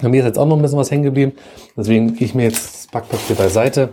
Bei 0.02 0.10
mir 0.10 0.22
ist 0.22 0.26
jetzt 0.26 0.40
auch 0.40 0.48
noch 0.48 0.56
ein 0.56 0.64
bisschen 0.64 0.80
was 0.80 0.90
hängen 0.90 1.04
geblieben, 1.04 1.34
deswegen 1.78 2.16
gehe 2.16 2.26
ich 2.26 2.34
mir 2.34 2.46
jetzt 2.46 2.74
das 2.74 2.88
Backpapier 2.88 3.36
beiseite. 3.36 3.90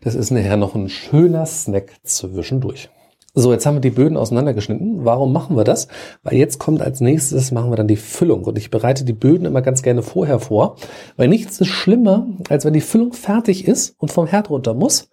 Das 0.00 0.16
ist 0.16 0.32
nachher 0.32 0.56
noch 0.56 0.74
ein 0.74 0.88
schöner 0.88 1.46
Snack 1.46 1.92
zwischendurch. 2.02 2.90
So, 3.34 3.52
jetzt 3.52 3.66
haben 3.66 3.76
wir 3.76 3.80
die 3.80 3.90
Böden 3.90 4.16
auseinandergeschnitten. 4.16 5.04
Warum 5.04 5.32
machen 5.32 5.56
wir 5.56 5.64
das? 5.64 5.88
Weil 6.22 6.34
jetzt 6.34 6.58
kommt 6.58 6.82
als 6.82 7.00
nächstes, 7.00 7.52
machen 7.52 7.70
wir 7.70 7.76
dann 7.76 7.86
die 7.86 7.96
Füllung. 7.96 8.44
Und 8.44 8.58
ich 8.58 8.70
bereite 8.70 9.04
die 9.04 9.12
Böden 9.12 9.44
immer 9.44 9.62
ganz 9.62 9.82
gerne 9.82 10.02
vorher 10.02 10.40
vor, 10.40 10.76
weil 11.16 11.28
nichts 11.28 11.60
ist 11.60 11.68
schlimmer, 11.68 12.26
als 12.48 12.64
wenn 12.64 12.72
die 12.72 12.80
Füllung 12.80 13.12
fertig 13.12 13.68
ist 13.68 13.94
und 13.98 14.10
vom 14.10 14.26
Herd 14.26 14.50
runter 14.50 14.74
muss. 14.74 15.10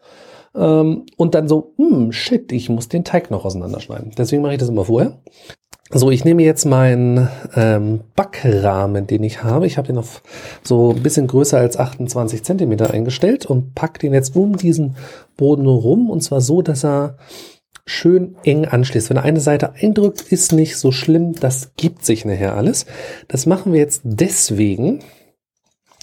Ähm, 0.56 1.06
und 1.18 1.36
dann 1.36 1.48
so, 1.48 1.74
hm, 1.78 2.12
shit, 2.12 2.52
ich 2.52 2.70
muss 2.70 2.88
den 2.88 3.04
Teig 3.04 3.30
noch 3.30 3.46
auseinanderschneiden. 3.46 4.12
Deswegen 4.18 4.42
mache 4.42 4.54
ich 4.54 4.60
das 4.60 4.70
immer 4.70 4.86
vorher. 4.86 5.20
So, 5.92 6.10
ich 6.10 6.26
nehme 6.26 6.42
jetzt 6.42 6.66
meinen 6.66 7.30
ähm, 7.56 8.00
Backrahmen, 8.16 9.06
den 9.06 9.24
ich 9.24 9.44
habe. 9.44 9.68
Ich 9.68 9.78
habe 9.78 9.88
den 9.88 10.00
auf 10.00 10.24
so 10.64 10.92
ein 10.92 11.04
bisschen 11.04 11.28
größer 11.28 11.60
als 11.60 11.78
28 11.78 12.44
Zentimeter 12.44 12.92
eingestellt 12.92 13.46
und 13.46 13.76
pack 13.76 14.00
den 14.00 14.14
jetzt 14.14 14.36
um 14.36 14.58
diesen 14.58 14.96
Boden 15.38 15.68
rum. 15.68 16.10
Und 16.10 16.22
zwar 16.22 16.42
so, 16.42 16.64
dass 16.64 16.84
er 16.84 17.18
schön 17.86 18.36
eng 18.44 18.66
anschließt. 18.66 19.10
Wenn 19.10 19.18
eine 19.18 19.40
Seite 19.40 19.74
eindrückt, 19.74 20.22
ist 20.22 20.54
nicht 20.54 20.78
so 20.78 20.92
schlimm. 20.92 21.34
Das 21.34 21.72
gibt 21.78 22.06
sich 22.06 22.26
nachher 22.26 22.56
alles. 22.56 22.86
Das 23.28 23.46
machen 23.46 23.74
wir 23.74 23.80
jetzt 23.80 24.02
deswegen, 24.04 25.02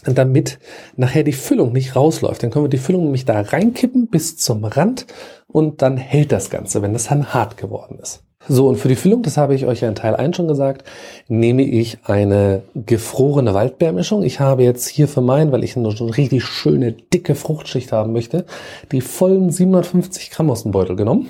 damit 0.04 0.58
nachher 0.96 1.24
die 1.24 1.32
Füllung 1.32 1.72
nicht 1.72 1.96
rausläuft. 1.96 2.42
Dann 2.42 2.50
können 2.50 2.64
wir 2.64 2.70
die 2.70 2.78
Füllung 2.78 3.04
nämlich 3.04 3.24
da 3.24 3.40
reinkippen 3.40 4.08
bis 4.08 4.36
zum 4.36 4.64
Rand 4.64 5.06
und 5.48 5.82
dann 5.82 5.96
hält 5.96 6.32
das 6.32 6.50
Ganze, 6.50 6.82
wenn 6.82 6.92
das 6.92 7.08
dann 7.08 7.34
hart 7.34 7.56
geworden 7.56 7.98
ist. 8.00 8.22
So, 8.48 8.68
und 8.68 8.76
für 8.76 8.88
die 8.88 8.96
Füllung, 8.96 9.22
das 9.22 9.36
habe 9.36 9.54
ich 9.54 9.66
euch 9.66 9.82
ja 9.82 9.88
in 9.88 9.94
Teil 9.94 10.16
1 10.16 10.36
schon 10.36 10.48
gesagt, 10.48 10.84
nehme 11.28 11.62
ich 11.62 11.98
eine 12.04 12.62
gefrorene 12.74 13.54
Waldbeermischung. 13.54 14.24
Ich 14.24 14.40
habe 14.40 14.64
jetzt 14.64 14.88
hier 14.88 15.06
für 15.06 15.20
meinen, 15.20 15.52
weil 15.52 15.62
ich 15.62 15.76
eine 15.76 15.88
richtig 15.88 16.44
schöne, 16.44 16.90
dicke 16.90 17.36
Fruchtschicht 17.36 17.92
haben 17.92 18.12
möchte, 18.12 18.44
die 18.90 19.00
vollen 19.00 19.50
750 19.50 20.30
Gramm 20.30 20.50
aus 20.50 20.64
dem 20.64 20.72
Beutel 20.72 20.96
genommen. 20.96 21.28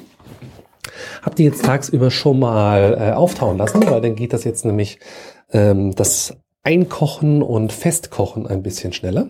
Hab 1.23 1.37
die 1.37 1.45
jetzt 1.45 1.65
tagsüber 1.65 2.11
schon 2.11 2.39
mal 2.39 2.97
äh, 2.99 3.13
auftauen 3.13 3.59
lassen, 3.59 3.89
weil 3.91 4.01
dann 4.01 4.15
geht 4.15 4.33
das 4.33 4.45
jetzt 4.45 4.65
nämlich 4.65 4.99
ähm, 5.53 5.95
das 5.95 6.37
Einkochen 6.63 7.43
und 7.43 7.73
Festkochen 7.73 8.47
ein 8.47 8.63
bisschen 8.63 8.93
schneller. 8.93 9.27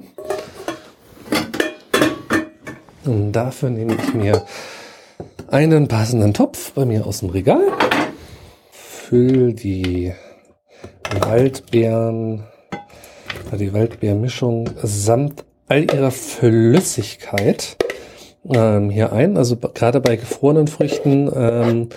Und 3.04 3.32
dafür 3.32 3.70
nehme 3.70 3.94
ich 3.94 4.14
mir 4.14 4.44
einen 5.48 5.88
passenden 5.88 6.34
Topf 6.34 6.72
bei 6.72 6.84
mir 6.84 7.06
aus 7.06 7.20
dem 7.20 7.30
Regal, 7.30 7.62
fülle 8.70 9.54
die 9.54 10.12
Waldbeeren, 11.20 12.44
die 13.58 13.72
Waldbeermischung 13.72 14.70
samt 14.82 15.44
all 15.68 15.92
ihrer 15.92 16.10
Flüssigkeit 16.10 17.76
ähm, 18.48 18.90
hier 18.90 19.12
ein. 19.12 19.36
Also 19.36 19.56
gerade 19.56 20.00
bei 20.00 20.16
gefrorenen 20.16 20.66
Früchten, 20.66 21.30
ähm, 21.34 21.88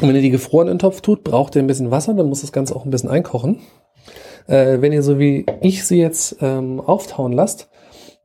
wenn 0.00 0.14
ihr 0.14 0.22
die 0.22 0.30
gefroren 0.30 0.68
in 0.68 0.74
den 0.74 0.78
Topf 0.78 1.00
tut, 1.00 1.24
braucht 1.24 1.56
ihr 1.56 1.62
ein 1.62 1.66
bisschen 1.66 1.90
Wasser, 1.90 2.14
dann 2.14 2.28
muss 2.28 2.40
das 2.40 2.52
Ganze 2.52 2.74
auch 2.74 2.84
ein 2.84 2.90
bisschen 2.90 3.10
einkochen. 3.10 3.60
Äh, 4.46 4.80
wenn 4.80 4.92
ihr 4.92 5.02
so 5.02 5.18
wie 5.18 5.46
ich 5.60 5.84
sie 5.84 5.98
jetzt 5.98 6.36
ähm, 6.40 6.80
auftauen 6.80 7.32
lasst, 7.32 7.68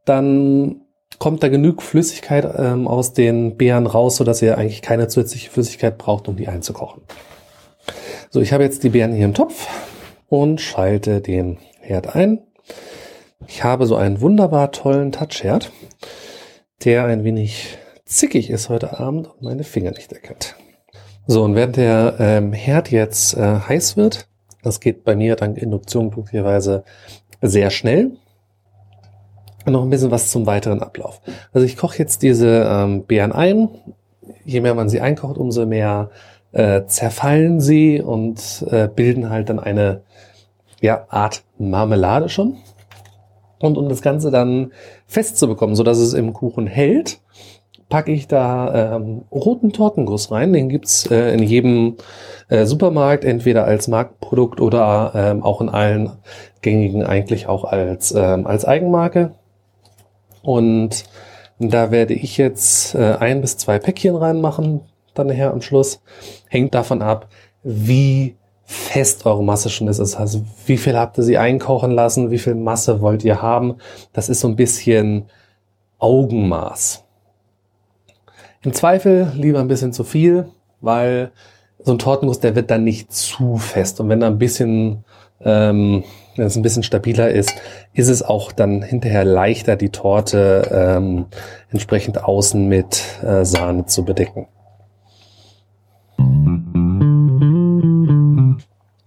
dann 0.06 0.82
kommt 1.20 1.44
da 1.44 1.50
genug 1.50 1.82
Flüssigkeit 1.82 2.48
ähm, 2.58 2.88
aus 2.88 3.14
den 3.14 3.58
Beeren 3.58 3.88
raus, 3.88 4.18
sodass 4.18 4.42
ihr 4.42 4.58
eigentlich 4.58 4.82
keine 4.82 5.08
zusätzliche 5.08 5.50
Flüssigkeit 5.50 5.98
braucht, 5.98 6.28
um 6.28 6.36
die 6.36 6.48
einzukochen. 6.48 7.04
So, 8.30 8.42
ich 8.42 8.54
habe 8.54 8.64
jetzt 8.64 8.84
die 8.84 8.90
Beeren 8.90 9.14
hier 9.14 9.26
im 9.26 9.34
Topf 9.34 9.68
und 10.28 10.60
schalte 10.60 11.22
den 11.22 11.58
Herd 11.80 12.16
ein. 12.16 12.40
Ich 13.48 13.64
habe 13.64 13.86
so 13.86 13.96
einen 13.96 14.22
wunderbar 14.22 14.72
tollen 14.72 15.12
Touchherd, 15.12 15.72
der 16.84 17.06
ein 17.06 17.24
wenig 17.24 17.78
zickig 18.06 18.50
ist 18.50 18.70
heute 18.70 19.00
Abend 19.00 19.28
und 19.28 19.42
meine 19.42 19.64
Finger 19.64 19.92
nicht 19.92 20.12
erkennt. 20.12 20.56
So, 21.28 21.44
und 21.44 21.56
während 21.56 21.78
der 21.78 22.16
ähm, 22.20 22.54
Herd 22.54 22.92
jetzt 22.92 23.36
äh, 23.36 23.60
heiß 23.68 23.98
wird, 23.98 24.28
das 24.62 24.80
geht 24.80 25.04
bei 25.04 25.16
mir 25.16 25.36
dank 25.36 25.58
Induktion 25.58 26.12
glücklicherweise 26.12 26.84
sehr 27.42 27.70
schnell, 27.72 28.12
noch 29.66 29.84
ein 29.84 29.90
bisschen 29.90 30.12
was 30.12 30.30
zum 30.30 30.46
weiteren 30.46 30.82
Ablauf. 30.82 31.22
Also 31.54 31.66
ich 31.66 31.78
koche 31.78 31.98
jetzt 31.98 32.22
diese 32.22 32.66
ähm, 32.70 33.04
Beeren 33.04 33.32
ein. 33.32 33.70
Je 34.44 34.62
mehr 34.62 34.76
man 34.76 34.90
sie 34.90 35.02
einkocht, 35.02 35.38
umso 35.38 35.66
mehr 35.66 36.12
äh, 36.52 36.86
zerfallen 36.86 37.60
sie 37.60 38.02
und 38.02 38.66
äh, 38.70 38.88
bilden 38.88 39.30
halt 39.30 39.50
dann 39.50 39.60
eine 39.60 40.02
ja, 40.82 41.06
Art 41.10 41.44
Marmelade 41.58 42.30
schon. 42.30 42.58
Und 43.60 43.78
um 43.78 43.90
das 43.90 44.02
Ganze 44.02 44.30
dann 44.30 44.72
festzubekommen, 45.08 45.76
so 45.76 45.84
dass 45.84 45.98
es 45.98 46.14
im 46.14 46.34
Kuchen 46.34 46.68
hält, 46.68 47.20
packe 47.90 48.12
ich 48.12 48.28
da 48.28 48.96
ähm, 48.96 49.24
roten 49.32 49.72
Tortenguss 49.72 50.32
rein. 50.32 50.54
Den 50.54 50.70
gibt's 50.70 51.10
äh, 51.10 51.34
in 51.34 51.44
jedem 51.44 51.98
äh, 52.50 52.66
Supermarkt, 52.66 53.24
entweder 53.24 53.66
als 53.66 53.88
Marktprodukt 53.88 54.60
oder 54.60 55.12
ähm, 55.14 55.44
auch 55.44 55.62
in 55.62 55.70
allen 55.70 56.12
gängigen 56.62 57.04
eigentlich 57.04 57.48
auch 57.48 57.64
als, 57.64 58.12
ähm, 58.12 58.48
als 58.48 58.66
Eigenmarke. 58.66 59.36
Und 60.42 61.06
da 61.60 61.92
werde 61.92 62.14
ich 62.14 62.38
jetzt 62.38 62.96
äh, 62.96 63.16
ein 63.20 63.42
bis 63.42 63.58
zwei 63.58 63.80
Päckchen 63.80 64.16
reinmachen, 64.16 64.82
dann 65.14 65.28
nachher 65.28 65.52
am 65.52 65.62
Schluss. 65.62 66.02
Hängt 66.50 66.74
davon 66.76 67.02
ab, 67.02 67.28
wie 67.64 68.36
fest 68.66 69.26
eure 69.26 69.44
Masse 69.44 69.70
schon 69.70 69.88
ist. 69.88 70.16
Also 70.16 70.44
wie 70.66 70.78
viel 70.78 70.98
habt 70.98 71.18
ihr 71.18 71.24
sie 71.24 71.38
einkochen 71.38 71.92
lassen, 71.92 72.32
wie 72.32 72.40
viel 72.40 72.56
Masse 72.56 73.02
wollt 73.02 73.24
ihr 73.24 73.42
haben. 73.42 73.76
Das 74.14 74.30
ist 74.30 74.40
so 74.40 74.48
ein 74.48 74.56
bisschen 74.56 75.26
Augenmaß. 76.00 77.04
Im 78.64 78.74
Zweifel 78.74 79.32
lieber 79.36 79.60
ein 79.60 79.68
bisschen 79.68 79.94
zu 79.94 80.04
viel, 80.04 80.50
weil 80.82 81.32
so 81.80 81.92
ein 81.92 82.00
Tortenguss, 82.00 82.40
der 82.40 82.56
wird 82.56 82.72
dann 82.72 82.84
nicht 82.84 83.14
zu 83.14 83.58
fest. 83.58 84.00
Und 84.00 84.10
wenn 84.10 84.20
da 84.20 84.28
ein 84.28 84.40
bisschen 84.40 85.04
ähm, 85.42 86.04
wenn 86.36 86.48
es 86.48 86.56
ein 86.56 86.62
bisschen 86.62 86.84
stabiler 86.84 87.30
ist, 87.30 87.54
ist 87.94 88.10
es 88.10 88.22
auch 88.22 88.52
dann 88.52 88.82
hinterher 88.82 89.26
leichter, 89.26 89.76
die 89.76 89.90
Torte 89.90 90.70
ähm, 90.72 91.26
entsprechend 91.72 92.24
außen 92.24 92.68
mit 92.68 93.04
äh, 93.24 93.46
Sahne 93.46 93.86
zu 93.86 94.04
bedecken. 94.04 94.48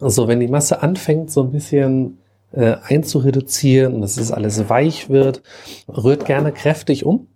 Also 0.09 0.27
wenn 0.27 0.40
die 0.40 0.49
Masse 0.49 0.83
anfängt 0.83 1.31
so 1.31 1.42
ein 1.42 1.53
bisschen 1.53 2.16
äh, 2.53 2.77
einzureduzieren, 2.83 4.01
dass 4.01 4.16
es 4.16 4.33
alles 4.33 4.71
weich 4.71 5.11
wird, 5.11 5.42
rührt 5.87 6.25
gerne 6.25 6.51
kräftig 6.51 7.05
um 7.05 7.27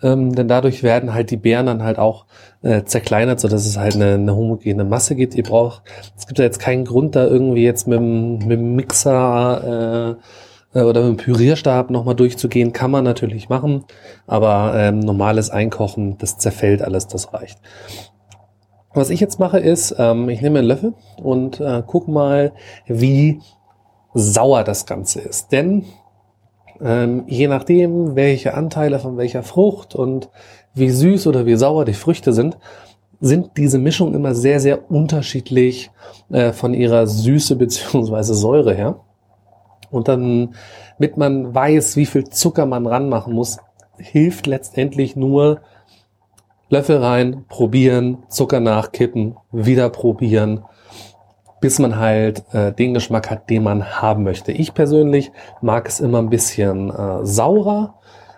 ähm, 0.00 0.36
denn 0.36 0.46
dadurch 0.46 0.84
werden 0.84 1.12
halt 1.12 1.32
die 1.32 1.36
Beeren 1.36 1.66
dann 1.66 1.82
halt 1.82 1.98
auch 1.98 2.26
äh, 2.62 2.84
zerkleinert, 2.84 3.40
so 3.40 3.48
dass 3.48 3.66
es 3.66 3.76
halt 3.76 3.96
eine, 3.96 4.14
eine 4.14 4.36
homogene 4.36 4.84
Masse 4.84 5.16
gibt. 5.16 5.34
Ihr 5.34 5.42
braucht, 5.42 5.82
es 6.16 6.28
gibt 6.28 6.38
ja 6.38 6.44
jetzt 6.44 6.60
keinen 6.60 6.84
Grund, 6.84 7.16
da 7.16 7.26
irgendwie 7.26 7.64
jetzt 7.64 7.88
mit, 7.88 8.00
mit 8.00 8.52
dem 8.52 8.76
Mixer 8.76 10.16
äh, 10.74 10.78
äh, 10.78 10.82
oder 10.84 11.02
mit 11.02 11.10
dem 11.10 11.16
Pürierstab 11.16 11.90
nochmal 11.90 12.14
durchzugehen. 12.14 12.72
Kann 12.72 12.92
man 12.92 13.02
natürlich 13.02 13.48
machen, 13.48 13.84
aber 14.28 14.74
ähm, 14.76 15.00
normales 15.00 15.50
Einkochen, 15.50 16.18
das 16.18 16.38
zerfällt 16.38 16.82
alles, 16.82 17.08
das 17.08 17.32
reicht. 17.34 17.58
Was 18.92 19.10
ich 19.10 19.20
jetzt 19.20 19.38
mache 19.38 19.58
ist, 19.58 19.94
ähm, 19.98 20.28
ich 20.28 20.42
nehme 20.42 20.58
einen 20.58 20.68
Löffel 20.68 20.94
und 21.22 21.60
äh, 21.60 21.82
guck 21.86 22.08
mal, 22.08 22.52
wie 22.86 23.40
sauer 24.14 24.64
das 24.64 24.84
Ganze 24.84 25.20
ist. 25.20 25.52
Denn 25.52 25.84
ähm, 26.80 27.24
je 27.28 27.46
nachdem, 27.46 28.16
welche 28.16 28.54
Anteile 28.54 28.98
von 28.98 29.16
welcher 29.16 29.42
Frucht 29.42 29.94
und 29.94 30.28
wie 30.74 30.90
süß 30.90 31.26
oder 31.26 31.46
wie 31.46 31.56
sauer 31.56 31.84
die 31.84 31.92
Früchte 31.94 32.32
sind, 32.32 32.58
sind 33.20 33.56
diese 33.56 33.78
Mischungen 33.78 34.14
immer 34.14 34.34
sehr, 34.34 34.60
sehr 34.60 34.90
unterschiedlich 34.90 35.90
äh, 36.30 36.52
von 36.52 36.74
ihrer 36.74 37.06
Süße 37.06 37.56
beziehungsweise 37.56 38.34
Säure 38.34 38.74
her. 38.74 39.00
Und 39.90 40.08
dann, 40.08 40.54
mit 40.98 41.16
man 41.16 41.54
weiß, 41.54 41.96
wie 41.96 42.06
viel 42.06 42.24
Zucker 42.28 42.66
man 42.66 42.86
ranmachen 42.86 43.34
muss, 43.34 43.58
hilft 43.98 44.46
letztendlich 44.46 45.16
nur 45.16 45.60
Löffel 46.70 46.96
rein, 46.96 47.44
probieren, 47.48 48.24
Zucker 48.28 48.60
nachkippen, 48.60 49.36
wieder 49.52 49.90
probieren 49.90 50.64
bis 51.60 51.78
man 51.78 51.98
halt 51.98 52.42
äh, 52.54 52.72
den 52.72 52.94
Geschmack 52.94 53.30
hat, 53.30 53.50
den 53.50 53.62
man 53.62 54.00
haben 54.00 54.24
möchte. 54.24 54.50
Ich 54.52 54.74
persönlich 54.74 55.30
mag 55.60 55.86
es 55.86 56.00
immer 56.00 56.18
ein 56.18 56.30
bisschen 56.30 56.90
äh, 56.90 57.24
saurer, 57.24 57.94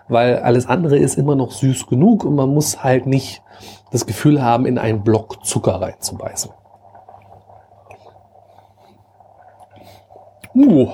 weil 0.09 0.39
alles 0.39 0.67
andere 0.67 0.97
ist 0.97 1.17
immer 1.17 1.35
noch 1.35 1.51
süß 1.51 1.87
genug 1.87 2.25
und 2.25 2.35
man 2.35 2.49
muss 2.49 2.83
halt 2.83 3.07
nicht 3.07 3.41
das 3.91 4.05
Gefühl 4.05 4.43
haben, 4.43 4.65
in 4.65 4.77
einen 4.77 5.03
Block 5.03 5.45
Zucker 5.45 5.81
reinzubeißen. 5.81 6.51
Uh, 10.55 10.89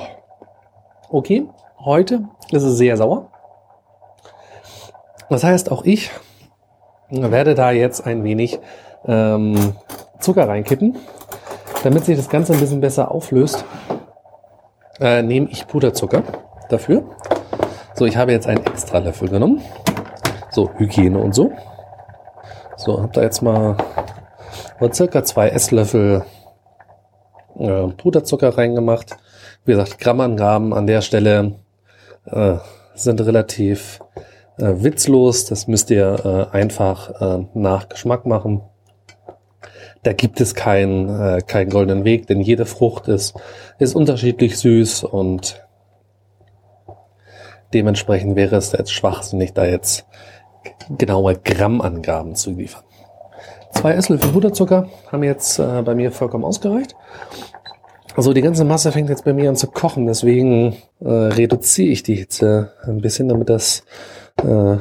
okay, 1.10 1.48
heute 1.80 2.26
ist 2.52 2.64
es 2.64 2.78
sehr 2.78 2.96
sauer. 2.96 3.30
Das 5.30 5.44
heißt, 5.44 5.72
auch 5.72 5.84
ich 5.84 6.12
werde 7.10 7.56
da 7.56 7.72
jetzt 7.72 8.06
ein 8.06 8.24
wenig 8.24 8.60
ähm, 9.06 9.76
Zucker 10.20 10.48
reinkippen. 10.48 10.98
Damit 11.84 12.06
sich 12.06 12.18
das 12.18 12.30
Ganze 12.30 12.54
ein 12.54 12.60
bisschen 12.60 12.82
besser 12.82 13.12
auflöst, 13.12 13.64
äh, 15.00 15.22
nehme 15.22 15.48
ich 15.50 15.68
Puderzucker 15.68 16.24
dafür. 16.70 17.04
So, 17.96 18.06
ich 18.06 18.18
habe 18.18 18.32
jetzt 18.32 18.48
einen 18.48 18.66
extra 18.66 19.00
Löffel 19.00 19.30
genommen. 19.30 19.62
So, 20.52 20.70
Hygiene 20.78 21.18
und 21.18 21.34
so. 21.34 21.52
So, 22.76 23.02
habe 23.02 23.12
da 23.14 23.22
jetzt 23.22 23.42
mal 23.42 23.78
circa 24.92 25.24
zwei 25.24 25.50
Esslöffel 25.50 26.24
äh, 27.58 27.88
Puderzucker 27.88 28.58
reingemacht. 28.58 29.18
Wie 29.66 29.72
gesagt, 29.72 30.00
Grammangaben 30.00 30.74
an 30.74 30.88
der 30.88 31.02
Stelle 31.02 31.56
äh, 32.26 32.56
sind 32.94 33.22
relativ 33.22 34.00
äh, 34.60 34.84
witzlos. 34.84 35.46
Das 35.46 35.68
müsst 35.68 35.90
ihr 35.90 36.50
äh, 36.54 36.56
einfach 36.56 37.22
äh, 37.22 37.46
nach 37.54 37.90
Geschmack 37.90 38.26
machen 38.26 38.62
da 40.04 40.14
gibt 40.14 40.40
es 40.40 40.56
keinen, 40.56 41.10
äh, 41.10 41.42
keinen 41.42 41.70
goldenen 41.70 42.06
Weg, 42.06 42.28
denn 42.28 42.42
jede 42.42 42.66
Frucht 42.66 43.08
ist, 43.08 43.36
ist 43.80 43.96
unterschiedlich 43.96 44.58
süß 44.58 45.04
und 45.04 45.66
dementsprechend 47.74 48.36
wäre 48.36 48.56
es 48.56 48.72
jetzt 48.72 48.94
schwachsinnig, 48.94 49.54
da 49.54 49.66
jetzt 49.66 50.06
genaue 50.98 51.36
Grammangaben 51.36 52.36
zu 52.36 52.52
liefern. 52.52 52.84
Zwei 53.72 53.94
Esslöffel 53.94 54.32
Puderzucker 54.32 54.88
haben 55.12 55.24
jetzt 55.24 55.60
äh, 55.60 55.82
bei 55.84 55.94
mir 55.96 56.12
vollkommen 56.12 56.46
ausgereicht. 56.46 56.96
Also 58.16 58.34
die 58.34 58.42
ganze 58.42 58.66
Masse 58.66 58.92
fängt 58.92 59.10
jetzt 59.10 59.24
bei 59.24 59.34
mir 59.34 59.50
an 59.50 59.56
zu 59.56 59.68
kochen, 59.68 60.08
deswegen 60.08 60.78
äh, 61.00 61.08
reduziere 61.10 61.90
ich 61.90 62.04
die 62.04 62.16
Hitze 62.16 62.74
ein 62.84 63.02
bisschen, 63.02 63.30
damit 63.30 63.50
das 63.50 63.84
äh, 64.44 64.78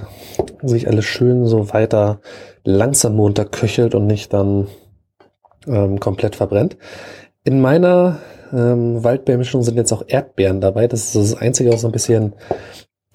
sich 0.66 0.88
alles 0.88 1.04
schön 1.04 1.46
so 1.46 1.72
weiter 1.72 2.20
langsam 2.64 3.18
runterköchelt 3.18 3.94
und 3.94 4.06
nicht 4.06 4.32
dann 4.32 4.68
ähm, 5.66 6.00
komplett 6.00 6.36
verbrennt. 6.36 6.76
In 7.44 7.60
meiner 7.60 8.18
ähm, 8.52 9.02
Waldbeermischung 9.02 9.62
sind 9.62 9.76
jetzt 9.76 9.92
auch 9.92 10.04
Erdbeeren 10.06 10.60
dabei. 10.60 10.86
Das 10.86 11.14
ist 11.14 11.16
das 11.16 11.40
Einzige, 11.40 11.72
was 11.72 11.82
so 11.82 11.88
ein 11.88 11.92
bisschen 11.92 12.34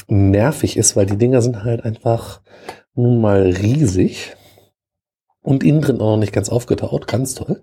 nervig 0.07 0.77
ist, 0.77 0.95
weil 0.95 1.05
die 1.05 1.17
Dinger 1.17 1.41
sind 1.41 1.63
halt 1.63 1.85
einfach 1.85 2.41
nun 2.95 3.21
mal 3.21 3.41
riesig 3.41 4.35
und 5.41 5.63
innen 5.63 5.81
drin 5.81 6.01
auch 6.01 6.11
noch 6.11 6.17
nicht 6.17 6.33
ganz 6.33 6.49
aufgetaut. 6.49 7.07
Ganz 7.07 7.35
toll. 7.35 7.61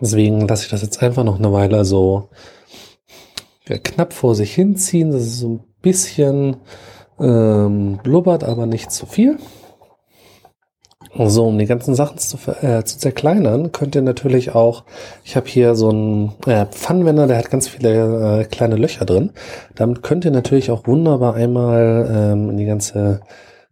Deswegen 0.00 0.46
lasse 0.46 0.64
ich 0.64 0.70
das 0.70 0.82
jetzt 0.82 1.02
einfach 1.02 1.24
noch 1.24 1.38
eine 1.38 1.52
Weile 1.52 1.84
so 1.84 2.30
knapp 3.64 4.12
vor 4.12 4.34
sich 4.34 4.54
hinziehen, 4.54 5.10
dass 5.10 5.22
es 5.22 5.38
so 5.40 5.48
ein 5.48 5.64
bisschen 5.82 6.56
ähm, 7.20 7.98
blubbert, 8.02 8.44
aber 8.44 8.66
nicht 8.66 8.90
zu 8.90 9.06
viel. 9.06 9.38
So, 11.16 11.46
um 11.46 11.58
die 11.58 11.66
ganzen 11.66 11.94
Sachen 11.94 12.18
zu, 12.18 12.36
äh, 12.62 12.84
zu 12.84 12.98
zerkleinern, 12.98 13.72
könnt 13.72 13.94
ihr 13.96 14.02
natürlich 14.02 14.54
auch, 14.54 14.84
ich 15.24 15.36
habe 15.36 15.48
hier 15.48 15.74
so 15.74 15.88
einen 15.88 16.34
äh, 16.46 16.66
Pfannenwender, 16.66 17.26
der 17.26 17.38
hat 17.38 17.50
ganz 17.50 17.66
viele 17.66 18.40
äh, 18.40 18.44
kleine 18.44 18.76
Löcher 18.76 19.04
drin. 19.04 19.32
Damit 19.74 20.02
könnt 20.02 20.24
ihr 20.24 20.30
natürlich 20.30 20.70
auch 20.70 20.86
wunderbar 20.86 21.34
einmal 21.34 22.08
ähm, 22.10 22.50
in 22.50 22.56
die 22.56 22.66
ganze 22.66 23.20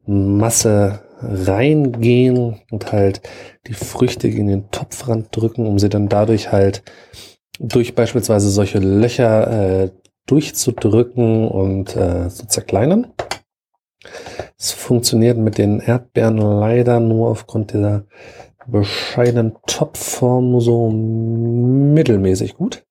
Masse 0.06 1.00
reingehen 1.20 2.60
und 2.70 2.92
halt 2.92 3.20
die 3.66 3.74
Früchte 3.74 4.28
in 4.28 4.46
den 4.46 4.70
Topfrand 4.70 5.28
drücken, 5.30 5.66
um 5.66 5.78
sie 5.78 5.88
dann 5.88 6.08
dadurch 6.08 6.52
halt 6.52 6.82
durch 7.58 7.94
beispielsweise 7.94 8.50
solche 8.50 8.78
Löcher 8.78 9.84
äh, 9.84 9.90
durchzudrücken 10.26 11.48
und 11.48 11.96
äh, 11.96 12.28
zu 12.28 12.46
zerkleinern. 12.46 13.12
Es 14.58 14.72
funktioniert 14.72 15.38
mit 15.38 15.58
den 15.58 15.80
Erdbeeren 15.80 16.38
leider 16.38 17.00
nur 17.00 17.28
aufgrund 17.30 17.72
dieser 17.72 18.04
bescheidenen 18.66 19.56
Topform 19.66 20.60
so 20.60 20.90
mittelmäßig 20.90 22.56
gut. 22.56 22.84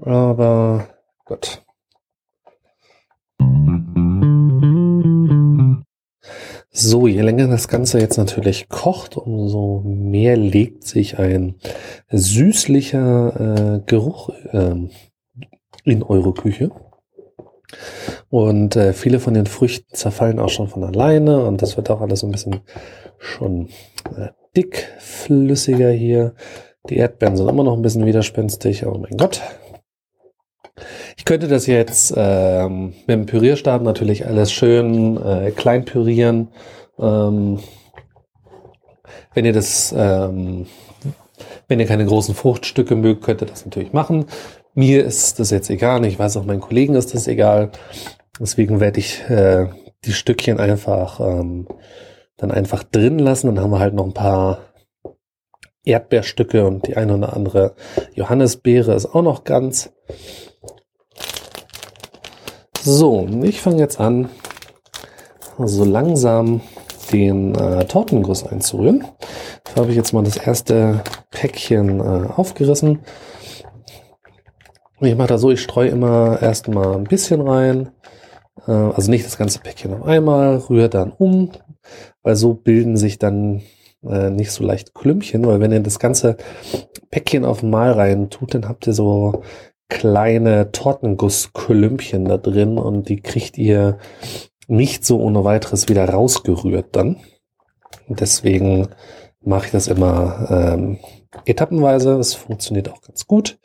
Aber 0.00 0.88
gut. 1.24 1.62
So, 6.76 7.06
je 7.06 7.20
länger 7.20 7.46
das 7.46 7.68
Ganze 7.68 8.00
jetzt 8.00 8.16
natürlich 8.16 8.68
kocht, 8.68 9.16
umso 9.16 9.82
mehr 9.84 10.36
legt 10.36 10.82
sich 10.82 11.20
ein 11.20 11.54
süßlicher 12.10 13.76
äh, 13.76 13.80
Geruch 13.86 14.30
äh, 14.50 14.88
in 15.84 16.02
eure 16.02 16.34
Küche. 16.34 16.72
Und 18.30 18.76
äh, 18.76 18.92
viele 18.92 19.20
von 19.20 19.34
den 19.34 19.46
Früchten 19.46 19.94
zerfallen 19.94 20.38
auch 20.38 20.48
schon 20.48 20.68
von 20.68 20.84
alleine 20.84 21.44
und 21.44 21.62
das 21.62 21.76
wird 21.76 21.90
auch 21.90 22.00
alles 22.00 22.20
so 22.20 22.26
ein 22.26 22.32
bisschen 22.32 22.60
schon 23.18 23.68
äh, 24.16 24.28
dickflüssiger 24.56 25.90
hier. 25.90 26.34
Die 26.88 26.96
Erdbeeren 26.96 27.36
sind 27.36 27.48
immer 27.48 27.64
noch 27.64 27.74
ein 27.74 27.82
bisschen 27.82 28.06
widerspenstig, 28.06 28.86
aber 28.86 28.98
mein 28.98 29.16
Gott. 29.16 29.40
Ich 31.16 31.24
könnte 31.24 31.48
das 31.48 31.66
jetzt 31.66 32.12
ähm, 32.16 32.94
mit 33.06 33.16
dem 33.16 33.26
Pürierstab 33.26 33.82
natürlich 33.82 34.26
alles 34.26 34.52
schön 34.52 35.16
äh, 35.16 35.50
klein 35.52 35.84
pürieren. 35.84 36.48
Ähm, 36.98 37.60
wenn 39.32 39.44
ihr 39.44 39.52
das, 39.52 39.94
ähm, 39.96 40.66
wenn 41.68 41.80
ihr 41.80 41.86
keine 41.86 42.06
großen 42.06 42.34
Fruchtstücke 42.34 42.96
mögt, 42.96 43.22
könnt 43.22 43.42
ihr 43.42 43.46
das 43.46 43.64
natürlich 43.64 43.92
machen. 43.92 44.26
Mir 44.74 45.04
ist 45.04 45.38
das 45.38 45.50
jetzt 45.50 45.70
egal. 45.70 46.04
Ich 46.04 46.18
weiß 46.18 46.36
auch 46.36 46.44
meinen 46.44 46.60
Kollegen 46.60 46.96
ist 46.96 47.14
das 47.14 47.28
egal. 47.28 47.70
Deswegen 48.40 48.80
werde 48.80 48.98
ich 48.98 49.22
äh, 49.30 49.68
die 50.04 50.12
Stückchen 50.12 50.58
einfach 50.58 51.20
ähm, 51.20 51.68
dann 52.36 52.50
einfach 52.50 52.82
drin 52.82 53.20
lassen. 53.20 53.46
Dann 53.46 53.60
haben 53.60 53.70
wir 53.70 53.78
halt 53.78 53.94
noch 53.94 54.04
ein 54.04 54.14
paar 54.14 54.58
Erdbeerstücke 55.84 56.66
und 56.66 56.86
die 56.88 56.96
eine 56.96 57.14
oder 57.14 57.34
andere 57.34 57.74
Johannisbeere 58.14 58.94
ist 58.94 59.06
auch 59.06 59.22
noch 59.22 59.44
ganz. 59.44 59.92
So, 62.82 63.26
ich 63.42 63.60
fange 63.60 63.78
jetzt 63.78 64.00
an, 64.00 64.28
so 65.58 65.84
langsam 65.84 66.62
den 67.12 67.54
äh, 67.54 67.84
Tortenguss 67.84 68.44
einzurühren. 68.44 69.04
Da 69.64 69.82
habe 69.82 69.90
ich 69.90 69.96
jetzt 69.96 70.12
mal 70.12 70.24
das 70.24 70.36
erste 70.36 71.02
Päckchen 71.30 72.00
äh, 72.00 72.28
aufgerissen. 72.34 73.00
Ich 75.00 75.16
mache 75.16 75.28
da 75.28 75.38
so, 75.38 75.50
ich 75.50 75.60
streue 75.60 75.88
immer 75.88 76.40
erstmal 76.40 76.94
ein 76.94 77.04
bisschen 77.04 77.40
rein. 77.40 77.90
Äh, 78.66 78.72
also 78.72 79.10
nicht 79.10 79.26
das 79.26 79.36
ganze 79.36 79.58
Päckchen 79.58 79.92
auf 79.92 80.04
einmal, 80.04 80.56
rühre 80.56 80.88
dann 80.88 81.12
um, 81.12 81.50
weil 82.22 82.36
so 82.36 82.54
bilden 82.54 82.96
sich 82.96 83.18
dann 83.18 83.62
äh, 84.04 84.30
nicht 84.30 84.52
so 84.52 84.64
leicht 84.64 84.94
Klümpchen, 84.94 85.46
weil 85.46 85.60
wenn 85.60 85.72
ihr 85.72 85.80
das 85.80 85.98
ganze 85.98 86.36
Päckchen 87.10 87.44
auf 87.44 87.62
einmal 87.62 87.92
rein 87.92 88.30
tut, 88.30 88.54
dann 88.54 88.68
habt 88.68 88.86
ihr 88.86 88.92
so 88.92 89.42
kleine 89.88 90.72
Tortenguss-Klümpchen 90.72 92.24
da 92.26 92.36
drin 92.38 92.78
und 92.78 93.08
die 93.08 93.20
kriegt 93.20 93.58
ihr 93.58 93.98
nicht 94.66 95.04
so 95.04 95.20
ohne 95.20 95.44
weiteres 95.44 95.88
wieder 95.88 96.08
rausgerührt 96.08 96.96
dann. 96.96 97.20
Deswegen 98.08 98.88
mache 99.40 99.66
ich 99.66 99.72
das 99.72 99.88
immer 99.88 100.46
ähm, 100.50 100.98
etappenweise. 101.44 102.18
Es 102.18 102.34
funktioniert 102.34 102.90
auch 102.90 103.02
ganz 103.02 103.26
gut. 103.26 103.58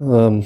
Ähm, 0.00 0.44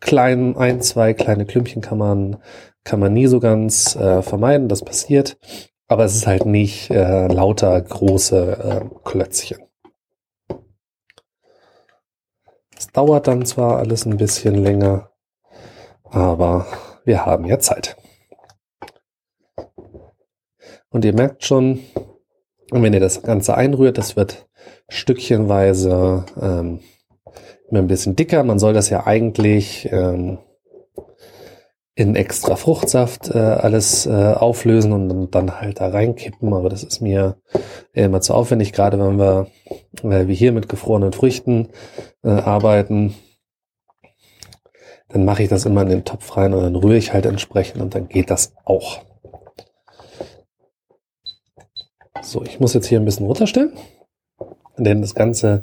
klein, 0.00 0.56
ein, 0.56 0.80
zwei 0.80 1.14
kleine 1.14 1.46
Klümpchen 1.46 1.82
kann 1.82 1.98
man, 1.98 2.42
kann 2.84 3.00
man 3.00 3.12
nie 3.12 3.26
so 3.26 3.40
ganz 3.40 3.94
äh, 3.96 4.22
vermeiden, 4.22 4.68
das 4.68 4.84
passiert. 4.84 5.38
Aber 5.86 6.04
es 6.04 6.14
ist 6.14 6.26
halt 6.26 6.46
nicht 6.46 6.90
äh, 6.90 7.26
lauter 7.26 7.80
große 7.80 8.52
äh, 8.92 8.98
Klötzchen. 9.04 9.58
Es 12.76 12.86
dauert 12.88 13.26
dann 13.26 13.44
zwar 13.44 13.78
alles 13.78 14.06
ein 14.06 14.16
bisschen 14.16 14.54
länger, 14.54 15.10
aber 16.04 16.66
wir 17.04 17.26
haben 17.26 17.44
ja 17.44 17.58
Zeit. 17.58 17.96
Und 20.90 21.04
ihr 21.04 21.12
merkt 21.12 21.44
schon, 21.44 21.80
wenn 22.70 22.92
ihr 22.92 23.00
das 23.00 23.22
Ganze 23.22 23.54
einrührt, 23.54 23.98
das 23.98 24.16
wird 24.16 24.48
stückchenweise 24.88 26.24
ähm, 26.40 26.80
ein 27.78 27.86
bisschen 27.86 28.16
dicker. 28.16 28.42
Man 28.42 28.58
soll 28.58 28.72
das 28.72 28.90
ja 28.90 29.06
eigentlich 29.06 29.88
ähm, 29.92 30.38
in 31.94 32.16
extra 32.16 32.56
Fruchtsaft 32.56 33.30
äh, 33.34 33.38
alles 33.38 34.06
äh, 34.06 34.10
auflösen 34.34 34.92
und 34.92 35.34
dann, 35.34 35.60
halt 35.60 35.80
da 35.80 35.88
reinkippen. 35.88 36.52
Aber 36.52 36.68
das 36.68 36.82
ist 36.82 37.00
mir 37.00 37.36
immer 37.92 38.20
zu 38.20 38.34
aufwendig, 38.34 38.72
gerade 38.72 38.98
wenn 38.98 39.18
wir 39.18 39.48
äh, 40.02 40.26
wie 40.26 40.34
hier 40.34 40.52
mit 40.52 40.68
gefrorenen 40.68 41.12
Früchten 41.12 41.68
äh, 42.22 42.30
arbeiten. 42.30 43.14
Dann 45.08 45.24
mache 45.24 45.42
ich 45.42 45.48
das 45.48 45.66
immer 45.66 45.82
in 45.82 45.88
den 45.88 46.04
Topf 46.04 46.36
rein 46.36 46.54
und 46.54 46.62
dann 46.62 46.76
rühre 46.76 46.96
ich 46.96 47.12
halt 47.12 47.26
entsprechend 47.26 47.82
und 47.82 47.94
dann 47.94 48.08
geht 48.08 48.30
das 48.30 48.54
auch. 48.64 49.00
So, 52.22 52.42
ich 52.44 52.60
muss 52.60 52.74
jetzt 52.74 52.86
hier 52.86 53.00
ein 53.00 53.04
bisschen 53.04 53.26
runterstellen, 53.26 53.72
denn 54.78 55.00
das 55.00 55.14
Ganze 55.14 55.62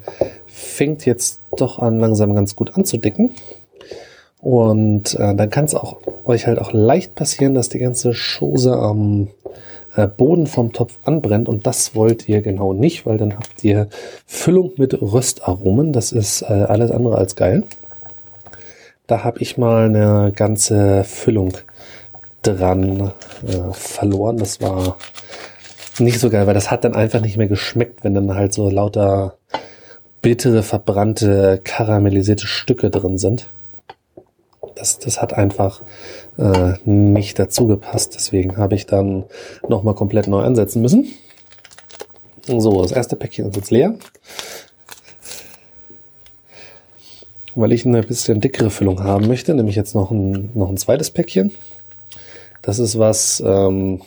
fängt 0.57 1.05
jetzt 1.05 1.41
doch 1.55 1.79
an 1.79 1.99
langsam 1.99 2.33
ganz 2.33 2.55
gut 2.55 2.75
anzudicken. 2.75 3.31
Und 4.41 5.13
äh, 5.15 5.35
dann 5.35 5.49
kann 5.49 5.65
es 5.65 5.75
auch 5.75 5.97
euch 6.25 6.47
halt 6.47 6.59
auch 6.59 6.73
leicht 6.73 7.15
passieren, 7.15 7.53
dass 7.53 7.69
die 7.69 7.79
ganze 7.79 8.13
Chose 8.13 8.73
am 8.73 9.27
äh, 9.95 10.07
Boden 10.07 10.47
vom 10.47 10.73
Topf 10.73 10.97
anbrennt 11.05 11.47
und 11.47 11.67
das 11.67 11.95
wollt 11.95 12.27
ihr 12.27 12.41
genau 12.41 12.73
nicht, 12.73 13.05
weil 13.05 13.17
dann 13.17 13.35
habt 13.35 13.63
ihr 13.63 13.87
Füllung 14.25 14.71
mit 14.77 14.99
Röstaromen. 14.99 15.93
Das 15.93 16.11
ist 16.11 16.41
äh, 16.41 16.45
alles 16.45 16.91
andere 16.91 17.17
als 17.17 17.35
geil. 17.35 17.63
Da 19.05 19.23
habe 19.23 19.39
ich 19.39 19.57
mal 19.57 19.85
eine 19.85 20.31
ganze 20.35 21.03
Füllung 21.03 21.53
dran 22.41 23.11
äh, 23.47 23.73
verloren. 23.73 24.37
Das 24.37 24.59
war 24.59 24.97
nicht 25.99 26.19
so 26.19 26.29
geil, 26.29 26.47
weil 26.47 26.53
das 26.53 26.71
hat 26.71 26.83
dann 26.83 26.95
einfach 26.95 27.21
nicht 27.21 27.37
mehr 27.37 27.47
geschmeckt, 27.47 28.03
wenn 28.03 28.13
dann 28.13 28.35
halt 28.35 28.53
so 28.53 28.69
lauter 28.69 29.37
bittere, 30.21 30.63
verbrannte, 30.63 31.61
karamellisierte 31.63 32.47
Stücke 32.47 32.89
drin 32.89 33.17
sind 33.17 33.49
das, 34.77 34.99
das 34.99 35.21
hat 35.21 35.33
einfach 35.33 35.81
äh, 36.37 36.73
nicht 36.85 37.39
dazu 37.39 37.67
gepasst. 37.67 38.15
Deswegen 38.15 38.57
habe 38.57 38.75
ich 38.75 38.85
dann 38.85 39.25
nochmal 39.67 39.95
komplett 39.95 40.27
neu 40.27 40.41
ansetzen 40.41 40.81
müssen. 40.81 41.07
So, 42.45 42.81
das 42.81 42.91
erste 42.91 43.15
Päckchen 43.15 43.49
ist 43.49 43.55
jetzt 43.55 43.71
leer. 43.71 43.95
Weil 47.55 47.73
ich 47.73 47.85
eine 47.85 48.03
bisschen 48.03 48.39
dickere 48.39 48.69
Füllung 48.69 49.03
haben 49.03 49.27
möchte, 49.27 49.53
nehme 49.53 49.69
ich 49.69 49.75
jetzt 49.75 49.95
noch 49.95 50.11
ein, 50.11 50.51
noch 50.53 50.69
ein 50.69 50.77
zweites 50.77 51.09
Päckchen. 51.09 51.51
Das 52.61 52.79
ist 52.79 52.99
was, 52.99 53.41
ähm, 53.45 54.01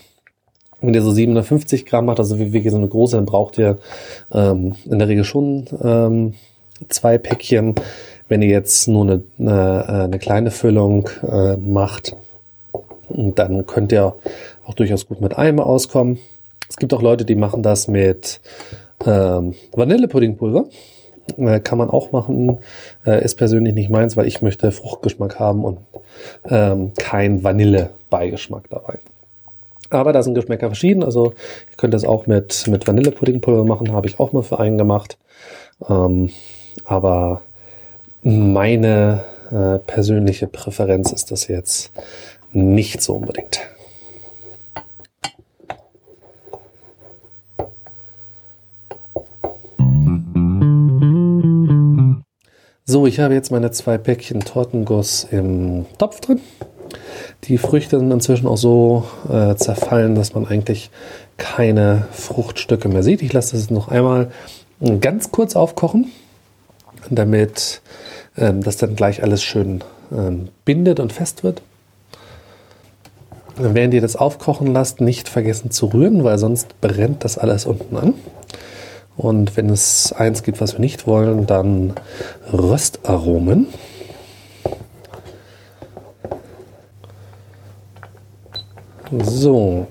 wenn 0.81 0.95
ihr 0.95 1.03
so 1.03 1.11
750 1.11 1.87
Gramm 1.87 2.07
macht, 2.07 2.18
also 2.18 2.39
wie, 2.39 2.53
wie 2.53 2.68
so 2.68 2.76
eine 2.76 2.89
große, 2.89 3.16
dann 3.16 3.26
braucht 3.26 3.59
ihr 3.59 3.78
ähm, 4.33 4.74
in 4.85 4.99
der 4.99 5.09
Regel 5.09 5.24
schon 5.24 5.66
ähm, 5.83 6.35
zwei 6.89 7.18
Päckchen. 7.18 7.74
Wenn 8.28 8.43
ihr 8.43 8.49
jetzt 8.49 8.87
nur 8.87 9.03
eine, 9.03 9.22
eine, 9.39 9.89
eine 9.89 10.18
kleine 10.18 10.51
Füllung 10.51 11.09
äh, 11.22 11.57
macht, 11.57 12.16
dann 13.09 13.66
könnt 13.66 13.93
ihr 13.93 14.14
auch 14.64 14.74
durchaus 14.74 15.09
gut 15.09 15.20
mit 15.20 15.37
einem 15.37 15.59
auskommen. 15.59 16.18
Es 16.68 16.76
gibt 16.76 16.95
auch 16.95 17.03
Leute, 17.03 17.24
die 17.24 17.35
machen 17.35 17.62
das 17.62 17.89
mit 17.89 18.41
ähm, 19.05 19.55
Vanillepuddingpulver. 19.72 20.66
Äh, 21.37 21.61
kann 21.61 21.78
man 21.78 21.91
auch 21.91 22.12
machen. 22.12 22.59
Äh, 23.05 23.24
ist 23.24 23.37
persönlich 23.37 23.74
nicht 23.74 23.91
meins, 23.91 24.16
weil 24.16 24.26
ich 24.26 24.43
möchte 24.43 24.70
Fruchtgeschmack 24.70 25.39
haben 25.39 25.64
und 25.64 25.78
ähm, 26.49 26.93
kein 26.97 27.43
Vanillebeigeschmack 27.43 28.68
dabei. 28.70 28.99
Aber 29.91 30.12
da 30.12 30.22
sind 30.22 30.34
Geschmäcker 30.34 30.68
verschieden. 30.68 31.03
Also 31.03 31.34
ihr 31.70 31.76
könnt 31.76 31.95
das 31.95 32.05
auch 32.05 32.26
mit, 32.26 32.66
mit 32.68 32.86
Vanillepuddingpulver 32.86 33.64
machen. 33.64 33.93
Habe 33.93 34.07
ich 34.07 34.20
auch 34.20 34.32
mal 34.32 34.43
für 34.43 34.61
einen 34.61 34.78
gemacht. 34.78 35.18
Ähm, 35.88 36.30
aber 36.84 37.43
meine 38.22 39.24
äh, 39.51 39.78
persönliche 39.78 40.47
Präferenz 40.47 41.12
ist 41.12 41.30
das 41.30 41.49
jetzt 41.49 41.91
nicht 42.53 43.03
so 43.03 43.14
unbedingt. 43.14 43.61
So, 52.84 53.07
ich 53.07 53.20
habe 53.20 53.34
jetzt 53.34 53.53
meine 53.53 53.70
zwei 53.70 53.99
Päckchen 53.99 54.41
Tortenguss 54.41 55.24
im 55.30 55.86
Topf 55.99 56.20
drin. 56.20 56.41
Die 57.45 57.59
Früchte 57.59 57.99
sind 57.99 58.11
inzwischen 58.11 58.47
auch 58.47 58.59
so 58.59 59.05
äh, 59.30 59.55
zerfallen, 59.57 60.14
dass 60.14 60.34
man 60.34 60.47
eigentlich 60.47 60.91
keine 61.38 62.07
Fruchtstücke 62.12 62.88
mehr 62.88 63.03
sieht. 63.03 63.22
Ich 63.22 63.32
lasse 63.32 63.57
das 63.57 63.70
noch 63.70 63.88
einmal 63.88 64.30
ganz 65.01 65.30
kurz 65.30 65.57
aufkochen, 65.57 66.11
damit 67.09 67.80
ähm, 68.36 68.62
das 68.62 68.76
dann 68.76 68.95
gleich 68.95 69.22
alles 69.22 69.43
schön 69.43 69.82
ähm, 70.12 70.49
bindet 70.64 71.01
und 71.01 71.12
fest 71.12 71.43
wird. 71.43 71.62
Während 73.57 73.93
ihr 73.95 74.01
das 74.01 74.16
aufkochen 74.16 74.68
lasst, 74.68 75.01
nicht 75.01 75.28
vergessen 75.28 75.70
zu 75.70 75.86
rühren, 75.86 76.24
weil 76.24 76.38
sonst 76.38 76.80
brennt 76.80 77.24
das 77.24 77.36
alles 77.36 77.66
unten 77.66 77.97
an. 77.97 78.14
Und 79.16 79.57
wenn 79.57 79.68
es 79.68 80.12
eins 80.14 80.43
gibt, 80.43 80.61
was 80.62 80.74
wir 80.74 80.80
nicht 80.80 81.07
wollen, 81.07 81.47
dann 81.47 81.95
Röstaromen. 82.53 83.66
So. 89.11 89.86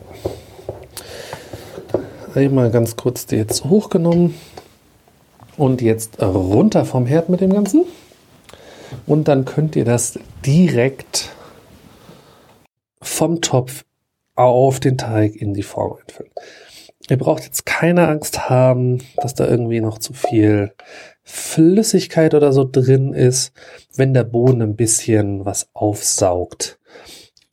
Einmal 2.35 2.71
ganz 2.71 2.95
kurz 2.95 3.25
die 3.25 3.35
jetzt 3.35 3.65
hochgenommen. 3.65 4.35
Und 5.57 5.81
jetzt 5.81 6.21
runter 6.21 6.85
vom 6.85 7.05
Herd 7.05 7.27
mit 7.27 7.41
dem 7.41 7.51
Ganzen 7.51 7.85
und 9.05 9.27
dann 9.27 9.45
könnt 9.45 9.75
ihr 9.75 9.85
das 9.85 10.19
direkt 10.45 11.29
vom 13.01 13.41
Topf 13.41 13.83
auf 14.35 14.79
den 14.79 14.97
Teig 14.97 15.35
in 15.35 15.53
die 15.53 15.63
Form 15.63 15.97
einfüllen. 15.99 16.31
Ihr 17.09 17.17
braucht 17.17 17.43
jetzt 17.43 17.65
keine 17.65 18.07
Angst 18.07 18.49
haben, 18.49 18.99
dass 19.17 19.33
da 19.33 19.47
irgendwie 19.47 19.81
noch 19.81 19.97
zu 19.97 20.13
viel 20.13 20.73
Flüssigkeit 21.23 22.35
oder 22.35 22.53
so 22.53 22.69
drin 22.69 23.13
ist. 23.13 23.51
Wenn 23.95 24.13
der 24.13 24.23
Boden 24.23 24.61
ein 24.61 24.75
bisschen 24.75 25.43
was 25.43 25.69
aufsaugt, 25.73 26.79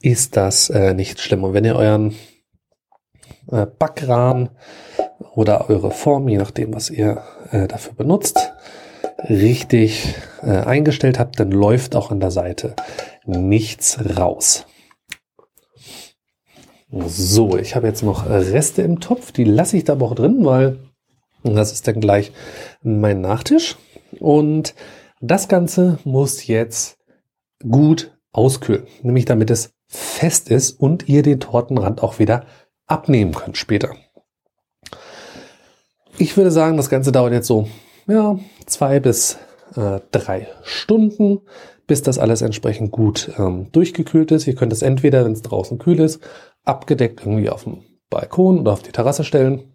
ist 0.01 0.37
das 0.37 0.71
äh, 0.71 0.95
nicht 0.95 1.21
schlimm. 1.21 1.45
Und 1.45 1.55
wenn 1.55 1.65
ihr 1.65 1.77
euren 1.77 2.15
äh, 3.51 3.67
Backrahmen 3.67 4.51
oder 5.35 5.71
eure 5.71 5.91
Form, 5.91 6.29
je 6.29 6.39
nachdem, 6.39 6.75
was 6.75 6.91
ihr 6.91 7.23
äh, 7.51 7.67
dafür 7.67 7.95
benutzt, 7.95 8.53
richtig 9.29 10.15
äh, 10.43 10.51
eingestellt 10.51 11.19
habt, 11.19 11.41
dann 11.41 11.51
läuft 11.51 11.97
auch 11.97 12.11
an 12.11 12.21
der 12.21 12.31
Seite 12.31 12.75
nichts 13.25 13.99
raus. 14.17 14.67
So, 16.91 17.57
ich 17.57 17.75
habe 17.75 17.89
jetzt 17.89 18.03
noch 18.03 18.29
Reste 18.29 18.83
im 18.83 19.01
Topf, 19.01 19.33
die 19.33 19.45
lasse 19.45 19.77
ich 19.77 19.85
da 19.85 19.95
aber 19.95 20.07
auch 20.07 20.15
drin, 20.15 20.45
weil 20.45 20.79
das 21.43 21.73
ist 21.73 21.87
dann 21.89 22.01
gleich 22.01 22.33
mein 22.83 23.21
Nachtisch. 23.21 23.77
Und 24.21 24.75
das 25.21 25.49
Ganze 25.49 25.99
muss 26.05 26.47
jetzt 26.47 26.99
gut 27.69 28.17
auskühlen, 28.33 28.87
nämlich 29.03 29.25
damit 29.25 29.51
es 29.51 29.73
fest 29.87 30.51
ist 30.51 30.73
und 30.73 31.09
ihr 31.09 31.23
den 31.23 31.41
Tortenrand 31.41 32.03
auch 32.03 32.19
wieder 32.19 32.45
abnehmen 32.87 33.35
könnt 33.35 33.57
später. 33.57 33.95
Ich 36.19 36.37
würde 36.37 36.51
sagen, 36.51 36.77
das 36.77 36.89
Ganze 36.89 37.13
dauert 37.13 37.33
jetzt 37.33 37.47
so 37.47 37.69
ja, 38.07 38.39
zwei 38.67 39.01
bis 39.01 39.39
äh, 39.77 40.01
drei 40.13 40.49
Stunden, 40.63 41.41
bis 41.87 42.03
das 42.03 42.19
alles 42.19 42.43
entsprechend 42.43 42.91
gut 42.91 43.31
ähm, 43.39 43.71
durchgekühlt 43.73 44.31
ist. 44.33 44.47
Ihr 44.47 44.55
könnt 44.55 44.73
es 44.73 44.83
entweder, 44.83 45.25
wenn 45.25 45.33
es 45.33 45.43
draußen 45.43 45.79
kühl 45.79 46.01
ist, 46.01 46.21
abgedeckt 46.65 47.21
irgendwie 47.21 47.51
auf 47.51 47.65
dem 47.65 47.83
Balkon 48.11 48.61
oder 48.61 48.73
auf 48.73 48.83
die 48.83 48.93
Terrasse 48.93 49.25
stellen. 49.25 49.75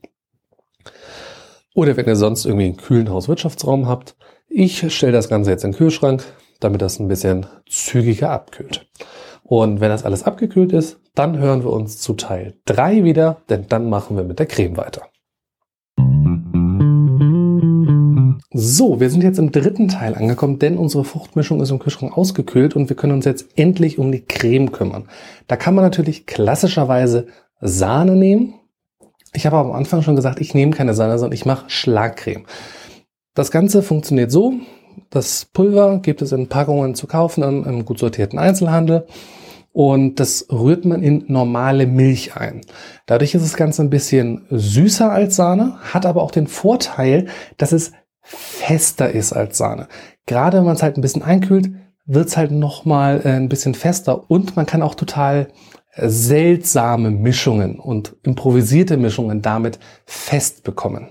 Oder 1.73 1.95
wenn 1.95 2.07
ihr 2.07 2.15
sonst 2.15 2.45
irgendwie 2.45 2.65
einen 2.65 2.77
kühlen 2.77 3.09
Hauswirtschaftsraum 3.09 3.87
habt. 3.87 4.15
Ich 4.49 4.93
stelle 4.93 5.13
das 5.13 5.29
Ganze 5.29 5.51
jetzt 5.51 5.63
in 5.63 5.71
den 5.71 5.77
Kühlschrank, 5.77 6.23
damit 6.59 6.81
das 6.81 6.99
ein 6.99 7.07
bisschen 7.07 7.45
zügiger 7.69 8.31
abkühlt. 8.31 8.89
Und 9.51 9.81
wenn 9.81 9.89
das 9.89 10.05
alles 10.05 10.23
abgekühlt 10.23 10.71
ist, 10.71 11.01
dann 11.13 11.37
hören 11.37 11.65
wir 11.65 11.71
uns 11.71 11.97
zu 11.97 12.13
Teil 12.13 12.53
3 12.67 13.03
wieder, 13.03 13.41
denn 13.49 13.65
dann 13.67 13.89
machen 13.89 14.15
wir 14.15 14.23
mit 14.23 14.39
der 14.39 14.45
Creme 14.45 14.77
weiter. 14.77 15.09
So, 18.53 19.01
wir 19.01 19.09
sind 19.09 19.25
jetzt 19.25 19.39
im 19.39 19.51
dritten 19.51 19.89
Teil 19.89 20.15
angekommen, 20.15 20.57
denn 20.57 20.77
unsere 20.77 21.03
Fruchtmischung 21.03 21.59
ist 21.59 21.69
im 21.69 21.79
Kühlschrank 21.79 22.17
ausgekühlt 22.17 22.77
und 22.77 22.87
wir 22.87 22.95
können 22.95 23.11
uns 23.11 23.25
jetzt 23.25 23.49
endlich 23.57 23.99
um 23.99 24.13
die 24.13 24.23
Creme 24.23 24.71
kümmern. 24.71 25.09
Da 25.47 25.57
kann 25.57 25.75
man 25.75 25.83
natürlich 25.83 26.25
klassischerweise 26.25 27.27
Sahne 27.59 28.15
nehmen. 28.15 28.53
Ich 29.33 29.45
habe 29.45 29.57
aber 29.57 29.71
am 29.71 29.75
Anfang 29.75 30.01
schon 30.01 30.15
gesagt, 30.15 30.39
ich 30.39 30.53
nehme 30.53 30.71
keine 30.71 30.93
Sahne, 30.93 31.19
sondern 31.19 31.35
ich 31.35 31.45
mache 31.45 31.69
Schlagcreme. 31.69 32.45
Das 33.33 33.51
Ganze 33.51 33.83
funktioniert 33.83 34.31
so. 34.31 34.53
Das 35.09 35.43
Pulver 35.43 35.99
gibt 36.01 36.21
es 36.21 36.31
in 36.31 36.47
Packungen 36.47 36.95
zu 36.95 37.05
kaufen 37.05 37.43
im 37.43 37.83
gut 37.83 37.99
sortierten 37.99 38.39
Einzelhandel 38.39 39.07
und 39.73 40.19
das 40.19 40.47
rührt 40.51 40.85
man 40.85 41.01
in 41.01 41.25
normale 41.27 41.87
Milch 41.87 42.35
ein. 42.35 42.61
Dadurch 43.05 43.33
ist 43.33 43.45
das 43.45 43.55
Ganze 43.55 43.81
ein 43.81 43.89
bisschen 43.89 44.45
süßer 44.49 45.11
als 45.11 45.35
Sahne, 45.35 45.77
hat 45.93 46.05
aber 46.05 46.21
auch 46.21 46.31
den 46.31 46.47
Vorteil, 46.47 47.27
dass 47.57 47.71
es 47.71 47.93
fester 48.21 49.11
ist 49.11 49.33
als 49.33 49.57
Sahne. 49.57 49.87
Gerade 50.25 50.57
wenn 50.57 50.65
man 50.65 50.75
es 50.75 50.83
halt 50.83 50.97
ein 50.97 51.01
bisschen 51.01 51.23
einkühlt, 51.23 51.71
wird's 52.05 52.37
halt 52.37 52.51
nochmal 52.51 53.21
äh, 53.23 53.29
ein 53.29 53.49
bisschen 53.49 53.73
fester 53.73 54.29
und 54.29 54.55
man 54.55 54.65
kann 54.65 54.81
auch 54.81 54.95
total 54.95 55.47
seltsame 55.95 57.11
Mischungen 57.11 57.79
und 57.79 58.15
improvisierte 58.23 58.97
Mischungen 58.97 59.41
damit 59.41 59.79
fest 60.05 60.63
bekommen. 60.63 61.09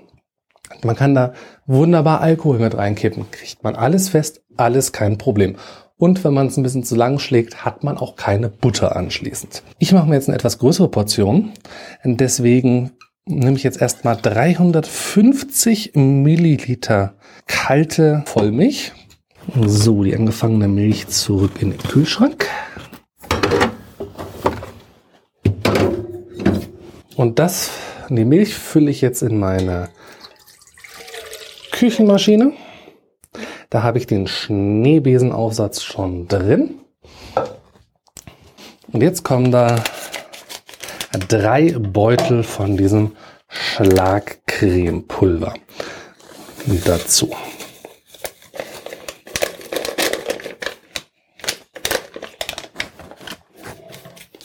Man 0.83 0.97
kann 0.97 1.15
da 1.15 1.33
wunderbar 1.67 2.21
Alkohol 2.21 2.59
mit 2.59 2.77
reinkippen. 2.77 3.31
Kriegt 3.31 3.63
man 3.63 3.77
alles 3.77 4.09
fest, 4.09 4.43
alles 4.57 4.93
kein 4.93 5.19
Problem. 5.19 5.57
Und 6.01 6.25
wenn 6.25 6.33
man 6.33 6.47
es 6.47 6.57
ein 6.57 6.63
bisschen 6.63 6.83
zu 6.83 6.97
lang 6.97 7.19
schlägt, 7.19 7.63
hat 7.63 7.85
man 7.85 7.99
auch 7.99 8.17
keine 8.17 8.49
Butter 8.49 8.97
anschließend. 8.97 9.63
Ich 9.79 9.93
mache 9.93 10.09
mir 10.09 10.15
jetzt 10.15 10.29
eine 10.29 10.35
etwas 10.35 10.59
größere 10.59 10.89
Portion. 10.89 11.53
Deswegen 12.05 12.93
nehme 13.27 13.59
ich 13.59 13.63
jetzt 13.63 13.83
erstmal 13.83 14.17
350 14.17 15.93
Milliliter 15.97 17.17
kalte 17.47 18.23
Vollmilch. 18.25 18.93
So, 19.63 20.03
die 20.03 20.17
angefangene 20.17 20.69
Milch 20.69 21.07
zurück 21.09 21.53
in 21.61 21.73
den 21.73 21.83
Kühlschrank. 21.83 22.49
Und 27.15 27.39
das, 27.39 27.73
die 28.09 28.25
Milch 28.25 28.55
fülle 28.55 28.91
ich 28.91 29.03
jetzt 29.03 29.21
in 29.21 29.39
meine 29.39 29.91
Küchenmaschine. 31.73 32.55
Da 33.71 33.83
habe 33.85 33.99
ich 33.99 34.09
den 34.09 34.27
Schneebesenaufsatz 34.27 35.85
schon 35.85 36.27
drin. 36.27 36.81
Und 38.93 39.01
jetzt 39.01 39.23
kommen 39.23 39.53
da 39.53 39.85
drei 41.29 41.77
Beutel 41.79 42.43
von 42.43 42.77
diesem 42.77 43.15
Schlagcremepulver 43.47 45.55
dazu. 46.85 47.31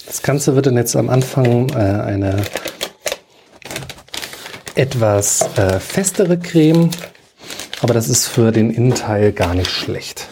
Das 0.05 0.21
Ganze 0.21 0.55
wird 0.55 0.67
dann 0.67 0.77
jetzt 0.77 0.95
am 0.95 1.09
Anfang 1.09 1.71
äh, 1.71 1.77
eine 1.77 2.43
etwas 4.75 5.41
äh, 5.57 5.79
festere 5.79 6.37
Creme 6.37 6.91
aber 7.81 7.93
das 7.93 8.09
ist 8.09 8.27
für 8.27 8.51
den 8.51 8.69
Innenteil 8.69 9.31
gar 9.31 9.53
nicht 9.53 9.69
schlecht. 9.69 10.29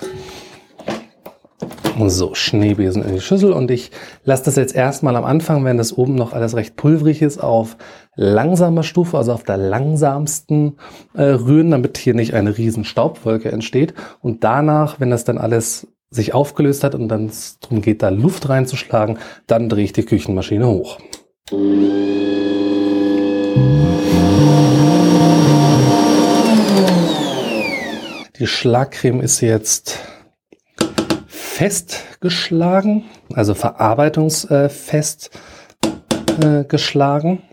So, 2.08 2.34
Schneebesen 2.34 3.04
in 3.04 3.14
die 3.14 3.22
Schüssel 3.22 3.54
und 3.54 3.70
ich 3.70 3.92
lasse 4.24 4.46
das 4.46 4.56
jetzt 4.56 4.76
erstmal 4.76 5.16
am 5.16 5.26
Anfang, 5.26 5.64
wenn 5.64 5.78
das 5.78 5.96
oben 5.96 6.16
noch 6.16 6.34
alles 6.34 6.56
recht 6.56 6.76
pulverig 6.76 7.22
ist, 7.22 7.38
auf 7.38 7.78
langsamer 8.16 8.84
Stufe, 8.84 9.18
also 9.18 9.32
auf 9.32 9.44
der 9.44 9.58
langsamsten 9.58 10.78
äh, 11.14 11.24
rühren, 11.24 11.70
damit 11.70 11.98
hier 11.98 12.16
nicht 12.16 12.34
eine 12.34 12.58
riesen 12.58 12.84
Staubwolke 12.84 13.52
entsteht. 13.52 13.94
Und 14.22 14.44
danach, 14.44 15.00
wenn 15.00 15.12
das 15.12 15.24
dann 15.24 15.38
alles 15.38 15.88
sich 16.10 16.34
aufgelöst 16.34 16.84
hat 16.84 16.96
und 16.96 17.10
dann 17.10 17.32
darum 17.62 17.82
geht, 17.82 18.02
da 18.02 18.10
Luft 18.10 18.50
reinzuschlagen, 18.50 19.20
dann 19.48 19.70
drehe 19.70 19.86
ich 19.86 19.94
die 19.94 20.04
Küchenmaschine 20.04 20.68
hoch. 20.68 20.98
Die 28.40 28.48
Schlagcreme 28.48 29.22
ist 29.22 29.42
jetzt 29.42 30.00
festgeschlagen, 31.28 33.04
also 33.32 33.54
verarbeitungsfest 33.54 35.30
äh, 36.42 36.64
geschlagen. 36.64 37.44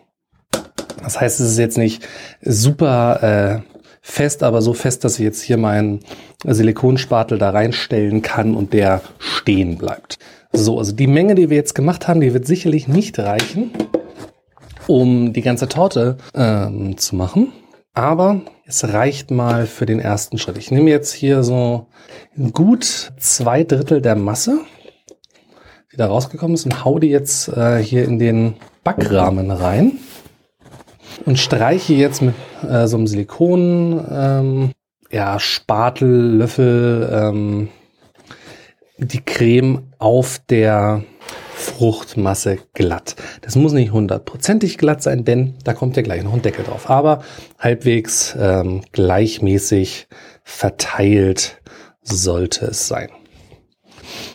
Das 1.03 1.21
heißt, 1.21 1.39
es 1.41 1.51
ist 1.51 1.59
jetzt 1.59 1.77
nicht 1.77 2.09
super 2.41 3.63
äh, 3.63 3.77
fest, 4.01 4.43
aber 4.43 4.63
so 4.63 4.73
fest, 4.73 5.05
dass 5.05 5.19
ich 5.19 5.25
jetzt 5.25 5.43
hier 5.43 5.59
meinen 5.59 6.01
Silikonspatel 6.45 7.37
da 7.37 7.51
reinstellen 7.51 8.23
kann 8.23 8.55
und 8.55 8.73
der 8.73 9.03
stehen 9.19 9.77
bleibt. 9.77 10.19
So, 10.51 10.79
also 10.79 10.93
die 10.93 11.09
Menge, 11.09 11.35
die 11.35 11.51
wir 11.51 11.59
jetzt 11.59 11.75
gemacht 11.75 12.09
haben, 12.09 12.23
die 12.23 12.33
wird 12.33 12.47
sicherlich 12.47 12.89
nicht 12.89 13.19
reichen, 13.19 13.71
um 14.87 15.35
die 15.35 15.43
ganze 15.43 15.69
Torte 15.69 16.17
ähm, 16.35 16.97
zu 16.97 17.17
machen. 17.17 17.53
Aber 18.01 18.41
es 18.65 18.83
reicht 18.95 19.31
mal 19.31 19.67
für 19.67 19.85
den 19.85 20.01
ersten 20.01 20.39
Schritt. 20.39 20.57
Ich 20.57 20.71
nehme 20.71 20.89
jetzt 20.89 21.13
hier 21.13 21.43
so 21.43 21.89
gut 22.55 23.13
zwei 23.19 23.63
Drittel 23.63 24.01
der 24.01 24.17
Masse, 24.17 24.61
die 25.93 25.99
da 25.99 26.07
rausgekommen 26.07 26.55
ist, 26.55 26.65
und 26.65 26.83
hau 26.83 26.99
die 26.99 27.11
jetzt 27.11 27.49
äh, 27.49 27.77
hier 27.77 28.07
in 28.07 28.19
den 28.19 28.55
Backrahmen 28.85 29.51
rein 29.51 29.99
und 31.27 31.39
streiche 31.39 31.93
jetzt 31.93 32.23
mit 32.23 32.35
äh, 32.67 32.87
so 32.87 32.97
einem 32.97 33.07
Silikon, 33.07 34.03
ähm, 34.11 34.71
ja, 35.11 35.39
Spatel, 35.39 36.39
Löffel, 36.39 37.07
ähm, 37.13 37.69
die 38.97 39.21
Creme 39.21 39.93
auf 39.99 40.41
der 40.49 41.03
Fruchtmasse 41.61 42.59
glatt. 42.75 43.17
Das 43.43 43.55
muss 43.55 43.73
nicht 43.73 43.93
hundertprozentig 43.93 44.79
glatt 44.79 45.03
sein, 45.03 45.25
denn 45.25 45.55
da 45.65 45.75
kommt 45.75 45.97
ja 45.97 46.03
gleich 46.03 46.23
noch 46.25 46.33
ein 46.33 46.43
Deckel 46.43 46.65
drauf. 46.65 46.89
Aber 46.89 47.23
halbwegs 47.59 48.37
ähm, 48.39 48.83
gleichmäßig 48.93 50.09
verteilt 50.43 51.61
sollte 52.03 52.67
es 52.67 52.89
sein. 52.89 53.11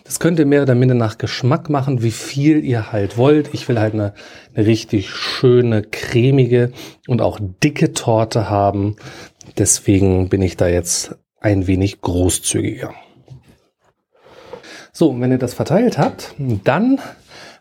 Das 0.03 0.19
könnt 0.19 0.39
ihr 0.39 0.45
mehr 0.45 0.61
oder 0.61 0.76
minder 0.76 0.95
nach 0.95 1.17
Geschmack 1.17 1.69
machen, 1.69 2.03
wie 2.03 2.11
viel 2.11 2.63
ihr 2.63 2.91
halt 2.91 3.17
wollt. 3.17 3.53
Ich 3.53 3.67
will 3.67 3.80
halt 3.80 3.93
eine, 3.93 4.13
eine 4.53 4.67
richtig 4.67 5.09
schöne, 5.09 5.82
cremige 5.82 6.71
und 7.07 7.21
auch 7.21 7.39
dicke 7.41 7.93
Torte 7.93 8.49
haben. 8.49 8.97
Deswegen 9.57 10.30
bin 10.30 10.43
ich 10.43 10.57
da 10.57 10.67
jetzt 10.67 11.15
ein 11.39 11.67
wenig 11.67 12.01
großzügiger. 12.01 12.93
So, 14.98 15.20
wenn 15.20 15.30
ihr 15.30 15.38
das 15.38 15.54
verteilt 15.54 15.98
habt, 15.98 16.36
dann 16.38 17.02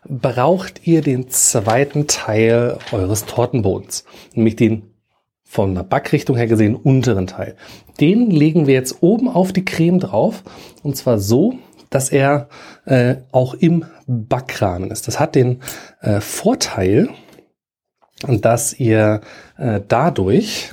braucht 0.07 0.87
ihr 0.87 1.01
den 1.01 1.27
zweiten 1.27 2.07
Teil 2.07 2.77
eures 2.93 3.25
Tortenbodens, 3.25 4.05
nämlich 4.33 4.55
den 4.55 4.93
von 5.43 5.75
der 5.75 5.83
Backrichtung 5.83 6.37
her 6.37 6.47
gesehen 6.47 6.77
unteren 6.77 7.27
Teil. 7.27 7.57
Den 7.99 8.31
legen 8.31 8.67
wir 8.67 8.73
jetzt 8.73 9.03
oben 9.03 9.27
auf 9.27 9.51
die 9.51 9.65
Creme 9.65 9.99
drauf 9.99 10.43
und 10.81 10.95
zwar 10.95 11.19
so, 11.19 11.55
dass 11.89 12.09
er 12.09 12.47
äh, 12.85 13.15
auch 13.33 13.53
im 13.53 13.83
Backrahmen 14.07 14.89
ist. 14.89 15.09
Das 15.09 15.19
hat 15.19 15.35
den 15.35 15.59
äh, 15.99 16.21
Vorteil, 16.21 17.09
dass 18.25 18.79
ihr 18.79 19.19
äh, 19.57 19.81
dadurch 19.85 20.71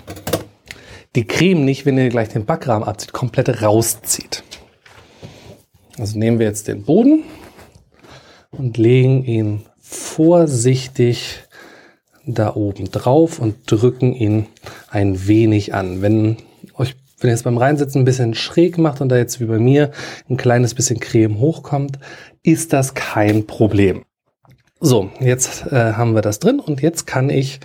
die 1.17 1.27
Creme 1.27 1.65
nicht, 1.65 1.87
wenn 1.87 1.99
ihr 1.99 2.09
gleich 2.09 2.29
den 2.29 2.45
Backrahmen 2.47 2.87
abzieht, 2.87 3.13
komplett 3.13 3.63
rauszieht. 3.63 4.45
Also 5.99 6.19
nehmen 6.19 6.39
wir 6.39 6.47
jetzt 6.47 6.69
den 6.69 6.85
Boden 6.85 7.25
und 8.51 8.79
legen 8.79 9.25
ihn 9.25 9.63
vorsichtig 9.81 11.41
da 12.27 12.55
oben 12.55 12.91
drauf 12.91 13.39
und 13.39 13.71
drücken 13.71 14.15
ihn 14.15 14.47
ein 14.89 15.27
wenig 15.27 15.75
an. 15.75 16.03
Wenn 16.03 16.37
euch, 16.75 16.97
wenn 17.19 17.31
ihr 17.31 17.35
es 17.35 17.43
beim 17.43 17.59
Reinsetzen 17.59 18.03
ein 18.03 18.05
bisschen 18.05 18.35
schräg 18.35 18.79
macht 18.79 19.01
und 19.01 19.09
da 19.09 19.17
jetzt 19.17 19.41
wie 19.41 19.47
bei 19.47 19.59
mir 19.59 19.91
ein 20.29 20.37
kleines 20.37 20.75
bisschen 20.75 21.01
Creme 21.01 21.39
hochkommt, 21.39 21.99
ist 22.43 22.73
das 22.73 22.95
kein 22.95 23.47
Problem. 23.47 24.05
So, 24.81 25.11
jetzt 25.21 25.67
äh, 25.67 25.93
haben 25.93 26.15
wir 26.15 26.23
das 26.23 26.39
drin 26.39 26.59
und 26.59 26.83
jetzt 26.83 27.07
kann 27.07 27.31
ich 27.31 27.61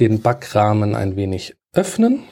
den 0.00 0.20
Backrahmen 0.20 0.94
ein 0.94 1.16
wenig 1.16 1.56
öffnen 1.72 2.24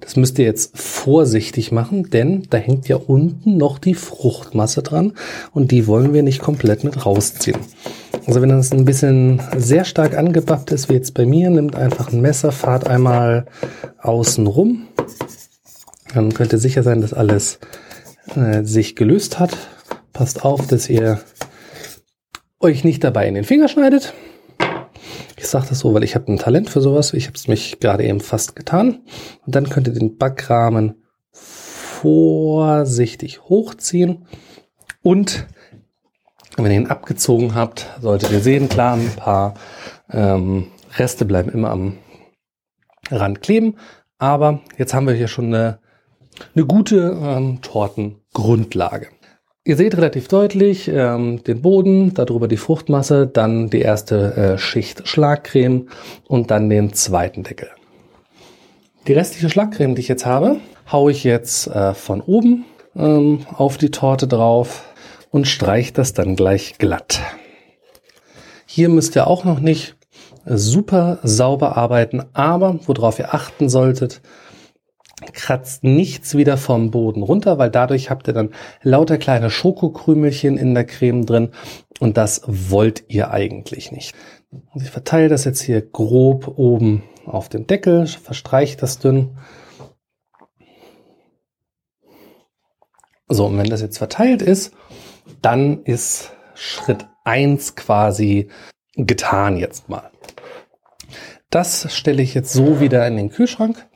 das 0.00 0.16
müsst 0.16 0.38
ihr 0.38 0.44
jetzt 0.44 0.76
vorsichtig 0.76 1.72
machen, 1.72 2.10
denn 2.10 2.44
da 2.50 2.58
hängt 2.58 2.88
ja 2.88 2.96
unten 2.96 3.56
noch 3.56 3.78
die 3.78 3.94
Fruchtmasse 3.94 4.82
dran 4.82 5.12
und 5.52 5.70
die 5.70 5.86
wollen 5.86 6.12
wir 6.12 6.22
nicht 6.22 6.40
komplett 6.40 6.84
mit 6.84 7.06
rausziehen. 7.06 7.58
Also 8.26 8.40
wenn 8.40 8.48
das 8.48 8.72
ein 8.72 8.84
bisschen 8.84 9.42
sehr 9.56 9.84
stark 9.84 10.16
angebappt 10.16 10.72
ist, 10.72 10.88
wie 10.88 10.94
jetzt 10.94 11.14
bei 11.14 11.26
mir, 11.26 11.50
nimmt 11.50 11.76
einfach 11.76 12.12
ein 12.12 12.20
Messer, 12.20 12.52
fahrt 12.52 12.86
einmal 12.86 13.46
außen 13.98 14.46
rum. 14.46 14.88
Dann 16.14 16.32
könnt 16.32 16.52
ihr 16.52 16.58
sicher 16.58 16.82
sein, 16.82 17.00
dass 17.00 17.12
alles 17.12 17.58
äh, 18.34 18.62
sich 18.64 18.96
gelöst 18.96 19.38
hat. 19.38 19.56
Passt 20.12 20.44
auf, 20.44 20.66
dass 20.66 20.88
ihr 20.88 21.20
euch 22.60 22.84
nicht 22.84 23.04
dabei 23.04 23.28
in 23.28 23.34
den 23.34 23.44
Finger 23.44 23.68
schneidet. 23.68 24.14
Ich 25.44 25.50
sage 25.50 25.66
das 25.68 25.80
so, 25.80 25.92
weil 25.92 26.04
ich 26.04 26.14
habe 26.14 26.32
ein 26.32 26.38
Talent 26.38 26.70
für 26.70 26.80
sowas. 26.80 27.12
Ich 27.12 27.26
habe 27.26 27.36
es 27.36 27.48
mich 27.48 27.78
gerade 27.78 28.02
eben 28.02 28.20
fast 28.20 28.56
getan. 28.56 29.02
Und 29.44 29.54
dann 29.54 29.68
könnt 29.68 29.86
ihr 29.86 29.92
den 29.92 30.16
Backrahmen 30.16 31.04
vorsichtig 31.32 33.42
hochziehen. 33.42 34.26
Und 35.02 35.46
wenn 36.56 36.72
ihr 36.72 36.78
ihn 36.78 36.86
abgezogen 36.86 37.54
habt, 37.54 37.90
solltet 38.00 38.32
ihr 38.32 38.40
sehen, 38.40 38.70
klar, 38.70 38.96
ein 38.96 39.12
paar 39.16 39.52
ähm, 40.10 40.68
Reste 40.96 41.26
bleiben 41.26 41.50
immer 41.50 41.68
am 41.68 41.98
Rand 43.10 43.42
kleben. 43.42 43.76
Aber 44.16 44.60
jetzt 44.78 44.94
haben 44.94 45.06
wir 45.06 45.12
hier 45.12 45.28
schon 45.28 45.48
eine, 45.48 45.78
eine 46.54 46.64
gute 46.64 47.18
ähm, 47.22 47.60
Tortengrundlage. 47.60 49.08
Ihr 49.66 49.78
seht 49.78 49.96
relativ 49.96 50.28
deutlich 50.28 50.88
ähm, 50.88 51.42
den 51.42 51.62
Boden, 51.62 52.12
darüber 52.12 52.48
die 52.48 52.58
Fruchtmasse, 52.58 53.26
dann 53.26 53.70
die 53.70 53.80
erste 53.80 54.36
äh, 54.36 54.58
Schicht 54.58 55.08
Schlagcreme 55.08 55.88
und 56.28 56.50
dann 56.50 56.68
den 56.68 56.92
zweiten 56.92 57.44
Deckel. 57.44 57.70
Die 59.06 59.14
restliche 59.14 59.48
Schlagcreme, 59.48 59.94
die 59.94 60.02
ich 60.02 60.08
jetzt 60.08 60.26
habe, 60.26 60.58
haue 60.92 61.12
ich 61.12 61.24
jetzt 61.24 61.66
äh, 61.68 61.94
von 61.94 62.20
oben 62.20 62.66
ähm, 62.94 63.46
auf 63.54 63.78
die 63.78 63.90
Torte 63.90 64.28
drauf 64.28 64.84
und 65.30 65.48
streicht 65.48 65.96
das 65.96 66.12
dann 66.12 66.36
gleich 66.36 66.76
glatt. 66.76 67.22
Hier 68.66 68.90
müsst 68.90 69.16
ihr 69.16 69.26
auch 69.26 69.44
noch 69.44 69.60
nicht 69.60 69.96
super 70.44 71.20
sauber 71.22 71.74
arbeiten, 71.78 72.22
aber 72.34 72.80
worauf 72.84 73.18
ihr 73.18 73.32
achten 73.32 73.70
solltet, 73.70 74.20
kratzt 75.32 75.84
nichts 75.84 76.36
wieder 76.36 76.56
vom 76.56 76.90
Boden 76.90 77.22
runter, 77.22 77.58
weil 77.58 77.70
dadurch 77.70 78.10
habt 78.10 78.28
ihr 78.28 78.34
dann 78.34 78.50
lauter 78.82 79.18
kleine 79.18 79.50
Schokokrümelchen 79.50 80.56
in 80.56 80.74
der 80.74 80.84
Creme 80.84 81.24
drin 81.24 81.50
und 82.00 82.16
das 82.16 82.42
wollt 82.46 83.04
ihr 83.08 83.30
eigentlich 83.30 83.92
nicht. 83.92 84.14
Ich 84.74 84.90
verteile 84.90 85.28
das 85.28 85.44
jetzt 85.44 85.62
hier 85.62 85.82
grob 85.82 86.58
oben 86.58 87.02
auf 87.26 87.48
dem 87.48 87.66
Deckel, 87.66 88.06
verstreiche 88.06 88.76
das 88.76 88.98
dünn. 88.98 89.38
So, 93.28 93.46
und 93.46 93.56
wenn 93.56 93.70
das 93.70 93.80
jetzt 93.80 93.98
verteilt 93.98 94.42
ist, 94.42 94.74
dann 95.40 95.82
ist 95.84 96.32
Schritt 96.54 97.06
eins 97.24 97.74
quasi 97.74 98.48
getan 98.96 99.56
jetzt 99.56 99.88
mal. 99.88 100.10
Das 101.50 101.92
stelle 101.94 102.22
ich 102.22 102.34
jetzt 102.34 102.52
so 102.52 102.80
wieder 102.80 103.06
in 103.06 103.16
den 103.16 103.30
Kühlschrank, 103.30 103.86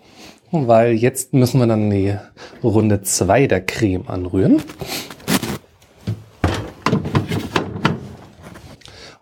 weil 0.51 0.93
jetzt 0.93 1.35
müssen 1.35 1.61
wir 1.61 1.67
dann 1.67 1.91
die 1.91 2.15
Runde 2.63 3.03
zwei 3.03 3.47
der 3.47 3.65
Creme 3.65 4.09
anrühren. 4.09 4.63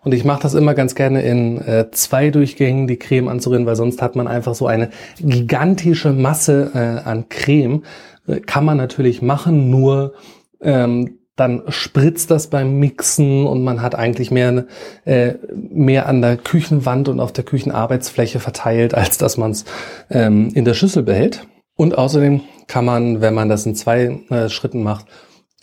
Und 0.03 0.13
ich 0.13 0.23
mache 0.23 0.41
das 0.41 0.53
immer 0.53 0.73
ganz 0.73 0.95
gerne 0.95 1.21
in 1.21 1.57
äh, 1.57 1.91
zwei 1.91 2.29
Durchgängen, 2.29 2.87
die 2.87 2.95
Creme 2.95 3.27
anzurühren, 3.27 3.65
weil 3.65 3.75
sonst 3.75 4.01
hat 4.01 4.15
man 4.15 4.25
einfach 4.25 4.55
so 4.55 4.65
eine 4.65 4.89
gigantische 5.19 6.13
Masse 6.13 6.71
äh, 6.73 7.07
an 7.09 7.27
Creme. 7.27 7.83
Äh, 8.25 8.39
kann 8.39 8.63
man 8.63 8.77
natürlich 8.77 9.21
machen, 9.21 9.69
nur 9.69 10.13
ähm, 10.61 11.19
dann 11.37 11.61
spritzt 11.69 12.31
das 12.31 12.47
beim 12.47 12.79
Mixen 12.79 13.45
und 13.45 13.63
man 13.63 13.81
hat 13.81 13.93
eigentlich 13.93 14.31
mehr, 14.31 14.65
äh, 15.05 15.35
mehr 15.53 16.07
an 16.07 16.21
der 16.21 16.35
Küchenwand 16.35 17.07
und 17.07 17.19
auf 17.19 17.31
der 17.31 17.45
Küchenarbeitsfläche 17.45 18.39
verteilt, 18.39 18.95
als 18.95 19.19
dass 19.19 19.37
man 19.37 19.51
es 19.51 19.63
ähm, 20.09 20.49
in 20.55 20.65
der 20.65 20.73
Schüssel 20.73 21.03
behält. 21.03 21.47
Und 21.75 21.95
außerdem 21.95 22.41
kann 22.65 22.85
man, 22.85 23.21
wenn 23.21 23.35
man 23.35 23.49
das 23.49 23.67
in 23.67 23.75
zwei 23.75 24.19
äh, 24.29 24.49
Schritten 24.49 24.81
macht, 24.81 25.05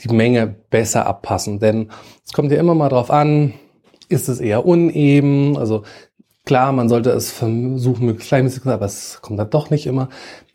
die 0.02 0.14
Menge 0.14 0.46
besser 0.46 1.06
abpassen. 1.06 1.58
Denn 1.58 1.90
es 2.24 2.32
kommt 2.32 2.52
ja 2.52 2.58
immer 2.58 2.76
mal 2.76 2.88
drauf 2.88 3.10
an, 3.10 3.54
ist 4.08 4.28
es 4.28 4.38
eher 4.38 4.64
uneben. 4.64 5.58
Also 5.58 5.82
klar, 6.44 6.70
man 6.70 6.88
sollte 6.88 7.10
es 7.10 7.32
versuchen, 7.32 8.06
möglichst 8.06 8.28
gleichmäßig 8.28 8.62
zu 8.62 8.70
aber 8.70 8.86
es 8.86 9.18
kommt 9.22 9.40
dann 9.40 9.50
doch 9.50 9.70
nicht 9.70 9.86
immer. 9.86 10.08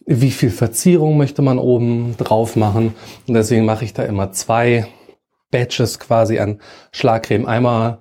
Wie 0.05 0.31
viel 0.31 0.49
Verzierung 0.49 1.17
möchte 1.17 1.41
man 1.41 1.59
oben 1.59 2.15
drauf 2.17 2.55
machen? 2.55 2.95
Und 3.27 3.33
deswegen 3.33 3.65
mache 3.65 3.83
ich 3.83 3.93
da 3.93 4.03
immer 4.03 4.31
zwei 4.31 4.87
Batches 5.51 5.99
quasi 5.99 6.39
an 6.39 6.59
Schlagcreme. 6.91 7.45
Einmal, 7.45 7.97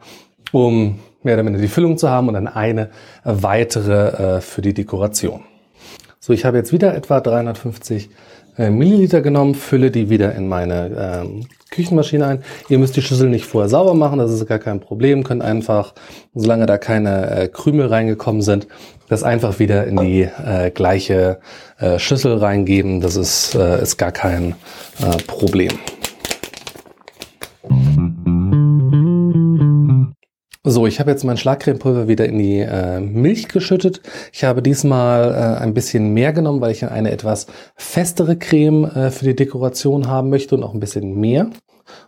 um 0.52 0.98
mehr 1.22 1.34
oder 1.34 1.44
weniger 1.44 1.62
die 1.62 1.68
Füllung 1.68 1.98
zu 1.98 2.08
haben 2.10 2.28
und 2.28 2.34
dann 2.34 2.48
eine 2.48 2.90
weitere 3.24 4.36
äh, 4.36 4.40
für 4.40 4.62
die 4.62 4.74
Dekoration. 4.74 5.42
So, 6.20 6.32
ich 6.32 6.44
habe 6.44 6.56
jetzt 6.56 6.72
wieder 6.72 6.94
etwa 6.94 7.20
350 7.20 8.10
äh, 8.58 8.70
Milliliter 8.70 9.20
genommen, 9.20 9.54
fülle 9.54 9.90
die 9.90 10.10
wieder 10.10 10.34
in 10.34 10.48
meine 10.48 11.22
ähm, 11.22 11.46
Küchenmaschine 11.70 12.26
ein. 12.26 12.44
Ihr 12.68 12.78
müsst 12.78 12.96
die 12.96 13.02
Schüssel 13.02 13.28
nicht 13.28 13.44
vorher 13.44 13.68
sauber 13.68 13.94
machen, 13.94 14.18
das 14.18 14.32
ist 14.32 14.46
gar 14.46 14.58
kein 14.58 14.80
Problem. 14.80 15.22
Könnt 15.22 15.42
einfach, 15.42 15.94
solange 16.34 16.66
da 16.66 16.76
keine 16.76 17.30
äh, 17.30 17.48
Krümel 17.48 17.86
reingekommen 17.86 18.42
sind, 18.42 18.66
das 19.08 19.22
einfach 19.22 19.58
wieder 19.58 19.86
in 19.86 19.96
die 19.96 20.22
äh, 20.22 20.70
gleiche 20.70 21.38
äh, 21.78 21.98
Schüssel 21.98 22.36
reingeben. 22.38 23.00
Das 23.00 23.16
ist, 23.16 23.54
äh, 23.54 23.80
ist 23.82 23.96
gar 23.96 24.12
kein 24.12 24.54
äh, 25.00 25.16
Problem. 25.26 25.72
So, 30.64 30.88
ich 30.88 30.98
habe 30.98 31.10
jetzt 31.12 31.22
mein 31.22 31.36
Schlagcremepulver 31.36 32.08
wieder 32.08 32.26
in 32.26 32.38
die 32.38 32.58
äh, 32.58 32.98
Milch 32.98 33.46
geschüttet. 33.46 34.02
Ich 34.32 34.42
habe 34.42 34.60
diesmal 34.60 35.30
äh, 35.30 35.62
ein 35.62 35.72
bisschen 35.72 36.12
mehr 36.12 36.32
genommen, 36.32 36.60
weil 36.60 36.72
ich 36.72 36.84
eine 36.84 37.12
etwas 37.12 37.46
festere 37.76 38.36
Creme 38.36 38.84
äh, 38.84 39.10
für 39.12 39.24
die 39.24 39.36
Dekoration 39.36 40.08
haben 40.08 40.30
möchte 40.30 40.56
und 40.56 40.64
auch 40.64 40.74
ein 40.74 40.80
bisschen 40.80 41.14
mehr. 41.14 41.50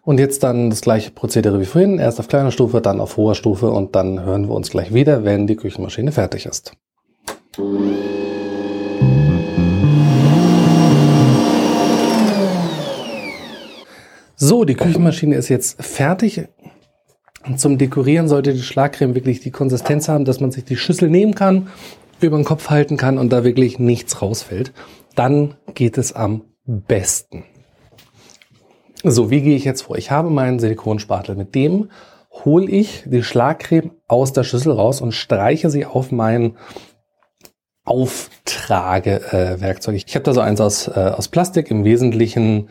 Und 0.03 0.19
jetzt 0.19 0.43
dann 0.43 0.69
das 0.69 0.81
gleiche 0.81 1.13
Prozedere 1.13 1.61
wie 1.61 1.65
vorhin. 1.65 1.99
Erst 1.99 2.19
auf 2.19 2.27
kleiner 2.27 2.51
Stufe, 2.51 2.81
dann 2.81 3.01
auf 3.01 3.17
hoher 3.17 3.37
Stufe 3.37 3.71
und 3.71 3.95
dann 3.95 4.25
hören 4.25 4.49
wir 4.49 4.55
uns 4.55 4.71
gleich 4.71 4.93
wieder, 4.93 5.25
wenn 5.25 5.47
die 5.47 5.57
Küchenmaschine 5.57 6.11
fertig 6.11 6.47
ist. 6.47 6.73
So, 14.35 14.65
die 14.65 14.75
Küchenmaschine 14.75 15.37
ist 15.37 15.51
jetzt 15.51 15.81
fertig. 15.83 16.49
Und 17.45 17.59
zum 17.59 17.79
Dekorieren 17.79 18.29
sollte 18.29 18.53
die 18.53 18.63
Schlagcreme 18.63 19.15
wirklich 19.15 19.41
die 19.41 19.51
Konsistenz 19.51 20.09
haben, 20.09 20.25
dass 20.25 20.41
man 20.41 20.51
sich 20.51 20.65
die 20.65 20.77
Schüssel 20.77 21.09
nehmen 21.09 21.35
kann, 21.35 21.69
über 22.21 22.37
den 22.37 22.45
Kopf 22.45 22.69
halten 22.69 22.97
kann 22.97 23.19
und 23.19 23.33
da 23.33 23.45
wirklich 23.45 23.79
nichts 23.79 24.21
rausfällt. 24.21 24.73
Dann 25.15 25.55
geht 25.75 25.97
es 25.97 26.13
am 26.13 26.43
besten. 26.67 27.45
So, 29.03 29.31
wie 29.31 29.41
gehe 29.41 29.57
ich 29.57 29.65
jetzt 29.65 29.83
vor? 29.83 29.97
Ich 29.97 30.11
habe 30.11 30.29
meinen 30.29 30.59
Silikonspatel. 30.59 31.35
Mit 31.35 31.55
dem 31.55 31.91
hole 32.45 32.71
ich 32.71 33.05
die 33.07 33.23
Schlagcreme 33.23 33.93
aus 34.07 34.35
der 34.35 34.45
Schüssel 34.45 34.73
raus 34.73 35.01
und 35.01 35.13
streiche 35.13 35.71
sie 35.71 35.87
auf 35.87 36.13
mein 36.13 36.59
Auftragewerkzeug. 37.85 39.95
Äh, 39.95 40.03
ich 40.07 40.15
habe 40.15 40.25
da 40.25 40.35
so 40.35 40.41
eins 40.41 40.61
aus, 40.61 40.89
äh, 40.89 41.13
aus 41.17 41.29
Plastik, 41.29 41.71
im 41.71 41.85
Wesentlichen 41.85 42.69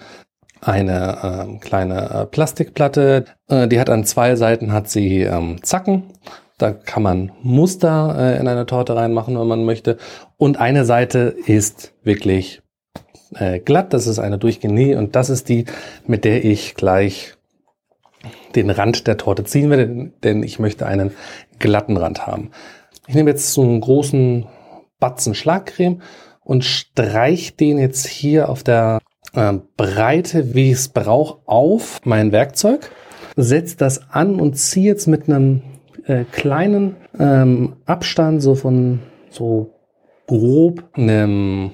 eine 0.62 1.58
äh, 1.58 1.58
kleine 1.60 2.10
äh, 2.10 2.26
Plastikplatte. 2.26 3.26
Äh, 3.48 3.68
die 3.68 3.80
hat 3.80 3.90
an 3.90 4.04
zwei 4.04 4.36
Seiten 4.36 4.72
hat 4.72 4.90
sie 4.90 5.22
ähm, 5.22 5.64
Zacken. 5.64 6.04
Da 6.58 6.72
kann 6.72 7.04
man 7.04 7.32
Muster 7.42 8.16
äh, 8.18 8.40
in 8.40 8.48
eine 8.48 8.66
Torte 8.66 8.96
reinmachen, 8.96 9.40
wenn 9.40 9.48
man 9.48 9.66
möchte. 9.66 9.98
Und 10.38 10.60
eine 10.60 10.86
Seite 10.86 11.36
ist 11.46 11.94
wirklich 12.04 12.62
äh, 13.36 13.60
glatt. 13.60 13.94
Das 13.94 14.08
ist 14.08 14.20
eine 14.20 14.38
durchgehende 14.38 14.98
und 14.98 15.16
das 15.16 15.30
ist 15.30 15.50
die, 15.50 15.66
mit 16.06 16.26
der 16.26 16.44
ich 16.44 16.76
gleich 16.76 17.36
den 18.56 18.70
Rand 18.70 19.08
der 19.08 19.18
Torte 19.18 19.44
ziehen 19.44 19.70
werde, 19.70 20.12
denn 20.24 20.44
ich 20.44 20.60
möchte 20.60 20.86
einen 20.86 21.12
glatten 21.60 21.98
Rand 21.98 22.28
haben. 22.28 22.52
Ich 23.08 23.16
nehme 23.16 23.30
jetzt 23.30 23.54
so 23.54 23.62
einen 23.62 23.80
großen 23.80 24.46
Batzen 25.00 25.34
Schlagcreme 25.34 26.02
und 26.44 26.66
streich 26.66 27.56
den 27.56 27.78
jetzt 27.78 28.08
hier 28.08 28.50
auf 28.50 28.64
der 28.64 28.99
äh, 29.34 29.54
Breite, 29.78 30.54
wie 30.54 30.72
ich 30.72 30.78
es 30.78 30.88
brauche, 30.90 31.40
auf 31.46 32.00
mein 32.04 32.32
Werkzeug, 32.32 32.92
setze 33.36 33.78
das 33.78 34.12
an 34.12 34.40
und 34.40 34.58
ziehe 34.58 34.88
jetzt 34.88 35.08
mit 35.08 35.30
einem 35.30 35.62
äh, 36.06 36.26
kleinen 36.32 36.96
ähm, 37.18 37.74
Abstand, 37.86 38.42
so 38.42 38.56
von 38.56 39.00
so 39.30 39.72
grob 40.28 40.84
einem 40.94 41.72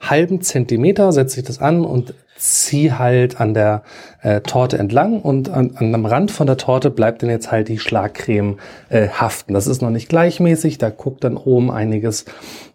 halben 0.00 0.40
Zentimeter, 0.40 1.12
setze 1.12 1.40
ich 1.40 1.46
das 1.46 1.60
an 1.60 1.84
und 1.84 2.14
ziehe 2.36 2.98
halt 2.98 3.40
an 3.40 3.52
der 3.52 3.82
äh, 4.22 4.40
Torte 4.40 4.78
entlang 4.78 5.20
und 5.20 5.50
an, 5.50 5.72
an 5.76 5.94
am 5.94 6.06
Rand 6.06 6.30
von 6.30 6.46
der 6.46 6.56
Torte 6.56 6.90
bleibt 6.90 7.22
dann 7.22 7.30
jetzt 7.30 7.50
halt 7.50 7.68
die 7.68 7.78
Schlagcreme 7.78 8.58
äh, 8.88 9.08
haften. 9.08 9.54
Das 9.54 9.66
ist 9.66 9.82
noch 9.82 9.90
nicht 9.90 10.08
gleichmäßig, 10.08 10.78
da 10.78 10.90
guckt 10.90 11.24
dann 11.24 11.36
oben 11.36 11.70
einiges 11.70 12.24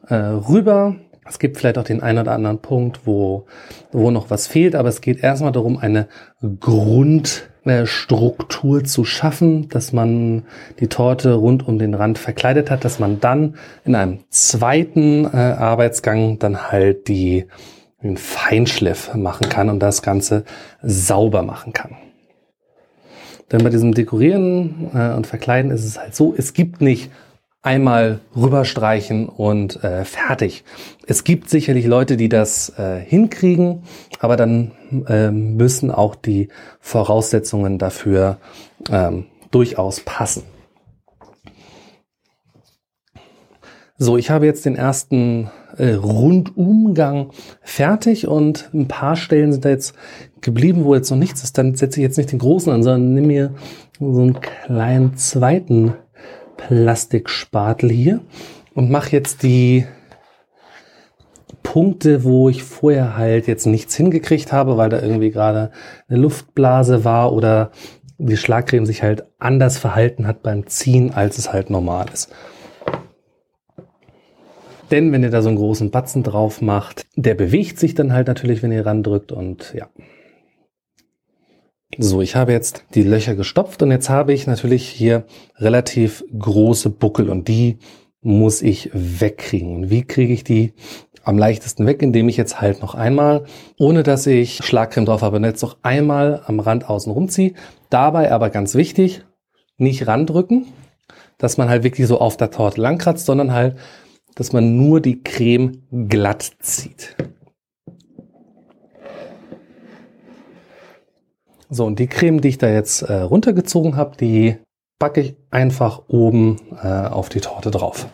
äh, 0.09 0.15
rüber. 0.15 0.95
Es 1.27 1.39
gibt 1.39 1.57
vielleicht 1.57 1.77
auch 1.77 1.83
den 1.83 2.03
einen 2.03 2.19
oder 2.19 2.33
anderen 2.33 2.59
Punkt, 2.59 3.01
wo, 3.05 3.45
wo 3.91 4.11
noch 4.11 4.29
was 4.29 4.47
fehlt, 4.47 4.75
aber 4.75 4.89
es 4.89 5.01
geht 5.01 5.23
erstmal 5.23 5.51
darum, 5.51 5.77
eine 5.77 6.07
Grundstruktur 6.59 8.83
zu 8.83 9.05
schaffen, 9.05 9.69
dass 9.69 9.93
man 9.93 10.43
die 10.79 10.87
Torte 10.87 11.33
rund 11.33 11.67
um 11.67 11.79
den 11.79 11.93
Rand 11.93 12.17
verkleidet 12.17 12.69
hat, 12.69 12.83
dass 12.83 12.99
man 12.99 13.19
dann 13.19 13.55
in 13.85 13.95
einem 13.95 14.19
zweiten 14.29 15.25
äh, 15.25 15.37
Arbeitsgang 15.37 16.39
dann 16.39 16.71
halt 16.71 17.07
die, 17.07 17.45
den 18.01 18.17
Feinschliff 18.17 19.13
machen 19.13 19.47
kann 19.49 19.69
und 19.69 19.79
das 19.79 20.01
Ganze 20.01 20.43
sauber 20.81 21.43
machen 21.43 21.73
kann. 21.73 21.95
Denn 23.51 23.63
bei 23.63 23.69
diesem 23.69 23.93
Dekorieren 23.93 24.89
äh, 24.93 25.13
und 25.13 25.27
Verkleiden 25.27 25.71
ist 25.71 25.85
es 25.85 25.99
halt 25.99 26.15
so, 26.15 26.33
es 26.35 26.53
gibt 26.53 26.81
nicht 26.81 27.11
einmal 27.63 28.19
rüberstreichen 28.35 29.27
und 29.27 29.83
äh, 29.83 30.03
fertig. 30.03 30.65
Es 31.07 31.23
gibt 31.23 31.49
sicherlich 31.49 31.85
Leute, 31.85 32.17
die 32.17 32.29
das 32.29 32.77
äh, 32.77 32.99
hinkriegen, 32.99 33.83
aber 34.19 34.35
dann 34.35 34.71
äh, 35.07 35.31
müssen 35.31 35.89
auch 35.89 36.15
die 36.15 36.49
Voraussetzungen 36.81 37.79
dafür 37.79 38.37
ähm, 38.91 39.25
durchaus 39.49 40.01
passen. 40.01 40.43
So, 43.97 44.17
ich 44.17 44.29
habe 44.29 44.45
jetzt 44.45 44.65
den 44.65 44.75
ersten 44.75 45.49
äh, 45.77 45.93
Rundumgang 45.93 47.29
fertig 47.61 48.27
und 48.27 48.69
ein 48.73 48.89
paar 48.89 49.15
Stellen 49.15 49.53
sind 49.53 49.63
da 49.63 49.69
jetzt 49.69 49.95
geblieben, 50.41 50.83
wo 50.83 50.95
jetzt 50.95 51.09
noch 51.09 51.17
nichts 51.17 51.43
ist. 51.43 51.57
Dann 51.57 51.75
setze 51.75 52.01
ich 52.01 52.03
jetzt 52.03 52.17
nicht 52.17 52.33
den 52.33 52.39
großen 52.39 52.73
an, 52.73 52.83
sondern 52.83 53.13
nehme 53.13 53.27
mir 53.27 53.53
so 53.99 54.21
einen 54.21 54.41
kleinen 54.41 55.15
zweiten 55.15 55.93
Plastikspatel 56.57 57.89
hier 57.89 58.21
und 58.73 58.89
mache 58.89 59.11
jetzt 59.11 59.43
die 59.43 59.85
Punkte, 61.63 62.23
wo 62.23 62.49
ich 62.49 62.63
vorher 62.63 63.17
halt 63.17 63.47
jetzt 63.47 63.65
nichts 63.65 63.95
hingekriegt 63.95 64.51
habe, 64.51 64.77
weil 64.77 64.89
da 64.89 65.01
irgendwie 65.01 65.31
gerade 65.31 65.71
eine 66.07 66.19
Luftblase 66.19 67.03
war 67.03 67.33
oder 67.33 67.71
die 68.17 68.37
Schlagcreme 68.37 68.85
sich 68.85 69.01
halt 69.01 69.23
anders 69.39 69.77
verhalten 69.77 70.27
hat 70.27 70.43
beim 70.43 70.67
Ziehen, 70.67 71.13
als 71.13 71.37
es 71.37 71.51
halt 71.51 71.69
normal 71.69 72.05
ist. 72.13 72.29
Denn 74.91 75.11
wenn 75.11 75.23
ihr 75.23 75.31
da 75.31 75.41
so 75.41 75.49
einen 75.49 75.57
großen 75.57 75.89
Batzen 75.89 76.21
drauf 76.21 76.61
macht, 76.61 77.07
der 77.15 77.33
bewegt 77.33 77.79
sich 77.79 77.95
dann 77.95 78.13
halt 78.13 78.27
natürlich, 78.27 78.61
wenn 78.61 78.71
ihr 78.71 78.85
randrückt 78.85 79.31
und 79.31 79.73
ja. 79.73 79.87
So, 81.99 82.21
ich 82.21 82.35
habe 82.35 82.51
jetzt 82.51 82.85
die 82.95 83.03
Löcher 83.03 83.35
gestopft 83.35 83.83
und 83.83 83.91
jetzt 83.91 84.09
habe 84.09 84.33
ich 84.33 84.47
natürlich 84.47 84.87
hier 84.87 85.25
relativ 85.57 86.23
große 86.37 86.89
Buckel 86.89 87.29
und 87.29 87.47
die 87.47 87.77
muss 88.21 88.61
ich 88.61 88.89
wegkriegen. 88.93 89.75
Und 89.75 89.89
wie 89.89 90.03
kriege 90.03 90.33
ich 90.33 90.43
die 90.43 90.73
am 91.23 91.37
leichtesten 91.37 91.85
weg, 91.85 92.01
indem 92.01 92.29
ich 92.29 92.37
jetzt 92.37 92.59
halt 92.61 92.81
noch 92.81 92.95
einmal, 92.95 93.45
ohne 93.77 94.03
dass 94.03 94.25
ich 94.27 94.57
Schlagcreme 94.63 95.05
drauf 95.05 95.21
habe, 95.21 95.39
jetzt 95.39 95.61
noch 95.61 95.77
einmal 95.83 96.41
am 96.45 96.59
Rand 96.59 96.89
außen 96.89 97.11
rumziehe. 97.11 97.53
Dabei 97.89 98.31
aber 98.31 98.49
ganz 98.49 98.75
wichtig, 98.75 99.23
nicht 99.77 100.07
randrücken, 100.07 100.65
dass 101.37 101.57
man 101.57 101.69
halt 101.69 101.83
wirklich 101.83 102.07
so 102.07 102.19
auf 102.19 102.37
der 102.37 102.51
Torte 102.51 102.81
langkratzt, 102.81 103.25
sondern 103.25 103.53
halt, 103.53 103.77
dass 104.35 104.51
man 104.51 104.77
nur 104.77 104.99
die 104.99 105.21
Creme 105.21 105.83
glatt 106.09 106.51
zieht. 106.59 107.15
So, 111.73 111.85
und 111.85 111.97
die 111.97 112.07
Creme, 112.07 112.39
die 112.39 112.49
ich 112.49 112.59
da 112.59 112.69
jetzt 112.69 113.01
äh, 113.01 113.21
runtergezogen 113.21 113.95
habe, 113.95 114.15
die 114.15 114.57
packe 114.99 115.21
ich 115.21 115.35
einfach 115.49 116.03
oben 116.07 116.59
äh, 116.83 116.87
auf 116.87 117.29
die 117.29 117.41
Torte 117.41 117.71
drauf. 117.71 118.07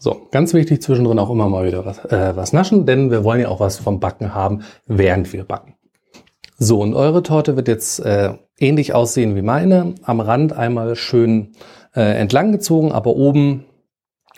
So, 0.00 0.26
ganz 0.32 0.54
wichtig 0.54 0.82
zwischendrin 0.82 1.20
auch 1.20 1.30
immer 1.30 1.48
mal 1.48 1.64
wieder 1.66 1.86
was, 1.86 2.04
äh, 2.06 2.34
was 2.34 2.52
naschen, 2.52 2.84
denn 2.84 3.12
wir 3.12 3.22
wollen 3.22 3.40
ja 3.40 3.48
auch 3.48 3.60
was 3.60 3.78
vom 3.78 4.00
Backen 4.00 4.34
haben, 4.34 4.64
während 4.86 5.32
wir 5.32 5.44
backen. 5.44 5.74
So, 6.58 6.80
und 6.80 6.94
eure 6.94 7.22
Torte 7.22 7.54
wird 7.54 7.68
jetzt 7.68 8.00
äh, 8.00 8.34
ähnlich 8.58 8.92
aussehen 8.92 9.36
wie 9.36 9.42
meine. 9.42 9.94
Am 10.02 10.20
Rand 10.20 10.52
einmal 10.52 10.96
schön 10.96 11.52
äh, 11.94 12.00
entlang 12.00 12.50
gezogen, 12.50 12.90
aber 12.90 13.14
oben 13.14 13.66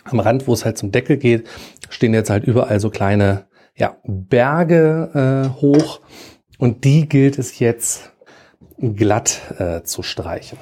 am 0.03 0.19
Rand, 0.19 0.47
wo 0.47 0.53
es 0.53 0.63
halt 0.63 0.77
zum 0.77 0.91
Deckel 0.91 1.17
geht, 1.17 1.47
stehen 1.89 2.13
jetzt 2.13 2.29
halt 2.29 2.43
überall 2.43 2.79
so 2.79 2.91
kleine 2.91 3.47
ja, 3.75 3.97
Berge 4.05 5.49
äh, 5.55 5.61
hoch. 5.61 6.01
Und 6.59 6.83
die 6.83 7.09
gilt 7.09 7.39
es 7.39 7.57
jetzt 7.57 8.11
glatt 8.79 9.41
äh, 9.59 9.83
zu 9.83 10.03
streichen. 10.03 10.57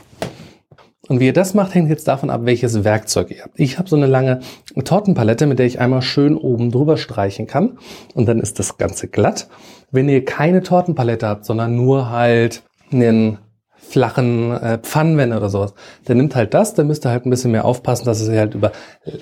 Und 1.07 1.19
wie 1.21 1.27
ihr 1.27 1.33
das 1.33 1.53
macht, 1.53 1.73
hängt 1.73 1.89
jetzt 1.89 2.07
davon 2.07 2.29
ab, 2.29 2.41
welches 2.43 2.83
Werkzeug 2.83 3.31
ihr 3.31 3.43
habt. 3.43 3.59
Ich 3.59 3.79
habe 3.79 3.87
so 3.87 3.95
eine 3.95 4.07
lange 4.07 4.41
Tortenpalette, 4.83 5.45
mit 5.47 5.57
der 5.57 5.65
ich 5.65 5.79
einmal 5.79 6.01
schön 6.01 6.35
oben 6.35 6.71
drüber 6.71 6.97
streichen 6.97 7.47
kann. 7.47 7.77
Und 8.13 8.27
dann 8.27 8.39
ist 8.39 8.59
das 8.59 8.77
Ganze 8.77 9.07
glatt. 9.07 9.47
Wenn 9.89 10.09
ihr 10.09 10.25
keine 10.25 10.63
Tortenpalette 10.63 11.27
habt, 11.27 11.45
sondern 11.45 11.75
nur 11.75 12.09
halt 12.09 12.63
einen 12.91 13.37
flachen 13.75 14.51
äh, 14.51 14.79
Pfannenwender 14.79 15.37
oder 15.37 15.49
sowas, 15.49 15.73
dann 16.03 16.17
nimmt 16.17 16.35
halt 16.35 16.53
das, 16.53 16.73
dann 16.73 16.87
müsst 16.87 17.05
ihr 17.05 17.09
halt 17.09 17.25
ein 17.25 17.29
bisschen 17.29 17.51
mehr 17.51 17.63
aufpassen, 17.63 18.03
dass 18.03 18.19
es 18.19 18.29
halt 18.29 18.53
über 18.53 18.73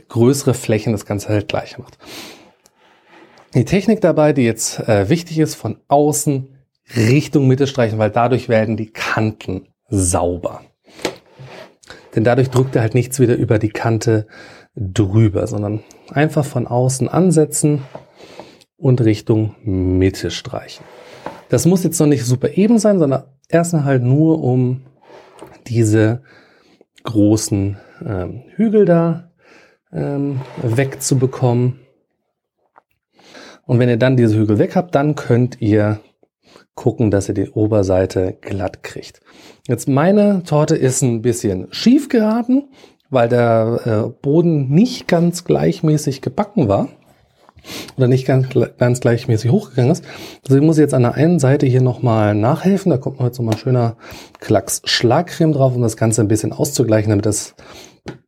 größere 0.10 0.56
Flächen 0.56 0.92
das 0.92 1.06
Ganze 1.06 1.30
halt 1.30 1.48
gleich 1.48 1.78
macht. 1.78 2.00
Die 3.54 3.66
Technik 3.66 4.02
dabei, 4.02 4.34
die 4.34 4.42
jetzt 4.42 4.80
äh, 4.80 5.08
wichtig 5.08 5.38
ist, 5.38 5.54
von 5.54 5.78
außen 5.88 6.55
Richtung 6.96 7.48
Mitte 7.48 7.68
streichen, 7.68 7.98
weil 7.98 8.12
dadurch 8.12 8.50
werden 8.50 8.78
die 8.78 8.92
Kanten 8.92 9.68
sauber. 9.88 10.62
Denn 12.16 12.24
dadurch 12.24 12.50
drückt 12.50 12.76
er 12.76 12.82
halt 12.82 12.94
nichts 12.94 13.20
wieder 13.20 13.36
über 13.36 13.60
die 13.60 13.70
Kante 13.70 14.28
drüber, 14.76 15.48
sondern 15.48 15.84
einfach 16.12 16.46
von 16.46 16.68
außen 16.68 17.10
ansetzen 17.10 17.82
und 18.78 19.02
Richtung 19.02 19.56
Mitte 19.64 20.32
streichen. 20.32 20.86
Das 21.50 21.66
muss 21.66 21.84
jetzt 21.84 22.00
noch 22.00 22.08
nicht 22.08 22.26
super 22.26 22.58
eben 22.58 22.80
sein, 22.80 23.00
sondern 23.00 23.24
erstmal 23.50 23.84
halt 23.84 24.04
nur 24.04 24.44
um 24.44 24.82
diese 25.68 26.24
großen 27.04 27.78
ähm, 28.06 28.44
Hügel 28.56 28.86
da 28.86 29.32
ähm, 29.92 30.42
wegzubekommen. 30.62 31.80
Und 33.66 33.80
wenn 33.80 33.90
ihr 33.90 33.98
dann 33.98 34.18
diese 34.18 34.38
Hügel 34.38 34.60
weg 34.60 34.76
habt, 34.76 34.96
dann 34.96 35.16
könnt 35.16 35.62
ihr 35.62 36.00
gucken, 36.76 37.10
dass 37.10 37.30
ihr 37.30 37.34
die 37.34 37.50
Oberseite 37.50 38.38
glatt 38.42 38.84
kriegt. 38.84 39.22
Jetzt 39.68 39.88
meine 39.88 40.44
Torte 40.44 40.76
ist 40.76 41.02
ein 41.02 41.22
bisschen 41.22 41.68
schief 41.72 42.10
geraten, 42.10 42.70
weil 43.10 43.30
der 43.30 43.80
äh, 43.86 44.10
Boden 44.22 44.70
nicht 44.70 45.08
ganz 45.08 45.46
gleichmäßig 45.46 46.22
gebacken 46.22 46.68
war 46.68 46.90
oder 47.98 48.08
nicht 48.08 48.26
ganz, 48.26 48.48
ganz 48.78 49.00
gleichmäßig 49.00 49.52
hochgegangen 49.52 49.92
ist. 49.92 50.04
Also 50.44 50.58
ich 50.58 50.62
muss 50.62 50.78
jetzt 50.78 50.94
an 50.94 51.04
der 51.04 51.16
einen 51.16 51.40
Seite 51.40 51.66
hier 51.66 51.82
nochmal 51.82 52.36
nachhelfen. 52.36 52.90
Da 52.90 52.98
kommt 52.98 53.20
noch 53.20 53.26
jetzt 53.26 53.40
nochmal 53.40 53.56
ein 53.56 53.60
schöner 53.60 53.98
Klacks 54.40 54.82
Schlagcreme 54.86 55.54
drauf, 55.54 55.76
um 55.76 55.82
das 55.82 55.98
Ganze 55.98 56.22
ein 56.22 56.28
bisschen 56.28 56.52
auszugleichen, 56.52 57.10
damit 57.10 57.26
das, 57.26 57.56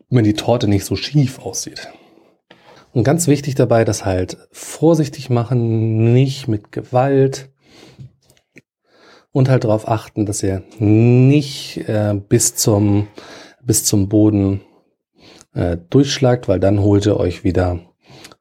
wenn 0.09 0.23
die 0.23 0.33
Torte 0.33 0.67
nicht 0.67 0.85
so 0.85 0.95
schief 0.95 1.39
aussieht. 1.39 1.89
Und 2.93 3.03
ganz 3.03 3.27
wichtig 3.27 3.55
dabei, 3.55 3.85
das 3.85 4.05
halt 4.05 4.37
vorsichtig 4.51 5.29
machen, 5.29 6.13
nicht 6.13 6.47
mit 6.47 6.71
Gewalt, 6.71 7.49
und 9.37 9.49
halt 9.49 9.65
darauf 9.65 9.87
achten, 9.87 10.25
dass 10.25 10.41
ihr 10.41 10.63
nicht 10.79 11.87
äh, 11.87 12.15
bis 12.27 12.55
zum 12.55 13.07
bis 13.61 13.83
zum 13.83 14.09
Boden 14.09 14.61
äh, 15.53 15.77
durchschlagt, 15.91 16.47
weil 16.47 16.59
dann 16.59 16.81
holt 16.81 17.05
ihr 17.05 17.17
euch 17.17 17.43
wieder 17.43 17.79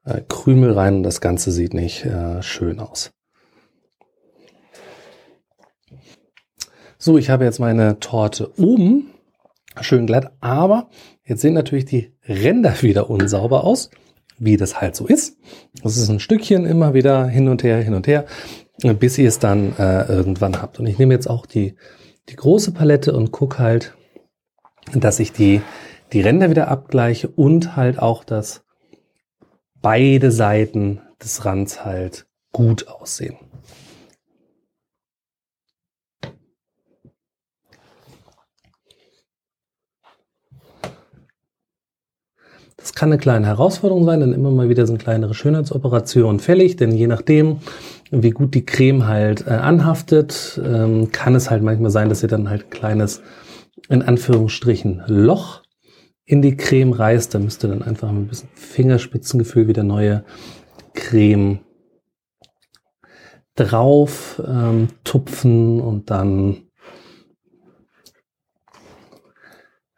äh, 0.05 0.21
Krümel 0.27 0.71
rein 0.71 0.95
und 0.95 1.03
das 1.03 1.21
Ganze 1.21 1.51
sieht 1.51 1.75
nicht 1.75 2.03
äh, 2.03 2.41
schön 2.41 2.79
aus. 2.79 3.11
So, 6.97 7.19
ich 7.19 7.29
habe 7.29 7.45
jetzt 7.45 7.59
meine 7.59 7.99
Torte 7.99 8.51
oben 8.57 9.11
schön 9.79 10.07
glatt, 10.07 10.31
aber 10.39 10.89
jetzt 11.23 11.41
sehen 11.43 11.53
natürlich 11.53 11.85
die 11.85 12.11
Ränder 12.27 12.81
wieder 12.81 13.11
unsauber 13.11 13.65
aus, 13.65 13.91
wie 14.39 14.57
das 14.57 14.81
halt 14.81 14.95
so 14.95 15.05
ist. 15.05 15.37
Das 15.83 15.95
ist 15.95 16.09
ein 16.09 16.19
Stückchen 16.19 16.65
immer 16.65 16.95
wieder 16.95 17.27
hin 17.27 17.49
und 17.49 17.61
her, 17.61 17.77
hin 17.83 17.93
und 17.93 18.07
her 18.07 18.25
bis 18.81 19.17
ihr 19.17 19.27
es 19.27 19.39
dann 19.39 19.75
äh, 19.77 20.03
irgendwann 20.07 20.61
habt. 20.61 20.79
Und 20.79 20.87
ich 20.87 20.97
nehme 20.97 21.13
jetzt 21.13 21.29
auch 21.29 21.45
die, 21.45 21.75
die 22.29 22.35
große 22.35 22.71
Palette 22.71 23.13
und 23.13 23.31
gucke 23.31 23.59
halt, 23.59 23.95
dass 24.93 25.19
ich 25.19 25.31
die, 25.31 25.61
die 26.13 26.21
Ränder 26.21 26.49
wieder 26.49 26.67
abgleiche 26.67 27.27
und 27.27 27.75
halt 27.75 27.99
auch, 27.99 28.23
dass 28.23 28.63
beide 29.81 30.31
Seiten 30.31 31.01
des 31.21 31.45
Rands 31.45 31.85
halt 31.85 32.27
gut 32.51 32.87
aussehen. 32.87 33.37
Das 42.87 42.93
kann 42.93 43.11
eine 43.11 43.19
kleine 43.19 43.47
Herausforderung 43.47 44.05
sein, 44.05 44.21
denn 44.21 44.31
immer 44.31 44.49
mal 44.49 44.69
wieder 44.69 44.87
sind 44.87 44.97
kleinere 44.97 45.33
Schönheitsoperationen 45.33 46.39
fällig, 46.39 46.77
denn 46.77 46.93
je 46.93 47.07
nachdem, 47.07 47.57
wie 48.11 48.29
gut 48.29 48.55
die 48.55 48.65
Creme 48.65 49.07
halt 49.07 49.45
äh, 49.45 49.49
anhaftet, 49.49 50.57
ähm, 50.63 51.11
kann 51.11 51.35
es 51.35 51.51
halt 51.51 51.61
manchmal 51.61 51.91
sein, 51.91 52.07
dass 52.07 52.23
ihr 52.23 52.29
dann 52.29 52.49
halt 52.49 52.63
ein 52.63 52.69
kleines, 52.69 53.21
in 53.89 54.03
Anführungsstrichen, 54.03 55.03
Loch 55.07 55.63
in 56.23 56.41
die 56.41 56.55
Creme 56.55 56.93
reißt. 56.93 57.35
Da 57.35 57.39
müsst 57.39 57.61
ihr 57.65 57.67
dann 57.67 57.81
einfach 57.81 58.09
mit 58.09 58.21
ein 58.21 58.27
bisschen 58.27 58.49
Fingerspitzengefühl 58.53 59.67
wieder 59.67 59.83
neue 59.83 60.23
Creme 60.93 61.59
drauf 63.55 64.41
ähm, 64.47 64.87
tupfen 65.03 65.81
und 65.81 66.09
dann 66.09 66.69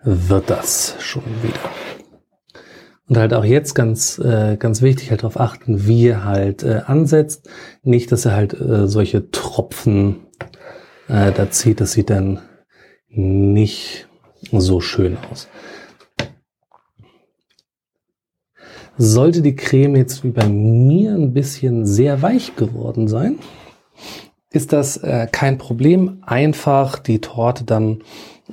wird 0.01 0.49
das 0.49 0.95
schon 0.99 1.23
wieder. 1.43 1.98
Und 3.09 3.17
halt 3.17 3.33
auch 3.33 3.43
jetzt 3.43 3.73
ganz, 3.73 4.19
äh, 4.19 4.55
ganz 4.57 4.83
wichtig, 4.83 5.09
halt 5.09 5.23
darauf 5.23 5.39
achten, 5.39 5.87
wie 5.87 6.03
ihr 6.03 6.25
halt 6.25 6.61
äh, 6.61 6.81
ansetzt. 6.85 7.49
Nicht, 7.81 8.11
dass 8.11 8.27
ihr 8.27 8.35
halt 8.35 8.53
äh, 8.53 8.87
solche 8.87 9.31
Tropfen 9.31 10.27
äh, 11.07 11.31
da 11.31 11.49
zieht. 11.49 11.81
Das 11.81 11.93
sieht 11.93 12.11
dann 12.11 12.39
nicht 13.09 14.07
so 14.51 14.79
schön 14.79 15.17
aus. 15.31 15.47
Sollte 18.95 19.41
die 19.41 19.55
Creme 19.55 19.95
jetzt 19.95 20.23
wie 20.23 20.29
bei 20.29 20.47
mir 20.47 21.13
ein 21.13 21.33
bisschen 21.33 21.87
sehr 21.87 22.21
weich 22.21 22.55
geworden 22.55 23.07
sein, 23.07 23.39
ist 24.51 24.71
das 24.71 24.97
äh, 24.97 25.27
kein 25.31 25.57
Problem. 25.57 26.21
Einfach 26.21 26.99
die 26.99 27.21
Torte 27.21 27.63
dann 27.63 28.03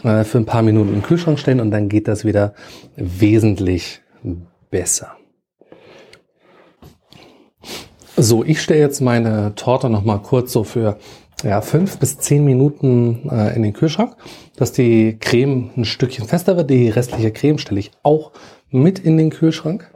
äh, 0.03 0.25
für 0.25 0.39
ein 0.39 0.47
paar 0.47 0.63
Minuten 0.63 0.95
im 0.95 1.03
Kühlschrank 1.03 1.39
stellen 1.39 1.61
und 1.61 1.71
dann 1.73 1.89
geht 1.91 2.09
das 2.09 2.25
wieder 2.25 2.55
wesentlich 2.97 4.03
besser. 4.71 5.17
So, 8.17 8.45
ich 8.45 8.63
stelle 8.63 8.81
jetzt 8.81 9.01
meine 9.01 9.55
Torte 9.55 9.91
noch 9.91 10.05
mal 10.05 10.19
kurz 10.19 10.53
so 10.53 10.65
für 10.65 10.99
ja, 11.43 11.61
fünf 11.61 11.99
bis 11.99 12.19
zehn 12.19 12.45
Minuten 12.45 13.29
äh, 13.31 13.55
in 13.55 13.63
den 13.63 13.75
Kühlschrank, 13.75 14.17
dass 14.57 14.73
die 14.73 15.19
Creme 15.19 15.71
ein 15.77 15.85
Stückchen 15.85 16.27
fester 16.27 16.57
wird. 16.57 16.71
Die 16.71 16.89
restliche 16.89 17.31
Creme 17.31 17.59
stelle 17.59 17.81
ich 17.81 17.91
auch 18.03 18.33
mit 18.71 18.99
in 18.99 19.19
den 19.19 19.31
Kühlschrank. 19.31 19.93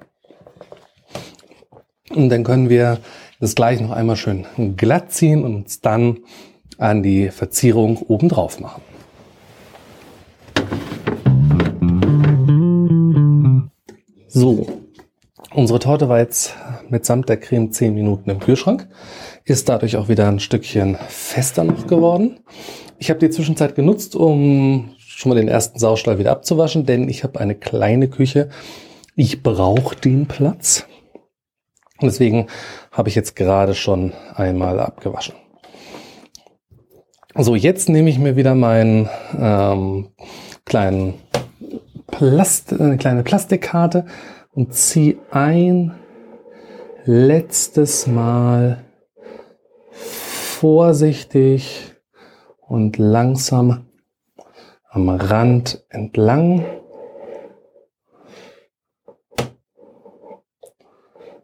Und 2.15 2.29
dann 2.29 2.45
können 2.45 2.69
wir 2.69 2.99
Das 3.41 3.55
gleich 3.55 3.81
noch 3.81 3.91
einmal 3.91 4.17
schön 4.17 4.45
glatt 4.77 5.13
ziehen 5.13 5.45
und 5.45 5.55
uns 5.55 5.81
dann 5.81 6.19
an 6.77 7.03
die 7.03 7.31
Verzierung 7.31 7.97
oben 7.97 8.29
drauf 8.29 8.61
machen. 8.61 8.83
So, 14.33 14.65
unsere 15.53 15.81
Torte 15.81 16.09
war 16.09 16.21
jetzt 16.21 16.55
mitsamt 16.89 17.29
der 17.29 17.37
Creme 17.37 17.73
10 17.73 17.93
Minuten 17.93 18.31
im 18.31 18.39
Kühlschrank, 18.39 18.89
ist 19.45 19.69
dadurch 19.69 19.97
auch 19.97 20.09
wieder 20.09 20.29
ein 20.29 20.39
Stückchen 20.39 20.97
fester 21.09 21.65
noch 21.65 21.89
geworden. 21.89 22.39
Ich 22.99 23.11
habe 23.11 23.19
die 23.19 23.31
Zwischenzeit 23.31 23.75
genutzt, 23.75 24.15
um 24.15 24.95
schon 24.99 25.31
mal 25.31 25.35
den 25.35 25.49
ersten 25.49 25.81
Saustall 25.81 26.21
wieder 26.21 26.31
abzuwaschen, 26.31 26.87
denn 26.87 27.09
ich 27.09 27.25
habe 27.25 27.41
eine 27.41 27.57
kleine 27.57 28.07
Küche. 28.07 28.51
Ich 29.17 29.43
brauche 29.43 29.97
den 29.97 30.27
Platz. 30.27 30.87
Und 31.99 32.07
deswegen 32.07 32.47
habe 32.93 33.09
ich 33.09 33.17
jetzt 33.17 33.35
gerade 33.35 33.75
schon 33.75 34.13
einmal 34.37 34.79
abgewaschen. 34.79 35.35
So, 37.35 37.57
jetzt 37.57 37.89
nehme 37.89 38.11
ich 38.11 38.21
mir 38.21 38.37
wieder 38.37 38.55
meinen 38.55 39.09
ähm, 39.37 40.11
kleinen 40.65 41.15
Plast 42.11 42.79
eine 42.79 42.97
kleine 42.97 43.23
Plastikkarte 43.23 44.07
und 44.53 44.75
ziehe 44.75 45.19
ein 45.31 45.95
letztes 47.05 48.07
Mal 48.07 48.85
vorsichtig 49.91 51.95
und 52.69 52.99
langsam 52.99 53.87
am 54.89 55.09
Rand 55.09 55.85
entlang, 55.89 56.65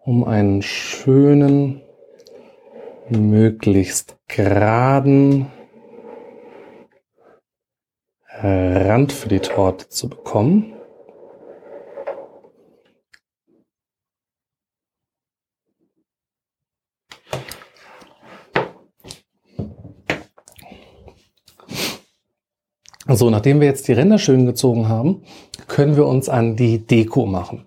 um 0.05 0.25
einen 0.25 0.63
schönen, 0.63 1.81
möglichst 3.09 4.17
geraden 4.27 5.47
Rand 8.43 9.13
für 9.13 9.29
die 9.29 9.41
Torte 9.41 9.89
zu 9.89 10.09
bekommen. 10.09 10.73
So, 23.09 23.31
nachdem 23.31 23.61
wir 23.61 23.69
jetzt 23.69 23.87
die 23.87 23.93
Ränder 23.93 24.19
schön 24.19 24.47
gezogen 24.47 24.89
haben, 24.89 25.23
können 25.69 25.97
wir 25.97 26.07
uns 26.07 26.29
an 26.29 26.57
die 26.57 26.85
Deko 26.85 27.25
machen. 27.25 27.65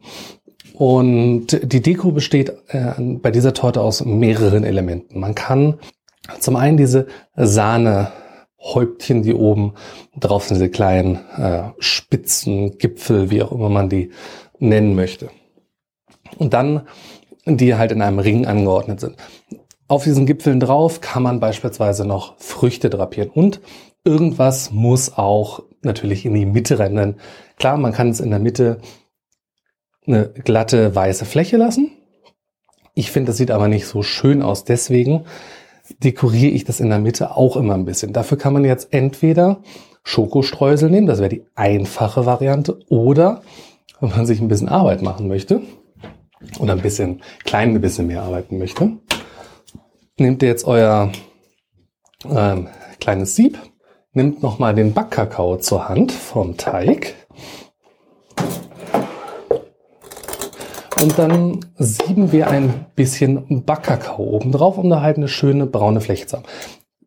Und 0.74 1.48
die 1.64 1.82
Deko 1.82 2.12
besteht 2.12 2.50
äh, 2.68 2.94
bei 2.98 3.32
dieser 3.32 3.54
Torte 3.54 3.82
aus 3.82 4.04
mehreren 4.04 4.64
Elementen. 4.66 5.20
Man 5.20 5.36
kann 5.36 5.80
zum 6.40 6.58
einen 6.58 6.78
diese 6.78 7.08
Sahne 7.36 8.12
Häuptchen, 8.62 9.24
die 9.24 9.34
oben 9.34 9.74
drauf 10.20 10.46
sind, 10.46 10.56
diese 10.56 10.70
kleinen 10.70 11.16
äh, 11.38 11.72
Spitzen, 11.80 12.78
Gipfel, 12.78 13.30
wie 13.32 13.42
auch 13.42 13.52
immer 13.52 13.70
man 13.70 13.90
die 13.90 14.12
nennen 14.60 14.96
möchte. 14.96 15.30
Und 16.38 16.54
dann, 16.54 16.88
die 17.46 17.76
halt 17.76 17.92
in 17.92 18.02
einem 18.02 18.20
Ring 18.20 18.46
angeordnet 18.46 19.00
sind. 19.00 19.16
Auf 19.88 20.04
diesen 20.04 20.26
Gipfeln 20.26 20.60
drauf 20.60 21.02
kann 21.02 21.24
man 21.24 21.40
beispielsweise 21.40 22.06
noch 22.06 22.38
Früchte 22.38 22.90
drapieren 22.90 23.32
und 23.32 23.60
irgendwas 24.04 24.72
muss 24.72 25.18
auch 25.18 25.64
natürlich 25.82 26.26
in 26.26 26.36
die 26.36 26.46
Mitte 26.46 26.78
rennen. 26.78 27.16
Klar, 27.58 27.78
man 27.78 27.94
kann 27.94 28.10
es 28.10 28.20
in 28.20 28.30
der 28.30 28.40
Mitte 28.40 28.82
eine 30.06 30.30
glatte 30.30 30.96
weiße 30.96 31.26
Fläche 31.26 31.58
lassen. 31.58 31.92
Ich 32.94 33.12
finde, 33.12 33.30
das 33.30 33.38
sieht 33.38 33.52
aber 33.52 33.68
nicht 33.68 33.88
so 33.88 34.04
schön 34.04 34.42
aus. 34.42 34.64
Deswegen 34.64 35.26
dekoriere 36.04 36.52
ich 36.52 36.64
das 36.64 36.80
in 36.80 36.90
der 36.90 37.00
Mitte 37.00 37.36
auch 37.36 37.56
immer 37.56 37.74
ein 37.74 37.86
bisschen. 37.86 38.14
Dafür 38.14 38.38
kann 38.38 38.54
man 38.54 38.66
jetzt 38.66 38.90
entweder 38.92 39.62
Schokostreusel 40.04 40.90
nehmen, 40.90 41.08
das 41.08 41.20
wäre 41.20 41.30
die 41.30 41.46
einfache 41.56 42.26
Variante, 42.26 42.80
oder 42.90 43.42
wenn 44.00 44.10
man 44.10 44.26
sich 44.26 44.40
ein 44.40 44.48
bisschen 44.48 44.70
Arbeit 44.70 45.02
machen 45.02 45.28
möchte 45.28 45.62
oder 46.60 46.74
ein 46.74 46.82
bisschen 46.82 47.22
klein 47.44 47.76
ein 47.76 47.82
bisschen 47.82 48.08
mehr 48.08 48.24
arbeiten 48.24 48.58
möchte, 48.58 48.98
nehmt 50.18 50.42
ihr 50.42 50.50
jetzt 50.50 50.66
euer 50.66 51.12
ähm, 52.30 52.68
kleines 53.00 53.36
Sieb, 53.36 53.60
nimmt 54.14 54.42
nochmal 54.42 54.74
den 54.74 54.94
Backkakao 54.94 55.58
zur 55.58 55.90
Hand 55.90 56.12
vom 56.12 56.58
Teig 56.58 57.16
Und 61.02 61.18
dann 61.18 61.60
sieben 61.78 62.34
wir 62.34 62.50
ein 62.50 62.88
bisschen 62.96 63.64
Backkakao 63.66 64.22
oben 64.22 64.52
drauf, 64.52 64.78
um 64.78 64.90
da 64.90 65.02
halt 65.02 65.16
eine 65.16 65.30
schöne 65.30 65.66
braune 65.66 66.02
Fläche 66.02 66.28
zu 66.28 66.38
haben. 66.38 66.46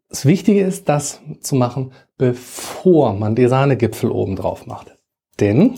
Das 0.08 0.24
Wichtige 0.24 0.62
ist, 0.62 0.88
das 0.88 1.20
zu 1.40 1.56
machen, 1.56 1.92
bevor 2.16 3.12
man 3.12 3.34
die 3.34 3.48
Sahnegipfel 3.48 4.10
oben 4.10 4.36
drauf 4.36 4.66
macht. 4.66 4.96
Denn 5.40 5.74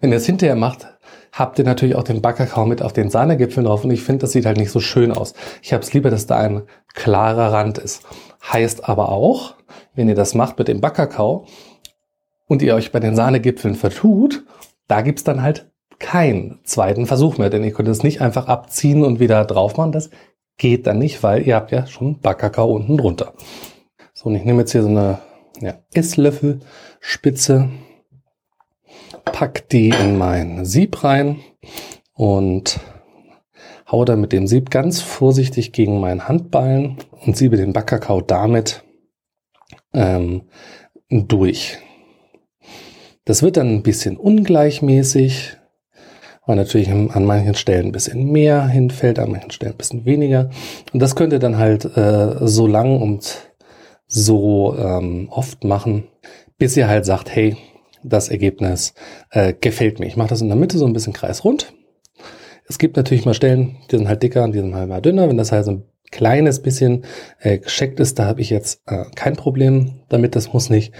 wenn 0.00 0.10
ihr 0.10 0.16
es 0.16 0.26
hinterher 0.26 0.56
macht, 0.56 0.86
habt 1.32 1.58
ihr 1.58 1.66
natürlich 1.66 1.96
auch 1.96 2.02
den 2.02 2.22
Backkakao 2.22 2.64
mit 2.64 2.80
auf 2.80 2.94
den 2.94 3.10
Sahnegipfeln 3.10 3.66
drauf 3.66 3.84
und 3.84 3.90
ich 3.90 4.02
finde, 4.02 4.22
das 4.22 4.32
sieht 4.32 4.46
halt 4.46 4.56
nicht 4.56 4.70
so 4.70 4.80
schön 4.80 5.12
aus. 5.12 5.34
Ich 5.60 5.74
habe 5.74 5.82
es 5.82 5.92
lieber, 5.92 6.10
dass 6.10 6.26
da 6.26 6.38
ein 6.38 6.62
klarer 6.94 7.52
Rand 7.52 7.76
ist. 7.76 8.04
Heißt 8.50 8.88
aber 8.88 9.10
auch, 9.10 9.54
wenn 9.94 10.08
ihr 10.08 10.14
das 10.14 10.34
macht 10.34 10.58
mit 10.58 10.68
dem 10.68 10.80
Backkakao 10.80 11.46
und 12.46 12.62
ihr 12.62 12.74
euch 12.74 12.90
bei 12.90 13.00
den 13.00 13.16
Sahnegipfeln 13.16 13.74
vertut, 13.74 14.44
da 14.88 15.02
gibt's 15.02 15.24
dann 15.24 15.42
halt 15.42 15.71
keinen 16.02 16.58
zweiten 16.64 17.06
Versuch 17.06 17.38
mehr, 17.38 17.48
denn 17.48 17.64
ihr 17.64 17.72
könnt 17.72 17.88
es 17.88 18.02
nicht 18.02 18.20
einfach 18.20 18.48
abziehen 18.48 19.04
und 19.04 19.20
wieder 19.20 19.44
drauf 19.46 19.78
machen. 19.78 19.92
Das 19.92 20.10
geht 20.58 20.86
dann 20.86 20.98
nicht, 20.98 21.22
weil 21.22 21.46
ihr 21.46 21.56
habt 21.56 21.72
ja 21.72 21.86
schon 21.86 22.18
Backkakao 22.18 22.70
unten 22.70 22.98
drunter. 22.98 23.32
So, 24.12 24.26
und 24.26 24.34
ich 24.34 24.44
nehme 24.44 24.60
jetzt 24.60 24.72
hier 24.72 24.82
so 24.82 24.88
eine 24.88 25.20
ja, 25.60 25.74
Esslöffelspitze, 25.94 27.70
pack 29.24 29.68
die 29.70 29.88
in 29.88 30.18
mein 30.18 30.64
Sieb 30.64 31.02
rein 31.04 31.40
und 32.14 32.80
haue 33.90 34.04
dann 34.04 34.20
mit 34.20 34.32
dem 34.32 34.46
Sieb 34.46 34.70
ganz 34.70 35.00
vorsichtig 35.00 35.72
gegen 35.72 36.00
meinen 36.00 36.28
Handballen 36.28 36.98
und 37.24 37.36
siebe 37.36 37.56
den 37.56 37.72
Backkakao 37.72 38.20
damit 38.20 38.82
ähm, 39.92 40.42
durch. 41.08 41.78
Das 43.24 43.42
wird 43.42 43.56
dann 43.56 43.68
ein 43.68 43.82
bisschen 43.82 44.16
ungleichmäßig, 44.16 45.56
weil 46.46 46.56
natürlich 46.56 46.90
an 46.90 47.24
manchen 47.24 47.54
Stellen 47.54 47.86
ein 47.86 47.92
bisschen 47.92 48.30
mehr 48.30 48.66
hinfällt, 48.66 49.18
an 49.18 49.30
manchen 49.30 49.50
Stellen 49.50 49.72
ein 49.72 49.78
bisschen 49.78 50.04
weniger. 50.04 50.50
Und 50.92 51.00
das 51.00 51.14
könnt 51.14 51.32
ihr 51.32 51.38
dann 51.38 51.58
halt 51.58 51.84
äh, 51.96 52.46
so 52.46 52.66
lang 52.66 53.00
und 53.00 53.52
so 54.06 54.76
ähm, 54.76 55.28
oft 55.30 55.64
machen, 55.64 56.04
bis 56.58 56.76
ihr 56.76 56.88
halt 56.88 57.06
sagt, 57.06 57.34
hey, 57.34 57.56
das 58.02 58.28
Ergebnis 58.28 58.94
äh, 59.30 59.54
gefällt 59.58 60.00
mir. 60.00 60.06
Ich 60.06 60.16
mache 60.16 60.28
das 60.28 60.40
in 60.40 60.48
der 60.48 60.56
Mitte 60.56 60.78
so 60.78 60.86
ein 60.86 60.92
bisschen 60.92 61.12
kreisrund. 61.12 61.72
Es 62.68 62.78
gibt 62.78 62.96
natürlich 62.96 63.24
mal 63.24 63.34
Stellen, 63.34 63.76
die 63.90 63.96
sind 63.96 64.08
halt 64.08 64.22
dicker 64.22 64.44
und 64.44 64.52
die 64.52 64.58
sind 64.58 64.74
halt 64.74 64.88
mal 64.88 65.00
dünner. 65.00 65.28
Wenn 65.28 65.36
das 65.36 65.52
halt 65.52 65.64
so 65.64 65.72
ein 65.72 65.84
kleines 66.10 66.60
bisschen 66.60 67.04
äh, 67.40 67.58
gescheckt 67.58 68.00
ist, 68.00 68.18
da 68.18 68.26
habe 68.26 68.40
ich 68.40 68.50
jetzt 68.50 68.82
äh, 68.86 69.04
kein 69.14 69.36
Problem 69.36 70.02
damit. 70.08 70.36
Das 70.36 70.52
muss 70.52 70.70
nicht 70.70 70.92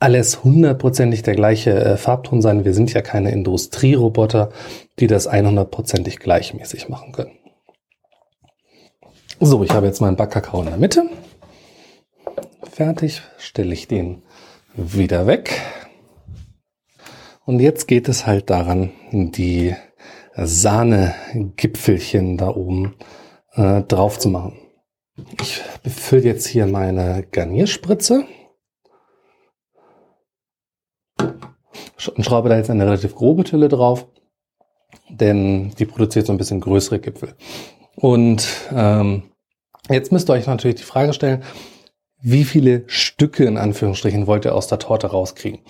alles 0.00 0.44
hundertprozentig 0.44 1.22
der 1.22 1.34
gleiche 1.34 1.72
äh, 1.72 1.96
Farbton 1.96 2.40
sein. 2.40 2.64
Wir 2.64 2.74
sind 2.74 2.92
ja 2.92 3.02
keine 3.02 3.32
Industrieroboter, 3.32 4.50
die 4.98 5.06
das 5.06 5.28
100%ig 5.28 6.18
gleichmäßig 6.18 6.88
machen 6.88 7.12
können. 7.12 7.32
So, 9.40 9.62
ich 9.62 9.70
habe 9.70 9.86
jetzt 9.86 10.00
meinen 10.00 10.16
Backkakao 10.16 10.62
in 10.62 10.68
der 10.68 10.78
Mitte. 10.78 11.04
Fertig, 12.70 13.22
stelle 13.38 13.72
ich 13.72 13.88
den 13.88 14.22
wieder 14.74 15.26
weg. 15.26 15.60
Und 17.44 17.60
jetzt 17.60 17.88
geht 17.88 18.08
es 18.08 18.26
halt 18.26 18.50
daran, 18.50 18.90
die 19.10 19.74
Sahnegipfelchen 20.34 22.36
da 22.36 22.48
oben 22.48 22.96
äh, 23.54 23.82
drauf 23.82 24.18
zu 24.18 24.28
machen. 24.28 24.58
Ich 25.40 25.62
befülle 25.82 26.24
jetzt 26.24 26.46
hier 26.46 26.66
meine 26.66 27.24
Garnierspritze. 27.30 28.24
Und 32.14 32.24
schraube 32.24 32.48
da 32.48 32.56
jetzt 32.56 32.70
eine 32.70 32.86
relativ 32.86 33.14
grobe 33.14 33.44
Tülle 33.44 33.68
drauf, 33.68 34.06
denn 35.08 35.70
die 35.78 35.86
produziert 35.86 36.26
so 36.26 36.32
ein 36.32 36.38
bisschen 36.38 36.60
größere 36.60 37.00
Gipfel. 37.00 37.34
Und 37.96 38.46
ähm, 38.72 39.24
jetzt 39.88 40.12
müsst 40.12 40.30
ihr 40.30 40.34
euch 40.34 40.46
natürlich 40.46 40.76
die 40.76 40.84
Frage 40.84 41.12
stellen, 41.12 41.42
wie 42.20 42.44
viele 42.44 42.84
Stücke 42.86 43.44
in 43.44 43.56
Anführungsstrichen 43.56 44.26
wollt 44.26 44.44
ihr 44.44 44.54
aus 44.54 44.66
der 44.66 44.78
Torte 44.78 45.08
rauskriegen? 45.08 45.60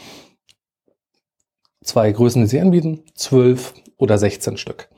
Zwei 1.82 2.10
Größen, 2.10 2.42
die 2.42 2.48
sie 2.48 2.60
anbieten, 2.60 3.04
12 3.14 3.74
oder 3.96 4.18
16 4.18 4.56
Stück. 4.56 4.88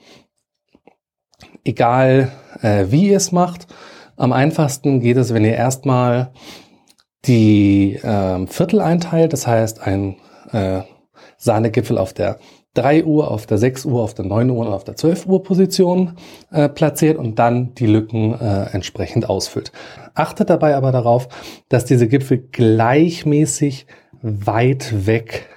Egal 1.65 2.33
äh, 2.63 2.87
wie 2.89 3.11
ihr 3.11 3.17
es 3.17 3.33
macht, 3.33 3.67
am 4.17 4.33
einfachsten 4.33 5.01
geht 5.01 5.17
es, 5.17 5.33
wenn 5.33 5.45
ihr 5.45 5.55
erstmal 5.55 6.33
die 7.27 7.95
äh, 7.97 8.47
Viertel 8.47 8.81
einteilt, 8.81 9.33
das 9.33 9.47
heißt 9.47 9.81
ein 9.81 10.17
äh, 10.53 10.83
Sahnegipfel 11.41 11.99
auf 11.99 12.13
der 12.13 12.39
3 12.75 13.05
Uhr, 13.05 13.31
auf 13.31 13.47
der 13.47 13.59
6 13.59 13.87
Uhr, 13.87 14.03
auf 14.03 14.15
der 14.15 14.27
9 14.27 14.51
Uhr 14.51 14.67
und 14.67 14.73
auf 14.73 14.85
der 14.85 14.95
12 14.95 15.27
Uhr 15.27 15.43
Position 15.43 16.17
äh, 16.53 16.69
platziert 16.69 17.19
und 17.19 17.39
dann 17.39 17.75
die 17.75 17.87
Lücken 17.87 18.39
äh, 18.39 18.67
entsprechend 18.73 19.29
ausfüllt. 19.29 19.73
Achtet 20.15 20.51
dabei 20.51 20.77
aber 20.77 20.93
darauf, 20.93 21.29
dass 21.69 21.85
diese 21.85 22.07
Gipfel 22.07 22.39
gleichmäßig 22.39 23.87
weit 24.23 25.07
weg 25.07 25.49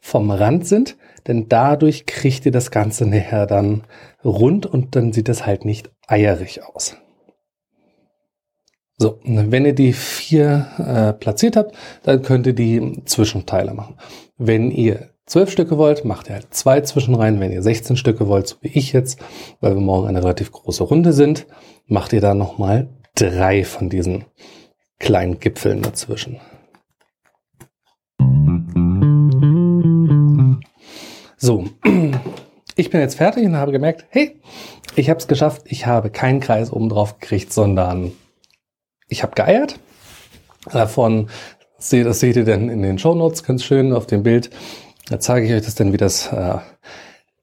vom 0.00 0.30
Rand 0.30 0.66
sind, 0.66 0.96
denn 1.26 1.48
dadurch 1.48 2.06
kriegt 2.06 2.46
ihr 2.46 2.52
das 2.52 2.70
Ganze 2.70 3.04
näher 3.04 3.46
dann 3.46 3.82
rund 4.24 4.64
und 4.64 4.96
dann 4.96 5.12
sieht 5.12 5.28
es 5.28 5.44
halt 5.44 5.64
nicht 5.64 5.90
eierig 6.06 6.64
aus. 6.64 6.96
So, 8.96 9.18
wenn 9.24 9.66
ihr 9.66 9.74
die 9.74 9.92
vier 9.92 10.68
äh, 10.78 11.12
platziert 11.12 11.56
habt, 11.56 11.74
dann 12.04 12.22
könnt 12.22 12.46
ihr 12.46 12.52
die 12.52 13.02
Zwischenteile 13.04 13.74
machen. 13.74 13.96
Wenn 14.38 14.70
ihr 14.70 15.11
zwölf 15.26 15.50
Stücke 15.50 15.78
wollt, 15.78 16.04
macht 16.04 16.28
ihr 16.28 16.34
halt 16.34 16.54
zwei 16.54 16.80
Zwischenreihen. 16.80 17.40
Wenn 17.40 17.52
ihr 17.52 17.62
16 17.62 17.96
Stücke 17.96 18.28
wollt, 18.28 18.48
so 18.48 18.56
wie 18.60 18.68
ich 18.68 18.92
jetzt, 18.92 19.18
weil 19.60 19.74
wir 19.74 19.80
morgen 19.80 20.08
eine 20.08 20.22
relativ 20.22 20.52
große 20.52 20.84
Runde 20.84 21.12
sind, 21.12 21.46
macht 21.86 22.12
ihr 22.12 22.20
da 22.20 22.34
nochmal 22.34 22.88
drei 23.14 23.64
von 23.64 23.88
diesen 23.88 24.24
kleinen 24.98 25.40
Gipfeln 25.40 25.82
dazwischen. 25.82 26.40
So, 31.36 31.64
ich 32.76 32.90
bin 32.90 33.00
jetzt 33.00 33.16
fertig 33.16 33.44
und 33.44 33.56
habe 33.56 33.72
gemerkt, 33.72 34.06
hey, 34.10 34.40
ich 34.94 35.10
habe 35.10 35.18
es 35.18 35.26
geschafft. 35.26 35.62
Ich 35.64 35.86
habe 35.86 36.10
keinen 36.10 36.40
Kreis 36.40 36.72
oben 36.72 36.88
drauf 36.88 37.18
gekriegt, 37.18 37.52
sondern 37.52 38.12
ich 39.08 39.22
habe 39.22 39.34
geeiert. 39.34 39.78
Davon, 40.70 41.28
das 41.78 42.20
seht 42.20 42.36
ihr 42.36 42.44
dann 42.44 42.68
in 42.68 42.82
den 42.82 42.98
Show 42.98 43.14
Notes 43.14 43.42
ganz 43.42 43.64
schön 43.64 43.92
auf 43.92 44.06
dem 44.06 44.22
Bild. 44.22 44.50
Da 45.08 45.18
zeige 45.20 45.46
ich 45.46 45.52
euch 45.52 45.64
das 45.64 45.74
dann, 45.74 45.92
wie 45.92 45.98
das, 45.98 46.28
äh, 46.28 46.58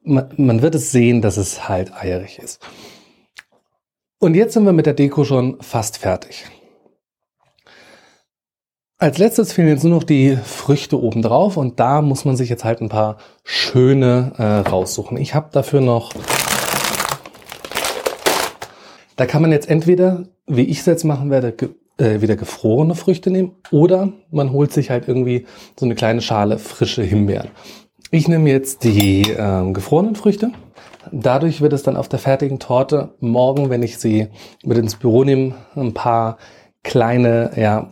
man, 0.03 0.29
man 0.37 0.61
wird 0.61 0.75
es 0.75 0.91
sehen, 0.91 1.21
dass 1.21 1.37
es 1.37 1.67
halt 1.67 1.93
eierig 1.93 2.39
ist. 2.39 2.59
Und 4.19 4.35
jetzt 4.35 4.53
sind 4.53 4.65
wir 4.65 4.73
mit 4.73 4.85
der 4.85 4.93
Deko 4.93 5.23
schon 5.23 5.61
fast 5.61 5.97
fertig. 5.97 6.45
Als 8.97 9.17
letztes 9.17 9.53
fehlen 9.53 9.69
jetzt 9.69 9.83
nur 9.85 9.93
noch 9.93 10.03
die 10.03 10.35
Früchte 10.35 11.01
oben 11.01 11.21
drauf 11.21 11.55
und 11.55 11.79
da 11.79 12.01
muss 12.01 12.25
man 12.25 12.35
sich 12.35 12.49
jetzt 12.49 12.65
halt 12.65 12.81
ein 12.81 12.89
paar 12.89 13.15
schöne 13.45 14.33
äh, 14.37 14.69
raussuchen. 14.69 15.15
Ich 15.15 15.35
habe 15.35 15.47
dafür 15.53 15.79
noch, 15.79 16.11
da 19.15 19.25
kann 19.25 19.41
man 19.41 19.53
jetzt 19.53 19.69
entweder, 19.69 20.25
wie 20.47 20.63
ich 20.63 20.79
es 20.79 20.85
jetzt 20.85 21.05
machen 21.05 21.29
werde, 21.29 21.55
äh, 21.99 22.21
wieder 22.21 22.35
gefrorene 22.35 22.95
Früchte 22.95 23.29
nehmen 23.29 23.51
oder 23.71 24.11
man 24.31 24.51
holt 24.51 24.71
sich 24.71 24.89
halt 24.89 25.07
irgendwie 25.07 25.45
so 25.79 25.85
eine 25.85 25.95
kleine 25.95 26.21
Schale 26.21 26.57
frische 26.57 27.03
Himbeeren. 27.03 27.49
Ich 28.11 28.27
nehme 28.27 28.49
jetzt 28.49 28.83
die 28.83 29.21
äh, 29.21 29.71
gefrorenen 29.71 30.15
Früchte. 30.15 30.51
Dadurch 31.11 31.61
wird 31.61 31.73
es 31.73 31.83
dann 31.83 31.97
auf 31.97 32.09
der 32.09 32.19
fertigen 32.19 32.59
Torte 32.59 33.13
morgen, 33.19 33.69
wenn 33.69 33.83
ich 33.83 33.97
sie 33.97 34.27
mit 34.63 34.77
ins 34.77 34.95
Büro 34.95 35.23
nehme, 35.23 35.55
ein 35.75 35.93
paar 35.93 36.37
kleine, 36.83 37.51
ja, 37.55 37.89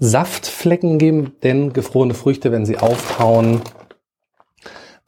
Saftflecken 0.00 0.98
geben, 0.98 1.32
denn 1.42 1.72
gefrorene 1.72 2.14
Früchte, 2.14 2.52
wenn 2.52 2.64
sie 2.64 2.78
auftauen, 2.78 3.62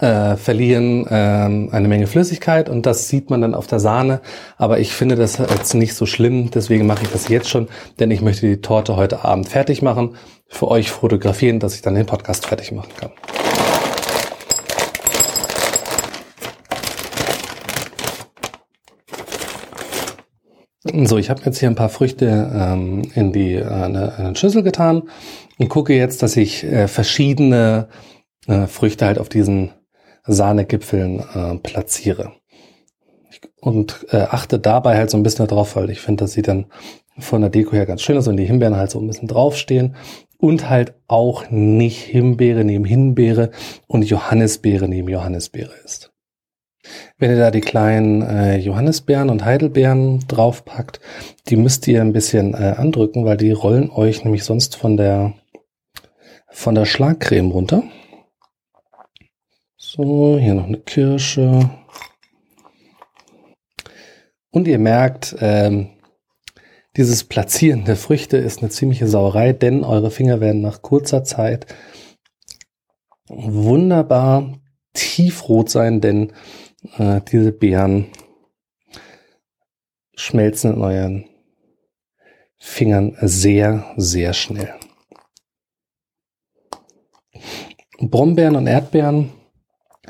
äh, 0.01 0.37
verlieren 0.37 1.07
ähm, 1.11 1.69
eine 1.73 1.89
Menge 1.89 2.07
Flüssigkeit 2.07 2.69
und 2.69 2.87
das 2.87 3.09
sieht 3.09 3.31
man 3.31 3.43
dann 3.43 3.55
auf 3.55 3.67
der 3.67 3.81
Sahne. 3.81 4.21
Aber 4.57 4.79
ich 4.79 4.93
finde 4.95 5.15
das 5.15 5.39
jetzt 5.39 5.75
nicht 5.75 5.95
so 5.95 6.07
schlimm, 6.07 6.51
deswegen 6.51 6.87
mache 6.87 7.05
ich 7.05 7.11
das 7.11 7.29
jetzt 7.29 7.49
schon, 7.49 7.69
denn 7.99 8.11
ich 8.11 8.23
möchte 8.23 8.47
die 8.47 8.61
Torte 8.61 8.97
heute 8.97 9.25
Abend 9.25 9.49
fertig 9.49 9.83
machen, 9.83 10.17
für 10.49 10.69
euch 10.69 10.91
fotografieren, 10.91 11.61
dass 11.61 11.75
ich 11.75 11.83
dann 11.83 11.95
den 11.95 12.07
Podcast 12.07 12.47
fertig 12.47 12.73
machen 12.73 12.91
kann. 12.97 13.11
So, 21.07 21.19
ich 21.19 21.29
habe 21.29 21.43
jetzt 21.45 21.59
hier 21.59 21.69
ein 21.69 21.75
paar 21.75 21.91
Früchte 21.91 22.51
ähm, 22.55 23.03
in 23.15 23.33
die 23.33 23.55
äh, 23.55 23.65
eine, 23.65 24.15
eine 24.17 24.37
Schüssel 24.37 24.63
getan 24.63 25.05
und 25.59 25.69
gucke 25.69 25.95
jetzt, 25.95 26.23
dass 26.23 26.37
ich 26.37 26.65
äh, 26.65 26.89
verschiedene 26.89 27.89
äh, 28.47 28.67
Früchte 28.67 29.05
halt 29.05 29.19
auf 29.19 29.29
diesen 29.29 29.73
Sahnegipfeln 30.27 31.21
äh, 31.35 31.57
platziere. 31.59 32.33
Und 33.61 34.07
äh, 34.11 34.23
achte 34.23 34.59
dabei 34.59 34.97
halt 34.97 35.11
so 35.11 35.17
ein 35.17 35.23
bisschen 35.23 35.47
darauf, 35.47 35.77
weil 35.77 35.91
ich 35.91 36.01
finde, 36.01 36.25
dass 36.25 36.33
sie 36.33 36.43
dann 36.43 36.67
von 37.19 37.43
der 37.43 37.51
Deko 37.51 37.73
her 37.73 37.87
ganz 37.87 38.03
schön 38.03 38.17
ist 38.17 38.29
und 38.29 38.37
die 38.37 38.47
Himbeeren 38.47 38.77
halt 38.77 38.91
so 38.91 39.01
ein 39.01 39.07
bisschen 39.07 39.29
draufstehen. 39.29 39.97
Und 40.39 40.71
halt 40.71 40.95
auch 41.07 41.51
nicht 41.51 42.03
Himbeere 42.03 42.65
neben 42.65 42.87
Himbeere 42.87 43.51
und 43.87 44.05
Johannisbeere 44.05 44.89
neben 44.89 45.09
Johannisbeere 45.09 45.75
ist. 45.85 46.11
Wenn 47.19 47.31
ihr 47.31 47.37
da 47.37 47.51
die 47.51 47.61
kleinen 47.61 48.23
äh, 48.23 48.57
Johannisbeeren 48.57 49.29
und 49.29 49.45
Heidelbeeren 49.45 50.21
draufpackt, 50.29 51.01
die 51.49 51.57
müsst 51.57 51.87
ihr 51.89 52.01
ein 52.01 52.15
bisschen 52.15 52.55
äh, 52.55 52.75
andrücken, 52.79 53.27
weil 53.27 53.37
die 53.37 53.53
rollen 53.53 53.91
euch 53.91 54.25
nämlich 54.25 54.45
sonst 54.45 54.77
von 54.77 54.97
der 54.97 55.35
von 56.53 56.75
der 56.75 56.85
Schlagcreme 56.85 57.53
runter. 57.53 57.83
So, 59.83 60.37
hier 60.39 60.53
noch 60.53 60.67
eine 60.67 60.79
Kirsche. 60.79 61.71
Und 64.51 64.69
ihr 64.69 64.79
merkt, 64.79 65.35
ähm, 65.41 65.89
dieses 66.99 67.25
Platzieren 67.25 67.87
der 67.87 67.97
Früchte 67.97 68.37
ist 68.37 68.61
eine 68.61 68.69
ziemliche 68.69 69.09
Sauerei, 69.09 69.55
denn 69.55 69.83
eure 69.83 70.11
Finger 70.11 70.43
werden 70.43 70.61
nach 70.61 70.83
kurzer 70.83 71.25
Zeit 71.25 71.75
wunderbar 73.27 74.61
tiefrot 74.93 75.71
sein, 75.71 76.03
denn 76.03 76.35
äh, 76.99 77.23
diese 77.33 77.51
Beeren 77.51 78.13
schmelzen 80.15 80.75
in 80.75 80.83
euren 80.83 81.25
Fingern 82.59 83.17
sehr, 83.23 83.95
sehr 83.97 84.35
schnell. 84.35 84.75
Brombeeren 87.99 88.57
und 88.57 88.67
Erdbeeren 88.67 89.40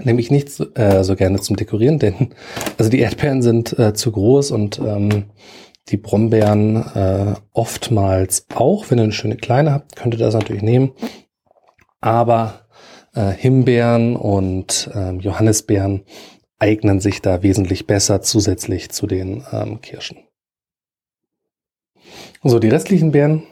nehme 0.02 0.20
ich 0.20 0.30
nicht 0.30 0.50
so, 0.50 0.72
äh, 0.74 1.04
so 1.04 1.16
gerne 1.16 1.40
zum 1.40 1.56
Dekorieren, 1.56 1.98
denn 1.98 2.34
also 2.78 2.90
die 2.90 3.00
Erdbeeren 3.00 3.42
sind 3.42 3.78
äh, 3.78 3.94
zu 3.94 4.12
groß 4.12 4.50
und 4.50 4.78
ähm, 4.78 5.24
die 5.88 5.96
Brombeeren 5.96 6.76
äh, 6.94 7.34
oftmals 7.52 8.46
auch. 8.54 8.90
Wenn 8.90 8.98
ihr 8.98 9.04
eine 9.04 9.12
schöne 9.12 9.36
kleine 9.36 9.72
habt, 9.72 9.96
könnt 9.96 10.14
ihr 10.14 10.18
das 10.18 10.34
natürlich 10.34 10.62
nehmen. 10.62 10.92
Aber 12.00 12.66
äh, 13.14 13.30
Himbeeren 13.30 14.16
und 14.16 14.90
ähm, 14.94 15.20
Johannisbeeren 15.20 16.04
eignen 16.58 17.00
sich 17.00 17.22
da 17.22 17.42
wesentlich 17.42 17.86
besser 17.86 18.22
zusätzlich 18.22 18.90
zu 18.90 19.06
den 19.06 19.44
ähm, 19.52 19.80
Kirschen. 19.80 20.18
So, 22.42 22.58
die 22.58 22.68
restlichen 22.68 23.12
Beeren 23.12 23.42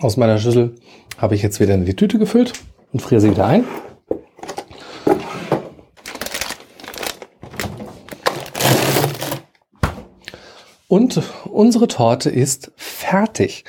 aus 0.00 0.16
meiner 0.16 0.38
Schüssel 0.38 0.74
habe 1.16 1.34
ich 1.34 1.42
jetzt 1.42 1.60
wieder 1.60 1.74
in 1.74 1.84
die 1.84 1.94
Tüte 1.94 2.18
gefüllt 2.18 2.52
und 2.92 3.00
friere 3.00 3.20
sie 3.20 3.30
wieder 3.30 3.46
ein. 3.46 3.64
Und 10.94 11.20
unsere 11.50 11.88
Torte 11.88 12.30
ist 12.30 12.70
fertig. 12.76 13.64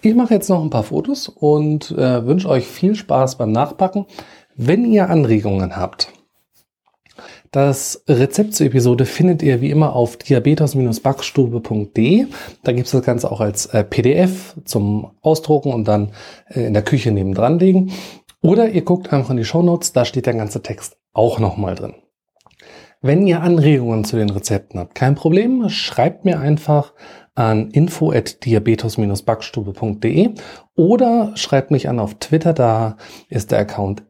Ich 0.00 0.14
mache 0.14 0.32
jetzt 0.32 0.48
noch 0.48 0.62
ein 0.62 0.70
paar 0.70 0.84
Fotos 0.84 1.28
und 1.28 1.90
äh, 1.90 2.24
wünsche 2.24 2.48
euch 2.48 2.66
viel 2.66 2.94
Spaß 2.94 3.36
beim 3.36 3.52
Nachbacken. 3.52 4.06
Wenn 4.56 4.90
ihr 4.90 5.10
Anregungen 5.10 5.76
habt, 5.76 6.10
das 7.50 8.02
Rezept 8.08 8.54
zur 8.54 8.64
Episode 8.64 9.04
findet 9.04 9.42
ihr 9.42 9.60
wie 9.60 9.68
immer 9.68 9.94
auf 9.94 10.16
diabetes-backstube.de. 10.16 12.26
Da 12.62 12.72
gibt 12.72 12.86
es 12.86 12.92
das 12.92 13.04
Ganze 13.04 13.30
auch 13.30 13.42
als 13.42 13.66
äh, 13.66 13.84
PDF 13.84 14.56
zum 14.64 15.10
Ausdrucken 15.20 15.74
und 15.74 15.86
dann 15.86 16.12
äh, 16.48 16.64
in 16.64 16.72
der 16.72 16.82
Küche 16.82 17.12
nebendran 17.12 17.58
legen. 17.58 17.92
Oder 18.40 18.70
ihr 18.70 18.86
guckt 18.86 19.12
einfach 19.12 19.28
in 19.28 19.36
die 19.36 19.44
Show 19.44 19.62
Notes, 19.62 19.92
da 19.92 20.06
steht 20.06 20.24
der 20.24 20.32
ganze 20.32 20.62
Text 20.62 20.96
auch 21.12 21.40
nochmal 21.40 21.74
drin. 21.74 21.92
Wenn 23.02 23.26
ihr 23.26 23.40
Anregungen 23.40 24.04
zu 24.04 24.16
den 24.16 24.28
Rezepten 24.28 24.78
habt, 24.78 24.94
kein 24.94 25.14
Problem, 25.14 25.70
schreibt 25.70 26.26
mir 26.26 26.38
einfach 26.38 26.92
an 27.34 27.70
info@diabetes-backstube.de 27.70 30.34
oder 30.76 31.32
schreibt 31.34 31.70
mich 31.70 31.88
an 31.88 31.98
auf 31.98 32.16
Twitter, 32.16 32.52
da 32.52 32.98
ist 33.30 33.52
der 33.52 33.60
Account 33.60 34.02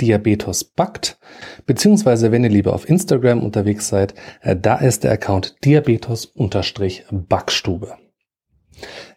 @diabetesbackt, 0.00 1.18
beziehungsweise 1.66 2.32
wenn 2.32 2.42
ihr 2.42 2.48
lieber 2.48 2.72
auf 2.72 2.88
Instagram 2.88 3.44
unterwegs 3.44 3.88
seid, 3.88 4.14
äh, 4.40 4.56
da 4.56 4.76
ist 4.76 5.04
der 5.04 5.12
Account 5.12 5.56
diabetes-backstube. 5.66 7.96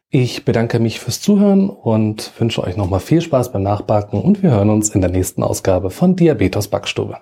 Ich 0.09 0.43
bedanke 0.43 0.79
mich 0.79 0.99
fürs 0.99 1.21
Zuhören 1.21 1.69
und 1.69 2.33
wünsche 2.37 2.65
euch 2.65 2.75
nochmal 2.75 2.99
viel 2.99 3.21
Spaß 3.21 3.53
beim 3.53 3.63
Nachbacken 3.63 4.21
und 4.21 4.43
wir 4.43 4.51
hören 4.51 4.69
uns 4.69 4.89
in 4.89 4.99
der 4.99 5.09
nächsten 5.09 5.41
Ausgabe 5.41 5.89
von 5.89 6.17
Diabetes 6.17 6.67
Backstube. 6.67 7.19